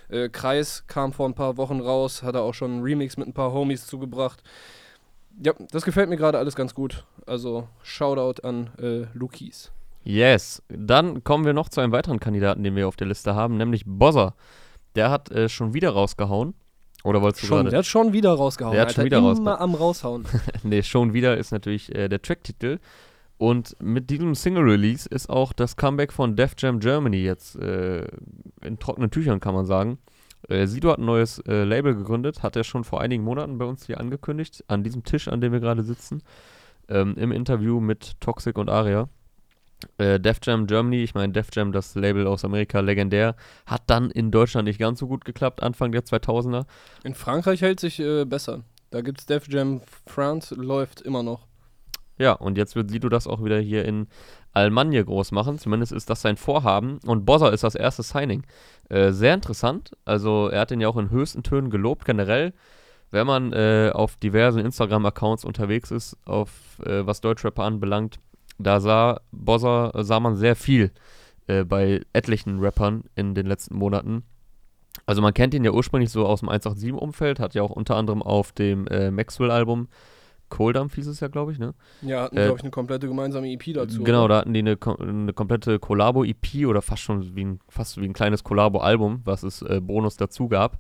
Äh, 0.09 0.29
Kreis 0.29 0.85
kam 0.87 1.13
vor 1.13 1.29
ein 1.29 1.35
paar 1.35 1.57
Wochen 1.57 1.81
raus, 1.81 2.23
hat 2.23 2.35
er 2.35 2.43
auch 2.43 2.55
schon 2.55 2.71
einen 2.73 2.83
Remix 2.83 3.17
mit 3.17 3.27
ein 3.29 3.33
paar 3.35 3.53
Homies 3.53 3.87
zugebracht. 3.87 4.43
Ja, 5.43 5.53
das 5.71 5.85
gefällt 5.85 6.09
mir 6.09 6.17
gerade 6.17 6.39
alles 6.39 6.57
ganz 6.57 6.75
gut. 6.75 7.05
Also 7.27 7.69
Shoutout 7.83 8.43
an 8.47 8.71
äh, 8.81 9.07
Lukis. 9.17 9.71
Yes. 10.05 10.63
Dann 10.69 11.23
kommen 11.23 11.45
wir 11.45 11.53
noch 11.53 11.69
zu 11.69 11.81
einem 11.81 11.93
weiteren 11.93 12.19
Kandidaten, 12.19 12.63
den 12.65 12.75
wir 12.77 12.89
auf 12.89 12.97
der 12.97 13.07
Liste 13.07 13.35
haben, 13.35 13.57
nämlich 13.57 13.85
Bozza. 13.87 14.35
Der 14.97 15.11
hat 15.11 15.31
äh, 15.31 15.49
schon 15.49 15.75
wieder 15.75 15.91
rausgehauen. 15.91 16.55
Oder 17.05 17.23
wolltest 17.23 17.45
du 17.45 17.47
Schon, 17.47 17.57
gerade? 17.59 17.71
der 17.71 17.79
hat 17.81 17.87
schon 17.87 18.13
wieder 18.13 18.33
rausgehauen. 18.33 18.73
Der 18.73 18.81
hat 18.83 18.89
Alter. 18.89 18.97
schon 18.97 19.05
wieder 19.05 19.19
Immer 19.19 19.29
rausgehauen. 19.29 19.61
am 19.61 19.75
raushauen. 19.75 20.25
nee, 20.65 20.83
schon 20.83 21.13
wieder 21.13 21.37
ist 21.37 21.53
natürlich 21.53 21.95
äh, 21.95 22.09
der 22.09 22.21
Tracktitel. 22.21 22.79
Und 23.39 23.77
mit 23.81 24.11
diesem 24.11 24.35
Single-Release 24.35 25.09
ist 25.09 25.31
auch 25.31 25.53
das 25.53 25.77
Comeback 25.77 26.13
von 26.13 26.35
Def 26.35 26.55
Jam 26.59 26.81
Germany 26.81 27.19
jetzt 27.19 27.57
äh, 27.57 28.07
in 28.63 28.79
trockenen 28.81 29.11
Tüchern, 29.11 29.39
kann 29.39 29.55
man 29.55 29.65
sagen. 29.65 29.99
Äh, 30.49 30.67
Sido 30.67 30.91
hat 30.91 30.99
ein 30.99 31.05
neues 31.05 31.39
äh, 31.47 31.65
Label 31.65 31.95
gegründet, 31.95 32.43
hat 32.43 32.57
er 32.57 32.65
schon 32.65 32.83
vor 32.83 33.01
einigen 33.01 33.23
Monaten 33.23 33.59
bei 33.59 33.65
uns 33.65 33.87
hier 33.87 34.01
angekündigt, 34.01 34.65
an 34.67 34.83
diesem 34.83 35.05
Tisch, 35.05 35.29
an 35.29 35.41
dem 35.41 35.53
wir 35.53 35.61
gerade 35.61 35.85
sitzen, 35.85 36.23
ähm, 36.89 37.17
im 37.17 37.31
Interview 37.31 37.81
mit 37.81 38.21
Toxic 38.21 38.59
und 38.59 38.69
Aria. 38.69 39.09
Äh, 39.99 40.19
Def 40.19 40.39
Jam 40.43 40.67
Germany, 40.67 41.05
ich 41.05 41.15
meine, 41.15 41.33
Def 41.33 41.49
Jam, 41.53 41.71
das 41.71 41.95
Label 41.95 42.27
aus 42.27 42.45
Amerika, 42.45 42.81
legendär, 42.81 43.37
hat 43.67 43.83
dann 43.87 44.11
in 44.11 44.33
Deutschland 44.33 44.67
nicht 44.67 44.81
ganz 44.81 44.99
so 44.99 45.07
gut 45.07 45.25
geklappt, 45.25 45.63
Anfang 45.63 45.93
der 45.93 46.03
2000er. 46.03 46.67
In 47.05 47.15
Frankreich 47.15 47.63
hält 47.63 47.79
sich 47.79 48.01
äh, 48.01 48.25
besser. 48.25 48.65
Da 48.91 49.03
gibt 49.03 49.21
es 49.21 49.27
Def 49.27 49.47
Jam 49.49 49.83
France, 50.07 50.55
läuft 50.55 51.03
immer 51.03 51.23
noch. 51.23 51.47
Ja, 52.19 52.33
und 52.33 52.59
jetzt 52.59 52.75
wird 52.77 52.91
Sido 52.91 53.09
das 53.09 53.27
auch 53.27 53.45
wieder 53.45 53.59
hier 53.61 53.85
in 53.85 54.09
Almanje 54.53 55.05
groß 55.05 55.33
machen. 55.33 55.59
Zumindest 55.59 55.93
ist 55.93 56.11
das 56.11 56.21
sein 56.21 56.37
Vorhaben. 56.37 56.99
Und 57.07 57.25
Bozza 57.25 57.49
ist 57.51 57.65
das 57.65 57.75
erste 57.75 58.03
Signing. 58.03 58.43
Äh, 58.89 59.13
sehr 59.13 59.35
interessant. 59.35 59.93
Also, 60.05 60.49
er 60.49 60.61
hat 60.61 60.71
ihn 60.71 60.81
ja 60.81 60.89
auch 60.89 60.97
in 60.97 61.11
höchsten 61.11 61.43
Tönen 61.43 61.71
gelobt, 61.71 62.05
generell. 62.05 62.53
Wenn 63.11 63.27
man 63.27 63.53
äh, 63.53 63.91
auf 63.95 64.17
diversen 64.17 64.61
Instagram-Accounts 64.61 65.45
unterwegs 65.45 65.91
ist, 65.91 66.17
auf 66.25 66.51
äh, 66.85 67.07
was 67.07 67.21
Deutschrapper 67.21 67.63
anbelangt, 67.63 68.19
da 68.59 68.81
sah 68.81 69.21
Bozza, 69.31 69.93
sah 70.03 70.21
man 70.21 70.37
sehr 70.37 70.57
viel 70.57 70.91
äh, 71.47 71.65
bei 71.65 72.03
etlichen 72.13 72.59
Rappern 72.59 73.05
in 73.15 73.35
den 73.35 73.47
letzten 73.47 73.77
Monaten. 73.77 74.25
Also 75.07 75.23
man 75.23 75.33
kennt 75.33 75.55
ihn 75.55 75.65
ja 75.65 75.71
ursprünglich 75.71 76.11
so 76.11 76.27
aus 76.27 76.41
dem 76.41 76.51
187-Umfeld, 76.51 77.41
hat 77.41 77.55
ja 77.55 77.63
auch 77.63 77.71
unter 77.71 77.97
anderem 77.97 78.23
auf 78.23 78.53
dem 78.53 78.87
äh, 78.89 79.11
Maxwell-Album 79.11 79.89
Kohldampf 80.49 80.95
hieß 80.95 81.07
es 81.07 81.21
ja, 81.21 81.29
glaube 81.29 81.53
ich, 81.53 81.59
ne? 81.59 81.75
Ja, 82.03 82.23
hatten, 82.23 82.37
Äh, 82.37 82.45
glaube 82.45 82.59
ich, 82.59 82.63
eine 82.63 82.71
komplette 82.71 83.09
gemeinsame 83.09 83.49
EP 83.51 83.73
dazu. 83.75 84.03
Genau, 84.03 84.25
oder? 84.25 84.35
da 84.35 84.41
hatten 84.41 84.55
die 84.55 84.61
eine, 84.61 84.77
eine 85.01 85.33
komplette 85.33 85.79
Collabo-EP 85.79 86.67
oder 86.67 86.83
fast 86.83 87.03
schon 87.03 87.35
wie 87.37 87.45
ein, 87.45 87.61
fast 87.69 88.01
wie 88.01 88.05
ein 88.07 88.13
kleines 88.13 88.45
Collabo-Album, 88.45 89.21
was 89.25 89.43
es 89.43 89.63
äh, 89.63 89.81
Bonus 89.83 90.17
dazu 90.17 90.49
gab. 90.49 90.79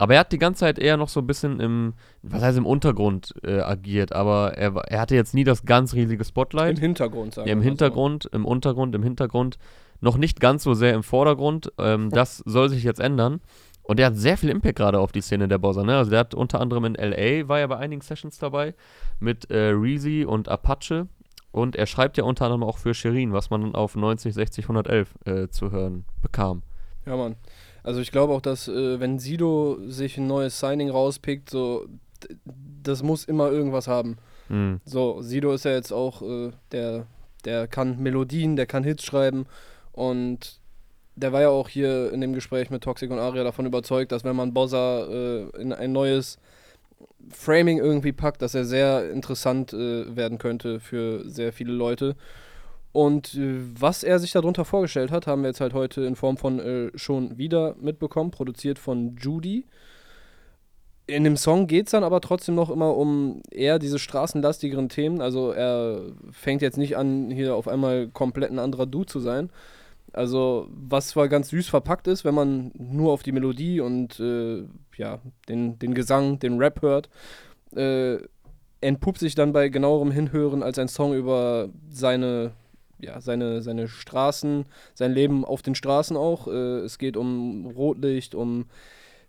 Aber 0.00 0.14
er 0.14 0.20
hat 0.20 0.30
die 0.32 0.38
ganze 0.38 0.60
Zeit 0.60 0.78
eher 0.78 0.96
noch 0.96 1.08
so 1.08 1.18
ein 1.20 1.26
bisschen 1.26 1.58
im, 1.58 1.94
was 2.22 2.40
heißt 2.42 2.56
im 2.56 2.66
Untergrund 2.66 3.34
äh, 3.42 3.58
agiert, 3.60 4.12
aber 4.12 4.54
er, 4.56 4.74
war- 4.74 4.84
er 4.86 5.00
hatte 5.00 5.16
jetzt 5.16 5.34
nie 5.34 5.42
das 5.42 5.64
ganz 5.64 5.92
riesige 5.92 6.24
Spotlight. 6.24 6.76
Im 6.78 6.82
Hintergrund, 6.82 7.34
sagen 7.34 7.48
Ja, 7.48 7.52
im 7.52 7.58
mal 7.58 7.64
so. 7.64 7.68
Hintergrund, 7.68 8.26
im 8.32 8.44
Untergrund, 8.44 8.94
im 8.94 9.02
Hintergrund. 9.02 9.58
Noch 10.00 10.16
nicht 10.16 10.38
ganz 10.38 10.62
so 10.62 10.74
sehr 10.74 10.94
im 10.94 11.02
Vordergrund. 11.02 11.72
Ähm, 11.78 12.10
das 12.12 12.38
soll 12.46 12.68
sich 12.68 12.84
jetzt 12.84 13.00
ändern. 13.00 13.40
Und 13.88 13.98
der 13.98 14.06
hat 14.06 14.16
sehr 14.16 14.36
viel 14.36 14.50
Impact 14.50 14.76
gerade 14.76 15.00
auf 15.00 15.12
die 15.12 15.22
Szene 15.22 15.48
der 15.48 15.56
Bossa. 15.56 15.82
Ne? 15.82 15.96
Also 15.96 16.10
der 16.10 16.20
hat 16.20 16.34
unter 16.34 16.60
anderem 16.60 16.84
in 16.84 16.94
LA, 16.94 17.48
war 17.48 17.58
ja 17.58 17.66
bei 17.66 17.78
einigen 17.78 18.02
Sessions 18.02 18.38
dabei, 18.38 18.74
mit 19.18 19.50
äh, 19.50 19.70
Reezy 19.70 20.26
und 20.26 20.48
Apache. 20.48 21.08
Und 21.52 21.74
er 21.74 21.86
schreibt 21.86 22.18
ja 22.18 22.24
unter 22.24 22.44
anderem 22.44 22.64
auch 22.64 22.76
für 22.76 22.92
Shirin, 22.92 23.32
was 23.32 23.48
man 23.48 23.62
dann 23.62 23.74
auf 23.74 23.96
90, 23.96 24.34
60, 24.34 24.66
111 24.66 25.14
äh, 25.24 25.48
zu 25.48 25.70
hören 25.70 26.04
bekam. 26.20 26.62
Ja, 27.06 27.16
Mann. 27.16 27.36
Also 27.82 28.00
ich 28.02 28.12
glaube 28.12 28.34
auch, 28.34 28.42
dass 28.42 28.68
äh, 28.68 29.00
wenn 29.00 29.18
Sido 29.18 29.78
sich 29.86 30.18
ein 30.18 30.26
neues 30.26 30.60
Signing 30.60 30.90
rauspickt, 30.90 31.48
so 31.48 31.86
das 32.82 33.02
muss 33.02 33.24
immer 33.24 33.50
irgendwas 33.50 33.88
haben. 33.88 34.18
Hm. 34.48 34.82
So, 34.84 35.22
Sido 35.22 35.52
ist 35.52 35.64
ja 35.64 35.70
jetzt 35.70 35.92
auch, 35.92 36.20
äh, 36.20 36.50
der, 36.72 37.06
der 37.46 37.66
kann 37.66 37.98
Melodien, 37.98 38.56
der 38.56 38.66
kann 38.66 38.84
Hits 38.84 39.04
schreiben 39.04 39.46
und 39.92 40.57
der 41.18 41.32
war 41.32 41.42
ja 41.42 41.48
auch 41.48 41.68
hier 41.68 42.12
in 42.12 42.20
dem 42.20 42.32
Gespräch 42.32 42.70
mit 42.70 42.82
Toxic 42.82 43.10
und 43.10 43.18
Aria 43.18 43.44
davon 43.44 43.66
überzeugt, 43.66 44.12
dass 44.12 44.24
wenn 44.24 44.36
man 44.36 44.54
Bossa 44.54 45.06
äh, 45.06 45.60
in 45.60 45.72
ein 45.72 45.92
neues 45.92 46.38
Framing 47.30 47.78
irgendwie 47.78 48.12
packt, 48.12 48.42
dass 48.42 48.54
er 48.54 48.64
sehr 48.64 49.10
interessant 49.10 49.72
äh, 49.72 50.16
werden 50.16 50.38
könnte 50.38 50.80
für 50.80 51.28
sehr 51.28 51.52
viele 51.52 51.72
Leute. 51.72 52.16
Und 52.92 53.34
äh, 53.34 53.54
was 53.78 54.02
er 54.02 54.18
sich 54.18 54.32
darunter 54.32 54.64
vorgestellt 54.64 55.10
hat, 55.10 55.26
haben 55.26 55.42
wir 55.42 55.48
jetzt 55.48 55.60
halt 55.60 55.74
heute 55.74 56.02
in 56.02 56.16
Form 56.16 56.36
von 56.36 56.58
äh, 56.58 56.90
schon 56.96 57.36
wieder 57.36 57.74
mitbekommen, 57.80 58.30
produziert 58.30 58.78
von 58.78 59.16
Judy. 59.16 59.66
In 61.06 61.24
dem 61.24 61.36
Song 61.36 61.66
geht 61.66 61.86
es 61.86 61.92
dann 61.92 62.04
aber 62.04 62.20
trotzdem 62.20 62.54
noch 62.54 62.70
immer 62.70 62.96
um 62.96 63.42
eher 63.50 63.78
diese 63.78 63.98
straßenlastigeren 63.98 64.88
Themen. 64.88 65.20
Also 65.20 65.52
er 65.52 66.02
fängt 66.30 66.60
jetzt 66.60 66.76
nicht 66.76 66.96
an, 66.96 67.30
hier 67.30 67.54
auf 67.54 67.66
einmal 67.66 68.08
komplett 68.08 68.50
ein 68.50 68.58
anderer 68.58 68.86
Dude 68.86 69.06
zu 69.06 69.20
sein. 69.20 69.50
Also 70.12 70.68
was 70.70 71.08
zwar 71.08 71.28
ganz 71.28 71.48
süß 71.50 71.68
verpackt 71.68 72.06
ist, 72.06 72.24
wenn 72.24 72.34
man 72.34 72.72
nur 72.74 73.12
auf 73.12 73.22
die 73.22 73.32
Melodie 73.32 73.80
und 73.80 74.18
äh, 74.20 74.64
ja, 74.96 75.20
den, 75.48 75.78
den 75.78 75.94
Gesang, 75.94 76.38
den 76.38 76.58
Rap 76.58 76.82
hört, 76.82 77.08
äh, 77.76 78.18
entpuppt 78.80 79.18
sich 79.18 79.34
dann 79.34 79.52
bei 79.52 79.68
genauerem 79.68 80.10
Hinhören 80.10 80.62
als 80.62 80.78
ein 80.78 80.88
Song 80.88 81.14
über 81.14 81.68
seine, 81.90 82.52
ja, 82.98 83.20
seine, 83.20 83.62
seine 83.62 83.88
Straßen, 83.88 84.66
sein 84.94 85.12
Leben 85.12 85.44
auf 85.44 85.62
den 85.62 85.74
Straßen 85.74 86.16
auch. 86.16 86.48
Äh, 86.48 86.80
es 86.80 86.98
geht 86.98 87.16
um 87.16 87.66
Rotlicht, 87.66 88.34
um 88.34 88.66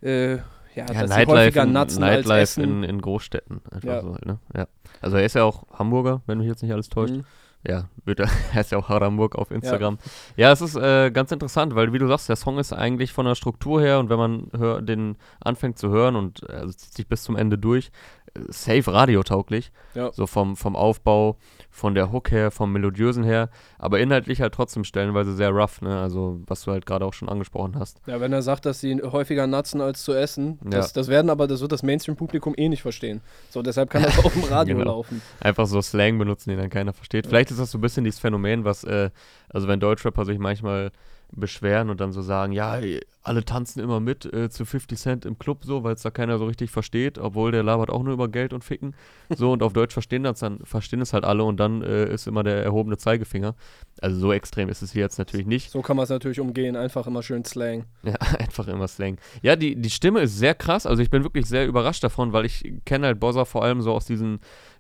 äh, 0.02 0.38
ja, 0.76 0.86
Ja, 0.94 1.08
sie 1.08 1.14
Nightlife, 1.14 1.32
häufiger 1.32 1.64
in, 1.64 1.72
Nightlife 1.72 2.62
in, 2.62 2.84
in 2.84 3.02
Großstädten. 3.02 3.62
Ja. 3.84 4.02
so 4.02 4.16
ne? 4.24 4.40
ja. 4.56 4.68
Also 5.02 5.18
er 5.18 5.26
ist 5.26 5.36
ja 5.36 5.44
auch 5.44 5.66
Hamburger, 5.72 6.22
wenn 6.26 6.38
mich 6.38 6.48
jetzt 6.48 6.62
nicht 6.62 6.72
alles 6.72 6.90
täuscht. 6.90 7.16
Mhm. 7.16 7.26
Ja, 7.68 7.90
wird 8.06 8.20
ist 8.56 8.72
ja 8.72 8.78
auch 8.78 8.90
Haramburg 8.90 9.36
auf 9.36 9.52
Instagram. 9.52 9.98
Ja, 10.38 10.52
es 10.52 10.62
ist 10.62 10.76
äh, 10.76 11.12
ganz 11.12 11.32
interessant, 11.32 11.76
weil 11.76 11.92
wie 11.92 12.00
du 12.00 12.08
sagst, 12.08 12.30
der 12.30 12.38
Song 12.38 12.58
ist 12.58 12.72
eigentlich 12.72 13.12
von 13.12 13.26
der 13.26 13.36
Struktur 13.36 13.82
her 13.82 14.00
und 14.00 14.10
wenn 14.10 14.18
man 14.18 14.48
hör, 14.58 14.82
den 14.82 15.18
anfängt 15.42 15.78
zu 15.78 15.90
hören 15.90 16.16
und 16.16 16.42
äh, 16.48 16.54
also 16.54 16.74
zieht 16.74 16.94
sich 16.94 17.08
bis 17.08 17.24
zum 17.24 17.36
Ende 17.36 17.58
durch, 17.58 17.92
äh, 18.34 18.40
safe 18.48 18.94
radiotauglich. 18.94 19.72
Ja. 19.94 20.12
So 20.14 20.26
vom, 20.26 20.56
vom 20.56 20.76
Aufbau, 20.76 21.38
von 21.72 21.94
der 21.96 22.12
Hook 22.12 22.32
her, 22.32 22.52
vom 22.52 22.72
Melodiösen 22.74 23.24
her, 23.24 23.50
aber 23.78 24.00
inhaltlich 24.00 24.42
halt 24.42 24.54
trotzdem 24.54 24.84
stellenweise 24.84 25.36
sehr 25.36 25.50
rough, 25.52 25.82
ne? 25.82 26.00
Also 26.00 26.42
was 26.48 26.64
du 26.64 26.72
halt 26.72 26.86
gerade 26.86 27.06
auch 27.06 27.14
schon 27.14 27.30
angesprochen 27.30 27.78
hast. 27.80 28.02
Ja, 28.08 28.20
wenn 28.20 28.34
er 28.34 28.42
sagt, 28.42 28.66
dass 28.66 28.80
sie 28.80 29.00
häufiger 29.04 29.46
natzen 29.48 29.80
als 29.80 30.04
zu 30.04 30.14
essen, 30.14 30.58
das, 30.64 30.88
Ja. 30.88 30.94
das 30.96 31.08
werden 31.08 31.30
aber, 31.30 31.48
das 31.48 31.62
wird 31.62 31.72
das 31.72 31.84
Mainstream-Publikum 31.84 32.54
eh 32.58 32.70
nicht 32.70 32.82
verstehen. 32.82 33.22
So, 33.50 33.62
deshalb 33.62 33.90
kann 33.90 34.04
das 34.04 34.18
auch 34.26 34.34
im 34.36 34.44
Radio 34.46 34.78
Genau. 34.78 34.92
laufen. 34.98 35.22
Einfach 35.40 35.68
so 35.68 35.82
Slang 35.82 36.18
benutzen, 36.18 36.50
den 36.50 36.60
dann 36.60 36.70
keiner 36.70 36.94
versteht. 36.94 37.28
Vielleicht 37.28 37.52
ist 37.52 37.60
das 37.60 37.72
so 37.72 37.78
ein 37.78 37.82
bisschen 37.82 38.04
dieses 38.04 38.20
Phänomen, 38.20 38.66
was, 38.66 38.84
äh, 38.84 39.10
also 39.50 39.68
wenn 39.68 39.80
Deutschrapper 39.80 40.26
sich 40.26 40.40
manchmal 40.40 40.92
beschweren 41.32 41.90
und 41.90 42.02
dann 42.02 42.12
so 42.12 42.22
sagen, 42.22 42.54
ja, 42.54 42.80
alle 43.22 43.46
tanzen 43.46 43.80
immer 43.80 44.00
mit 44.00 44.26
äh, 44.34 44.50
zu 44.50 44.66
50 44.66 44.98
Cent 44.98 45.26
im 45.26 45.38
Club 45.38 45.64
so, 45.64 45.84
weil 45.84 45.94
es 45.94 46.02
da 46.02 46.10
keiner 46.10 46.38
so 46.38 46.46
richtig 46.46 46.72
versteht, 46.72 47.18
obwohl 47.18 47.52
der 47.52 47.64
labert 47.64 47.90
auch 47.90 48.02
nur 48.02 48.14
über 48.14 48.28
Geld 48.28 48.54
und 48.54 48.64
Ficken. 48.64 48.96
So 49.30 49.52
und 49.52 49.62
auf 49.62 49.74
Deutsch 49.74 49.94
verstehen 49.94 50.24
das 50.24 50.40
dann, 50.40 50.60
verstehen 50.64 51.02
es 51.02 51.14
halt 51.14 51.26
alle 51.26 51.44
und 51.44 51.60
dann 51.60 51.84
äh, 51.84 52.12
ist 52.12 52.28
immer 52.28 52.44
der 52.44 52.64
erhobene 52.64 52.98
Zeigefinger. 52.98 53.56
Also 54.02 54.20
so 54.20 54.34
extrem 54.34 54.70
ist 54.70 54.82
es 54.82 54.94
hier 54.94 55.02
jetzt 55.02 55.20
natürlich 55.20 55.46
nicht. 55.46 55.70
So 55.70 55.82
kann 55.82 55.96
man 55.96 56.06
es 56.06 56.10
natürlich 56.10 56.40
umgehen, 56.40 56.76
einfach 56.76 57.06
immer 57.06 57.22
schön 57.22 57.46
Slang. 57.46 57.86
Ja, 58.04 58.14
einfach 58.40 58.68
immer 58.68 58.88
Slang. 58.88 59.18
Ja, 59.42 59.56
die, 59.56 59.76
die 59.76 59.90
Stimme 59.90 60.22
ist 60.22 60.38
sehr 60.38 60.56
krass. 60.56 60.86
Also 60.86 61.02
ich 61.02 61.10
bin 61.10 61.24
wirklich 61.24 61.46
sehr 61.46 61.68
überrascht 61.68 62.04
davon, 62.04 62.34
weil 62.34 62.46
ich 62.46 62.74
kenne 62.86 63.08
halt 63.08 63.20
Bozza 63.20 63.46
vor 63.46 63.64
allem 63.64 63.82
so 63.82 63.94
aus 63.94 64.06
diesen, 64.06 64.40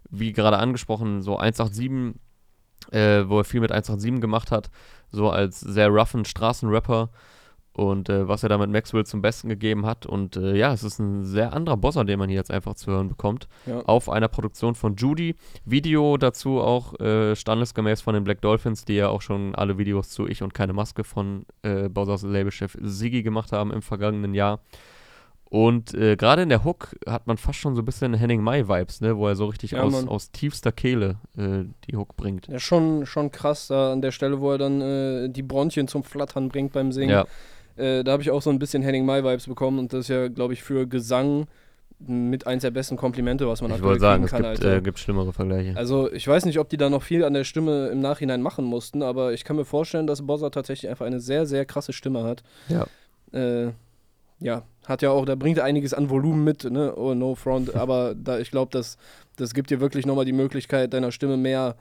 wie 0.10 0.34
gerade 0.34 0.58
angesprochen, 0.58 1.22
so 1.22 1.38
187, 1.38 2.20
äh, 2.92 3.30
wo 3.30 3.40
er 3.40 3.44
viel 3.44 3.60
mit 3.60 3.72
187 3.72 4.22
gemacht 4.22 4.52
hat, 4.52 4.72
so 5.12 5.30
als 5.30 5.60
sehr 5.60 5.90
roughen 5.90 6.26
Straßenrapper 6.26 7.10
und 7.80 8.10
äh, 8.10 8.28
was 8.28 8.44
er 8.44 8.50
da 8.50 8.58
mit 8.58 8.70
Maxwell 8.70 9.06
zum 9.06 9.22
Besten 9.22 9.48
gegeben 9.48 9.86
hat. 9.86 10.06
Und 10.06 10.36
äh, 10.36 10.56
ja, 10.56 10.74
es 10.74 10.84
ist 10.84 11.00
ein 11.00 11.24
sehr 11.24 11.54
anderer 11.54 11.78
Bozza, 11.78 12.04
den 12.04 12.20
man 12.20 12.28
hier 12.28 12.38
jetzt 12.38 12.52
einfach 12.52 12.76
zu 12.76 12.92
hören 12.92 13.08
bekommt. 13.08 13.48
Ja. 13.66 13.80
Auf 13.82 14.10
einer 14.10 14.28
Produktion 14.28 14.76
von 14.76 14.96
Judy. 14.96 15.36
Video 15.64 16.18
dazu 16.18 16.60
auch 16.60 17.00
äh, 17.00 17.36
standesgemäß 17.36 18.02
von 18.02 18.16
den 18.16 18.26
Black 18.26 18.42
Dolphins, 18.42 18.84
die 18.84 18.96
ja 18.96 19.08
auch 19.08 19.22
schon 19.22 19.56
alle 19.56 19.78
Videos 19.78 20.10
zu 20.10 20.28
Ich 20.28 20.44
und 20.44 20.54
keine 20.54 20.74
Maske 20.74 21.06
von 21.06 21.46
äh, 21.62 21.88
Bozzas 21.88 22.24
Labelchef 22.24 22.78
Siggi 22.82 23.24
gemacht 23.24 23.54
haben 23.54 23.72
im 23.72 23.82
vergangenen 23.82 24.34
Jahr. 24.34 24.60
Und 25.50 25.96
äh, 25.96 26.16
gerade 26.16 26.44
in 26.44 26.50
der 26.50 26.64
Hook 26.64 26.96
hat 27.08 27.26
man 27.26 27.38
fast 27.38 27.58
schon 27.60 27.76
so 27.76 27.82
ein 27.82 27.86
bisschen 27.86 28.14
Henning 28.14 28.42
Mai-Vibes, 28.44 29.02
ne? 29.02 29.18
wo 29.18 29.28
er 29.28 29.36
so 29.36 29.46
richtig 29.48 29.72
Ja, 29.72 29.82
aus, 29.82 30.08
aus 30.08 30.32
tiefster 30.32 30.72
Kehle 30.72 31.16
äh, 31.38 31.64
die 31.90 31.98
Hook 31.98 32.16
bringt. 32.16 32.48
Ja, 32.48 32.60
schon, 32.60 33.08
schon 33.08 33.32
krass 33.32 33.68
da 33.68 33.92
an 33.92 34.02
der 34.04 34.12
Stelle, 34.12 34.42
wo 34.42 34.52
er 34.52 34.60
dann 34.60 34.80
äh, 34.82 35.30
die 35.30 35.42
Bronchien 35.42 35.88
zum 35.88 36.04
Flattern 36.04 36.50
bringt 36.50 36.74
beim 36.74 36.92
Singen. 36.92 37.10
Ja, 37.10 37.26
Äh, 37.78 38.04
da 38.04 38.12
habe 38.12 38.22
ich 38.22 38.30
auch 38.30 38.42
so 38.44 38.52
ein 38.52 38.60
bisschen 38.60 38.84
Henning 38.84 39.06
Mai-Vibes 39.06 39.48
bekommen 39.48 39.80
und 39.80 39.92
das 39.94 40.02
ist 40.02 40.08
ja, 40.10 40.28
glaube 40.28 40.54
ich, 40.54 40.62
für 40.62 40.86
Gesang 40.86 41.48
mit 41.98 42.46
eins 42.48 42.62
der 42.62 42.72
besten 42.72 42.96
Komplimente, 42.96 43.48
was 43.48 43.62
man 43.62 43.72
ich 43.72 43.76
aktuell 43.76 43.90
wollte 43.90 44.02
sagen, 44.02 44.24
kriegen 44.24 44.26
es 44.26 44.32
kann, 44.32 44.54
gibt, 44.54 44.66
Alter. 44.66 44.78
äh, 44.78 44.82
gibt 44.82 45.00
schlimmere 45.00 45.34
Vergleiche. 45.34 45.76
Also 45.76 46.12
ich 46.12 46.28
weiß 46.28 46.46
nicht, 46.46 46.60
ob 46.60 46.70
die 46.70 46.78
da 46.78 46.90
noch 46.90 47.04
viel 47.04 47.24
an 47.26 47.34
der 47.34 47.44
Stimme 47.44 47.88
im 47.88 48.00
Nachhinein 48.02 48.42
machen 48.42 48.66
mussten, 48.66 49.02
aber 49.02 49.34
ich 49.34 49.44
kann 49.44 49.56
mir 49.56 49.66
vorstellen, 49.66 50.06
dass 50.08 50.22
Bozza 50.26 50.50
tatsächlich 50.52 50.90
einfach 50.90 51.06
eine 51.08 51.20
sehr, 51.20 51.46
sehr 51.46 51.66
krasse 51.66 51.92
Stimme 51.92 52.24
hat. 52.24 52.44
Ja. 52.70 52.86
Äh, 53.34 53.72
ja, 54.40 54.64
hat 54.90 55.02
ja 55.02 55.12
auch, 55.12 55.26
da 55.26 55.36
bringt 55.36 55.58
er 55.58 55.64
einiges 55.64 55.94
an 55.94 56.10
Volumen 56.10 56.44
mit, 56.44 56.66
ne? 56.66 56.94
Oh, 56.96 57.14
no 57.14 57.36
front, 57.36 57.74
aber 57.84 58.16
da, 58.16 58.40
ich 58.40 58.52
glaube, 58.52 58.72
das, 58.72 58.98
das 59.38 59.54
gibt 59.54 59.70
dir 59.70 59.80
wirklich 59.80 60.06
nochmal 60.06 60.26
die 60.26 60.34
Möglichkeit, 60.34 60.94
deiner 60.94 61.12
Stimme 61.12 61.38
mehr, 61.38 61.76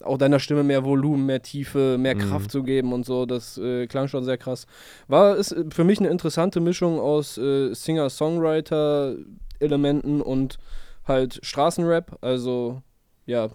auch 0.00 0.18
deiner 0.18 0.38
Stimme 0.38 0.62
mehr 0.62 0.84
Volumen, 0.84 1.26
mehr 1.26 1.42
Tiefe, 1.42 1.96
mehr 1.98 2.14
Mhm. 2.14 2.20
Kraft 2.20 2.50
zu 2.50 2.62
geben 2.62 2.92
und 2.92 3.06
so. 3.06 3.26
Das 3.26 3.58
äh, 3.58 3.86
klang 3.86 4.08
schon 4.08 4.24
sehr 4.24 4.38
krass. 4.38 4.66
War 5.06 5.36
ist 5.36 5.52
äh, 5.52 5.64
für 5.72 5.84
mich 5.84 5.98
eine 5.98 6.08
interessante 6.08 6.60
Mischung 6.60 7.00
aus 7.00 7.38
äh, 7.38 7.74
Singer-Songwriter-Elementen 7.74 10.20
und 10.20 10.58
halt 11.06 11.40
Straßenrap. 11.42 12.18
Also, 12.20 12.82
ja, 13.26 13.48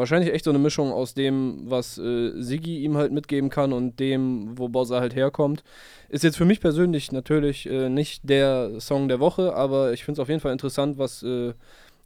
wahrscheinlich 0.00 0.32
echt 0.34 0.44
so 0.44 0.50
eine 0.50 0.58
Mischung 0.58 0.92
aus 0.92 1.14
dem, 1.14 1.60
was 1.66 1.98
äh, 1.98 2.32
Siggi 2.40 2.82
ihm 2.82 2.96
halt 2.96 3.12
mitgeben 3.12 3.50
kann 3.50 3.72
und 3.72 4.00
dem, 4.00 4.58
wo 4.58 4.68
Bozza 4.68 4.98
halt 4.98 5.14
herkommt. 5.14 5.62
Ist 6.08 6.24
jetzt 6.24 6.36
für 6.36 6.44
mich 6.44 6.60
persönlich 6.60 7.12
natürlich 7.12 7.70
äh, 7.70 7.88
nicht 7.88 8.28
der 8.28 8.80
Song 8.80 9.06
der 9.06 9.20
Woche, 9.20 9.54
aber 9.54 9.92
ich 9.92 10.04
finde 10.04 10.20
es 10.20 10.22
auf 10.22 10.28
jeden 10.28 10.40
Fall 10.40 10.52
interessant, 10.52 10.98
was, 10.98 11.22
äh, 11.22 11.52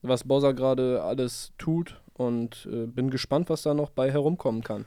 was 0.03 0.25
Bozza 0.25 0.53
gerade 0.53 1.03
alles 1.03 1.53
tut 1.57 2.01
und 2.13 2.69
äh, 2.71 2.87
bin 2.87 3.09
gespannt, 3.09 3.49
was 3.49 3.63
da 3.63 3.73
noch 3.73 3.91
bei 3.91 4.11
herumkommen 4.11 4.63
kann. 4.63 4.85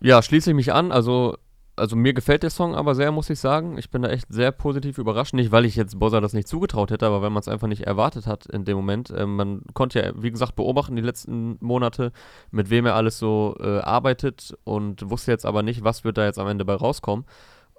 Ja, 0.00 0.20
schließe 0.22 0.50
ich 0.50 0.56
mich 0.56 0.72
an. 0.72 0.92
Also, 0.92 1.36
also 1.76 1.94
mir 1.94 2.14
gefällt 2.14 2.42
der 2.42 2.50
Song 2.50 2.74
aber 2.74 2.94
sehr, 2.94 3.12
muss 3.12 3.30
ich 3.30 3.38
sagen. 3.38 3.78
Ich 3.78 3.90
bin 3.90 4.02
da 4.02 4.08
echt 4.08 4.32
sehr 4.32 4.50
positiv 4.50 4.98
überrascht. 4.98 5.34
Nicht, 5.34 5.52
weil 5.52 5.64
ich 5.64 5.76
jetzt 5.76 5.98
Bossa 5.98 6.20
das 6.20 6.32
nicht 6.32 6.48
zugetraut 6.48 6.90
hätte, 6.90 7.06
aber 7.06 7.22
weil 7.22 7.30
man 7.30 7.40
es 7.40 7.48
einfach 7.48 7.68
nicht 7.68 7.82
erwartet 7.82 8.26
hat 8.26 8.46
in 8.46 8.64
dem 8.64 8.76
Moment. 8.76 9.12
Ähm, 9.16 9.36
man 9.36 9.62
konnte 9.74 10.00
ja, 10.00 10.12
wie 10.16 10.30
gesagt, 10.30 10.56
beobachten 10.56 10.96
die 10.96 11.02
letzten 11.02 11.58
Monate, 11.60 12.12
mit 12.50 12.70
wem 12.70 12.86
er 12.86 12.94
alles 12.94 13.18
so 13.18 13.56
äh, 13.60 13.78
arbeitet 13.80 14.56
und 14.64 15.08
wusste 15.10 15.30
jetzt 15.30 15.46
aber 15.46 15.62
nicht, 15.62 15.84
was 15.84 16.04
wird 16.04 16.18
da 16.18 16.24
jetzt 16.24 16.38
am 16.38 16.48
Ende 16.48 16.64
bei 16.64 16.74
rauskommen. 16.74 17.26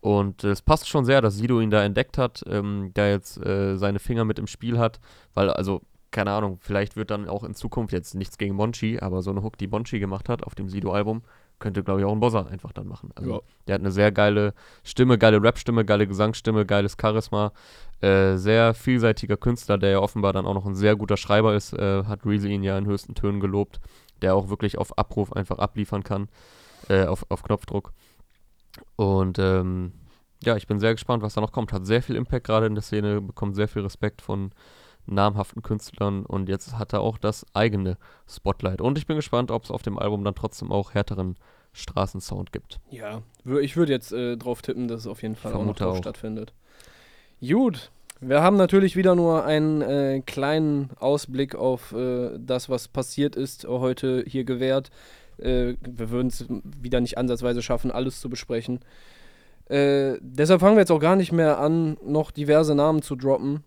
Und 0.01 0.43
äh, 0.43 0.49
es 0.49 0.61
passt 0.61 0.87
schon 0.87 1.05
sehr, 1.05 1.21
dass 1.21 1.35
Sido 1.35 1.59
ihn 1.59 1.71
da 1.71 1.83
entdeckt 1.83 2.17
hat, 2.17 2.43
ähm, 2.47 2.91
der 2.95 3.11
jetzt 3.11 3.43
äh, 3.43 3.77
seine 3.77 3.99
Finger 3.99 4.25
mit 4.25 4.39
im 4.39 4.47
Spiel 4.47 4.77
hat, 4.77 4.99
weil, 5.33 5.49
also, 5.49 5.81
keine 6.11 6.31
Ahnung, 6.31 6.59
vielleicht 6.61 6.95
wird 6.95 7.11
dann 7.11 7.27
auch 7.27 7.43
in 7.43 7.55
Zukunft 7.55 7.93
jetzt 7.93 8.15
nichts 8.15 8.37
gegen 8.37 8.55
Monchi, 8.55 8.99
aber 8.99 9.21
so 9.21 9.31
eine 9.31 9.43
Hook, 9.43 9.57
die 9.57 9.67
Monchi 9.67 9.99
gemacht 9.99 10.29
hat 10.29 10.43
auf 10.43 10.55
dem 10.55 10.69
Sido-Album, 10.69 11.23
könnte, 11.59 11.83
glaube 11.83 12.01
ich, 12.01 12.05
auch 12.05 12.11
ein 12.11 12.19
Bossa 12.19 12.43
einfach 12.43 12.71
dann 12.71 12.87
machen. 12.87 13.11
Also, 13.15 13.31
Ja. 13.31 13.39
der 13.67 13.75
hat 13.75 13.81
eine 13.81 13.91
sehr 13.91 14.11
geile 14.11 14.53
Stimme, 14.83 15.17
geile 15.17 15.41
Rap-Stimme, 15.41 15.85
geile 15.85 16.07
Gesangsstimme, 16.07 16.65
geiles 16.65 16.95
Charisma. 16.99 17.51
Äh, 18.01 18.35
sehr 18.37 18.73
vielseitiger 18.75 19.37
Künstler, 19.37 19.77
der 19.79 19.89
ja 19.89 19.99
offenbar 19.99 20.33
dann 20.33 20.45
auch 20.45 20.53
noch 20.53 20.65
ein 20.67 20.75
sehr 20.75 20.95
guter 20.95 21.17
Schreiber 21.17 21.55
ist, 21.55 21.73
äh, 21.73 22.03
hat 22.03 22.25
Reezy 22.25 22.49
ihn 22.49 22.61
ja 22.63 22.77
in 22.77 22.85
höchsten 22.85 23.15
Tönen 23.15 23.39
gelobt, 23.39 23.79
der 24.21 24.35
auch 24.35 24.49
wirklich 24.49 24.77
auf 24.77 24.97
Abruf 24.99 25.33
einfach 25.33 25.57
abliefern 25.57 26.03
kann, 26.03 26.29
äh, 26.89 27.05
auf, 27.05 27.25
auf 27.29 27.41
Knopfdruck. 27.41 27.91
Und 28.95 29.39
ähm, 29.39 29.93
ja, 30.43 30.55
ich 30.55 30.67
bin 30.67 30.79
sehr 30.79 30.93
gespannt, 30.93 31.23
was 31.23 31.33
da 31.33 31.41
noch 31.41 31.51
kommt. 31.51 31.73
Hat 31.73 31.87
sehr 31.87 32.03
viel 32.03 32.15
Impact 32.15 32.45
gerade 32.45 32.67
in 32.67 32.75
der 32.75 32.83
Szene, 32.83 33.19
bekommt 33.21 33.55
sehr 33.55 33.67
viel 33.67 33.81
Respekt 33.81 34.21
von 34.21 34.51
namhaften 35.07 35.61
Künstlern 35.63 36.25
und 36.25 36.49
jetzt 36.49 36.77
hat 36.77 36.93
er 36.93 37.01
auch 37.01 37.17
das 37.17 37.45
eigene 37.53 37.97
Spotlight. 38.27 38.81
Und 38.81 38.97
ich 38.97 39.07
bin 39.07 39.15
gespannt, 39.15 39.51
ob 39.51 39.63
es 39.63 39.71
auf 39.71 39.81
dem 39.81 39.97
Album 39.97 40.23
dann 40.23 40.35
trotzdem 40.35 40.71
auch 40.71 40.93
härteren 40.93 41.35
Straßensound 41.73 42.51
gibt. 42.51 42.79
Ja, 42.89 43.21
ich 43.61 43.77
würde 43.77 43.91
jetzt 43.91 44.11
äh, 44.11 44.37
drauf 44.37 44.61
tippen, 44.61 44.87
dass 44.87 45.01
es 45.01 45.07
auf 45.07 45.21
jeden 45.21 45.35
Fall 45.35 45.53
auch 45.53 45.65
noch 45.65 45.75
drauf 45.75 45.95
auch. 45.95 46.01
stattfindet. 46.01 46.53
Gut, 47.39 47.91
wir 48.19 48.41
haben 48.41 48.57
natürlich 48.57 48.95
wieder 48.95 49.15
nur 49.15 49.45
einen 49.45 49.81
äh, 49.81 50.21
kleinen 50.25 50.89
Ausblick 50.99 51.55
auf 51.55 51.91
äh, 51.91 52.31
das, 52.39 52.67
was 52.67 52.87
passiert 52.87 53.35
ist, 53.35 53.67
heute 53.67 54.23
hier 54.27 54.43
gewährt. 54.43 54.89
Äh, 55.37 55.75
wir 55.81 56.09
würden 56.09 56.27
es 56.27 56.45
wieder 56.49 56.99
nicht 56.99 57.17
ansatzweise 57.17 57.61
schaffen, 57.61 57.91
alles 57.91 58.19
zu 58.19 58.29
besprechen. 58.29 58.79
Äh, 59.69 60.17
deshalb 60.21 60.61
fangen 60.61 60.77
wir 60.77 60.81
jetzt 60.81 60.91
auch 60.91 60.99
gar 60.99 61.15
nicht 61.15 61.31
mehr 61.31 61.59
an, 61.59 61.97
noch 62.03 62.31
diverse 62.31 62.73
Namen 62.73 63.01
zu 63.01 63.15
droppen, 63.15 63.63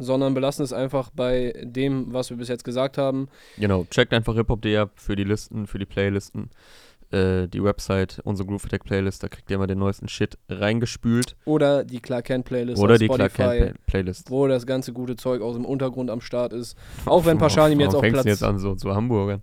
sondern 0.00 0.34
belassen 0.34 0.64
es 0.64 0.72
einfach 0.72 1.10
bei 1.14 1.54
dem, 1.62 2.12
was 2.12 2.30
wir 2.30 2.36
bis 2.36 2.48
jetzt 2.48 2.64
gesagt 2.64 2.98
haben. 2.98 3.28
Genau, 3.58 3.84
checkt 3.90 4.12
einfach 4.12 4.34
hiphop.de 4.34 4.76
ab 4.76 4.90
für 4.96 5.14
die 5.14 5.24
Listen, 5.24 5.66
für 5.66 5.78
die 5.78 5.86
Playlisten. 5.86 6.50
Äh, 7.12 7.48
die 7.48 7.62
Website, 7.62 8.20
unsere 8.22 8.46
Groove 8.46 8.64
Attack 8.66 8.84
Playlist, 8.84 9.22
da 9.22 9.28
kriegt 9.28 9.50
ihr 9.50 9.56
immer 9.56 9.66
den 9.66 9.80
neuesten 9.80 10.06
Shit 10.06 10.38
reingespült. 10.48 11.36
Oder 11.44 11.82
die 11.84 11.98
Clark 12.00 12.26
Kent 12.26 12.44
Playlist 12.44 12.80
Oder 12.80 12.98
die 12.98 13.08
Clark 13.08 13.32
Spotify. 13.32 13.58
Kent 13.58 13.72
Play 13.72 13.74
Playlist. 13.86 14.30
wo 14.30 14.46
das 14.46 14.64
ganze 14.64 14.92
gute 14.92 15.16
Zeug 15.16 15.42
aus 15.42 15.56
dem 15.56 15.64
Untergrund 15.64 16.08
am 16.08 16.20
Start 16.20 16.52
ist. 16.52 16.76
Auch 17.06 17.24
wenn 17.26 17.38
Paschanim 17.38 17.80
jetzt 17.80 17.98
fängst 17.98 18.12
Platz... 18.12 18.26
jetzt 18.26 18.44
an, 18.44 18.58
so 18.60 18.76
zu 18.76 18.94
Hamburgern? 18.94 19.42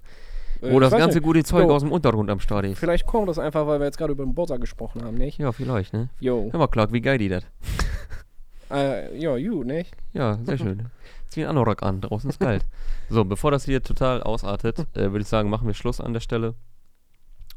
Äh, 0.61 0.79
das 0.79 0.91
ganze 0.91 1.17
nicht. 1.17 1.25
gute 1.25 1.43
Zeug 1.43 1.67
Jo. 1.67 1.75
aus 1.75 1.81
dem 1.81 1.91
Untergrund 1.91 2.29
am 2.29 2.39
Start 2.39 2.65
ist. 2.65 2.79
Vielleicht 2.79 3.05
kommt 3.05 3.27
das 3.29 3.37
einfach, 3.37 3.67
weil 3.67 3.79
wir 3.79 3.85
jetzt 3.85 3.97
gerade 3.97 4.13
über 4.13 4.23
den 4.23 4.33
Bossa 4.33 4.57
gesprochen 4.57 5.03
haben, 5.03 5.17
nicht? 5.17 5.37
Ja, 5.37 5.51
vielleicht, 5.51 5.93
ne? 5.93 6.09
Jo. 6.19 6.47
Hör 6.51 6.59
mal, 6.59 6.67
Clark, 6.67 6.93
wie 6.93 7.01
geil 7.01 7.17
die 7.17 7.29
das. 7.29 7.43
Äh, 8.71 9.17
ja, 9.17 9.35
you, 9.37 9.63
nicht? 9.63 9.93
Ja, 10.13 10.37
sehr 10.43 10.57
schön. 10.57 10.85
Zieh 11.29 11.41
einen 11.41 11.51
Anorak 11.51 11.83
an, 11.83 12.01
draußen 12.01 12.29
ist 12.29 12.39
kalt. 12.39 12.63
So, 13.09 13.23
bevor 13.25 13.51
das 13.51 13.65
hier 13.65 13.81
total 13.83 14.21
ausartet, 14.23 14.79
äh, 14.95 15.11
würde 15.11 15.19
ich 15.21 15.27
sagen, 15.27 15.49
machen 15.49 15.67
wir 15.67 15.73
Schluss 15.73 16.01
an 16.01 16.13
der 16.13 16.19
Stelle. 16.19 16.53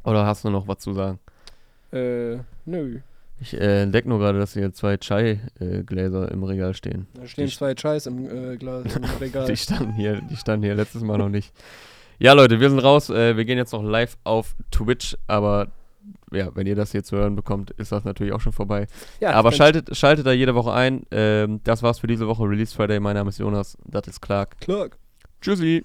Oder 0.04 0.24
hast 0.26 0.44
du 0.44 0.50
noch 0.50 0.66
was 0.68 0.78
zu 0.78 0.92
sagen? 0.92 1.18
Äh, 1.92 2.38
nö. 2.64 3.00
Ich 3.40 3.54
äh, 3.58 3.82
entdecke 3.82 4.08
nur 4.08 4.18
gerade, 4.18 4.38
dass 4.38 4.52
hier 4.52 4.72
zwei 4.72 4.96
Chai-Gläser 4.98 6.30
im 6.30 6.42
Regal 6.44 6.74
stehen. 6.74 7.06
Da 7.14 7.26
stehen 7.26 7.46
Die- 7.46 7.52
zwei 7.54 7.74
Scheiß 7.76 8.06
im 8.06 8.52
äh, 8.52 8.56
Glas 8.56 8.94
im 8.94 9.04
Regal. 9.20 9.46
Die 9.46 9.56
standen 9.56 9.92
hier, 9.94 10.20
die 10.20 10.36
standen 10.36 10.64
hier 10.64 10.74
letztes 10.74 11.02
Mal 11.02 11.18
noch 11.18 11.28
nicht. 11.30 11.52
Ja, 12.18 12.34
Leute, 12.34 12.60
wir 12.60 12.68
sind 12.68 12.80
raus. 12.80 13.08
Äh, 13.08 13.36
wir 13.36 13.44
gehen 13.46 13.56
jetzt 13.56 13.72
noch 13.72 13.82
live 13.82 14.18
auf 14.24 14.54
Twitch, 14.70 15.16
aber 15.26 15.68
ja, 16.32 16.54
wenn 16.54 16.66
ihr 16.66 16.76
das 16.76 16.92
hier 16.92 17.02
zu 17.02 17.16
hören 17.16 17.36
bekommt, 17.36 17.70
ist 17.72 17.92
das 17.92 18.04
natürlich 18.04 18.32
auch 18.32 18.40
schon 18.40 18.52
vorbei. 18.52 18.86
ja, 19.20 19.32
aber 19.32 19.52
schaltet, 19.52 19.96
schaltet 19.96 20.26
da 20.26 20.32
jede 20.32 20.54
Woche 20.54 20.72
ein. 20.72 21.04
Ähm, 21.10 21.60
das 21.64 21.82
war's 21.82 21.98
für 21.98 22.06
diese 22.06 22.26
Woche. 22.26 22.44
Release 22.44 22.74
Friday. 22.74 23.00
Mein 23.00 23.16
Name 23.16 23.30
ist 23.30 23.38
Jonas. 23.38 23.76
Das 23.84 24.06
ist 24.06 24.20
Clark. 24.20 24.60
Clark. 24.60 24.98
Tschüssi. 25.40 25.84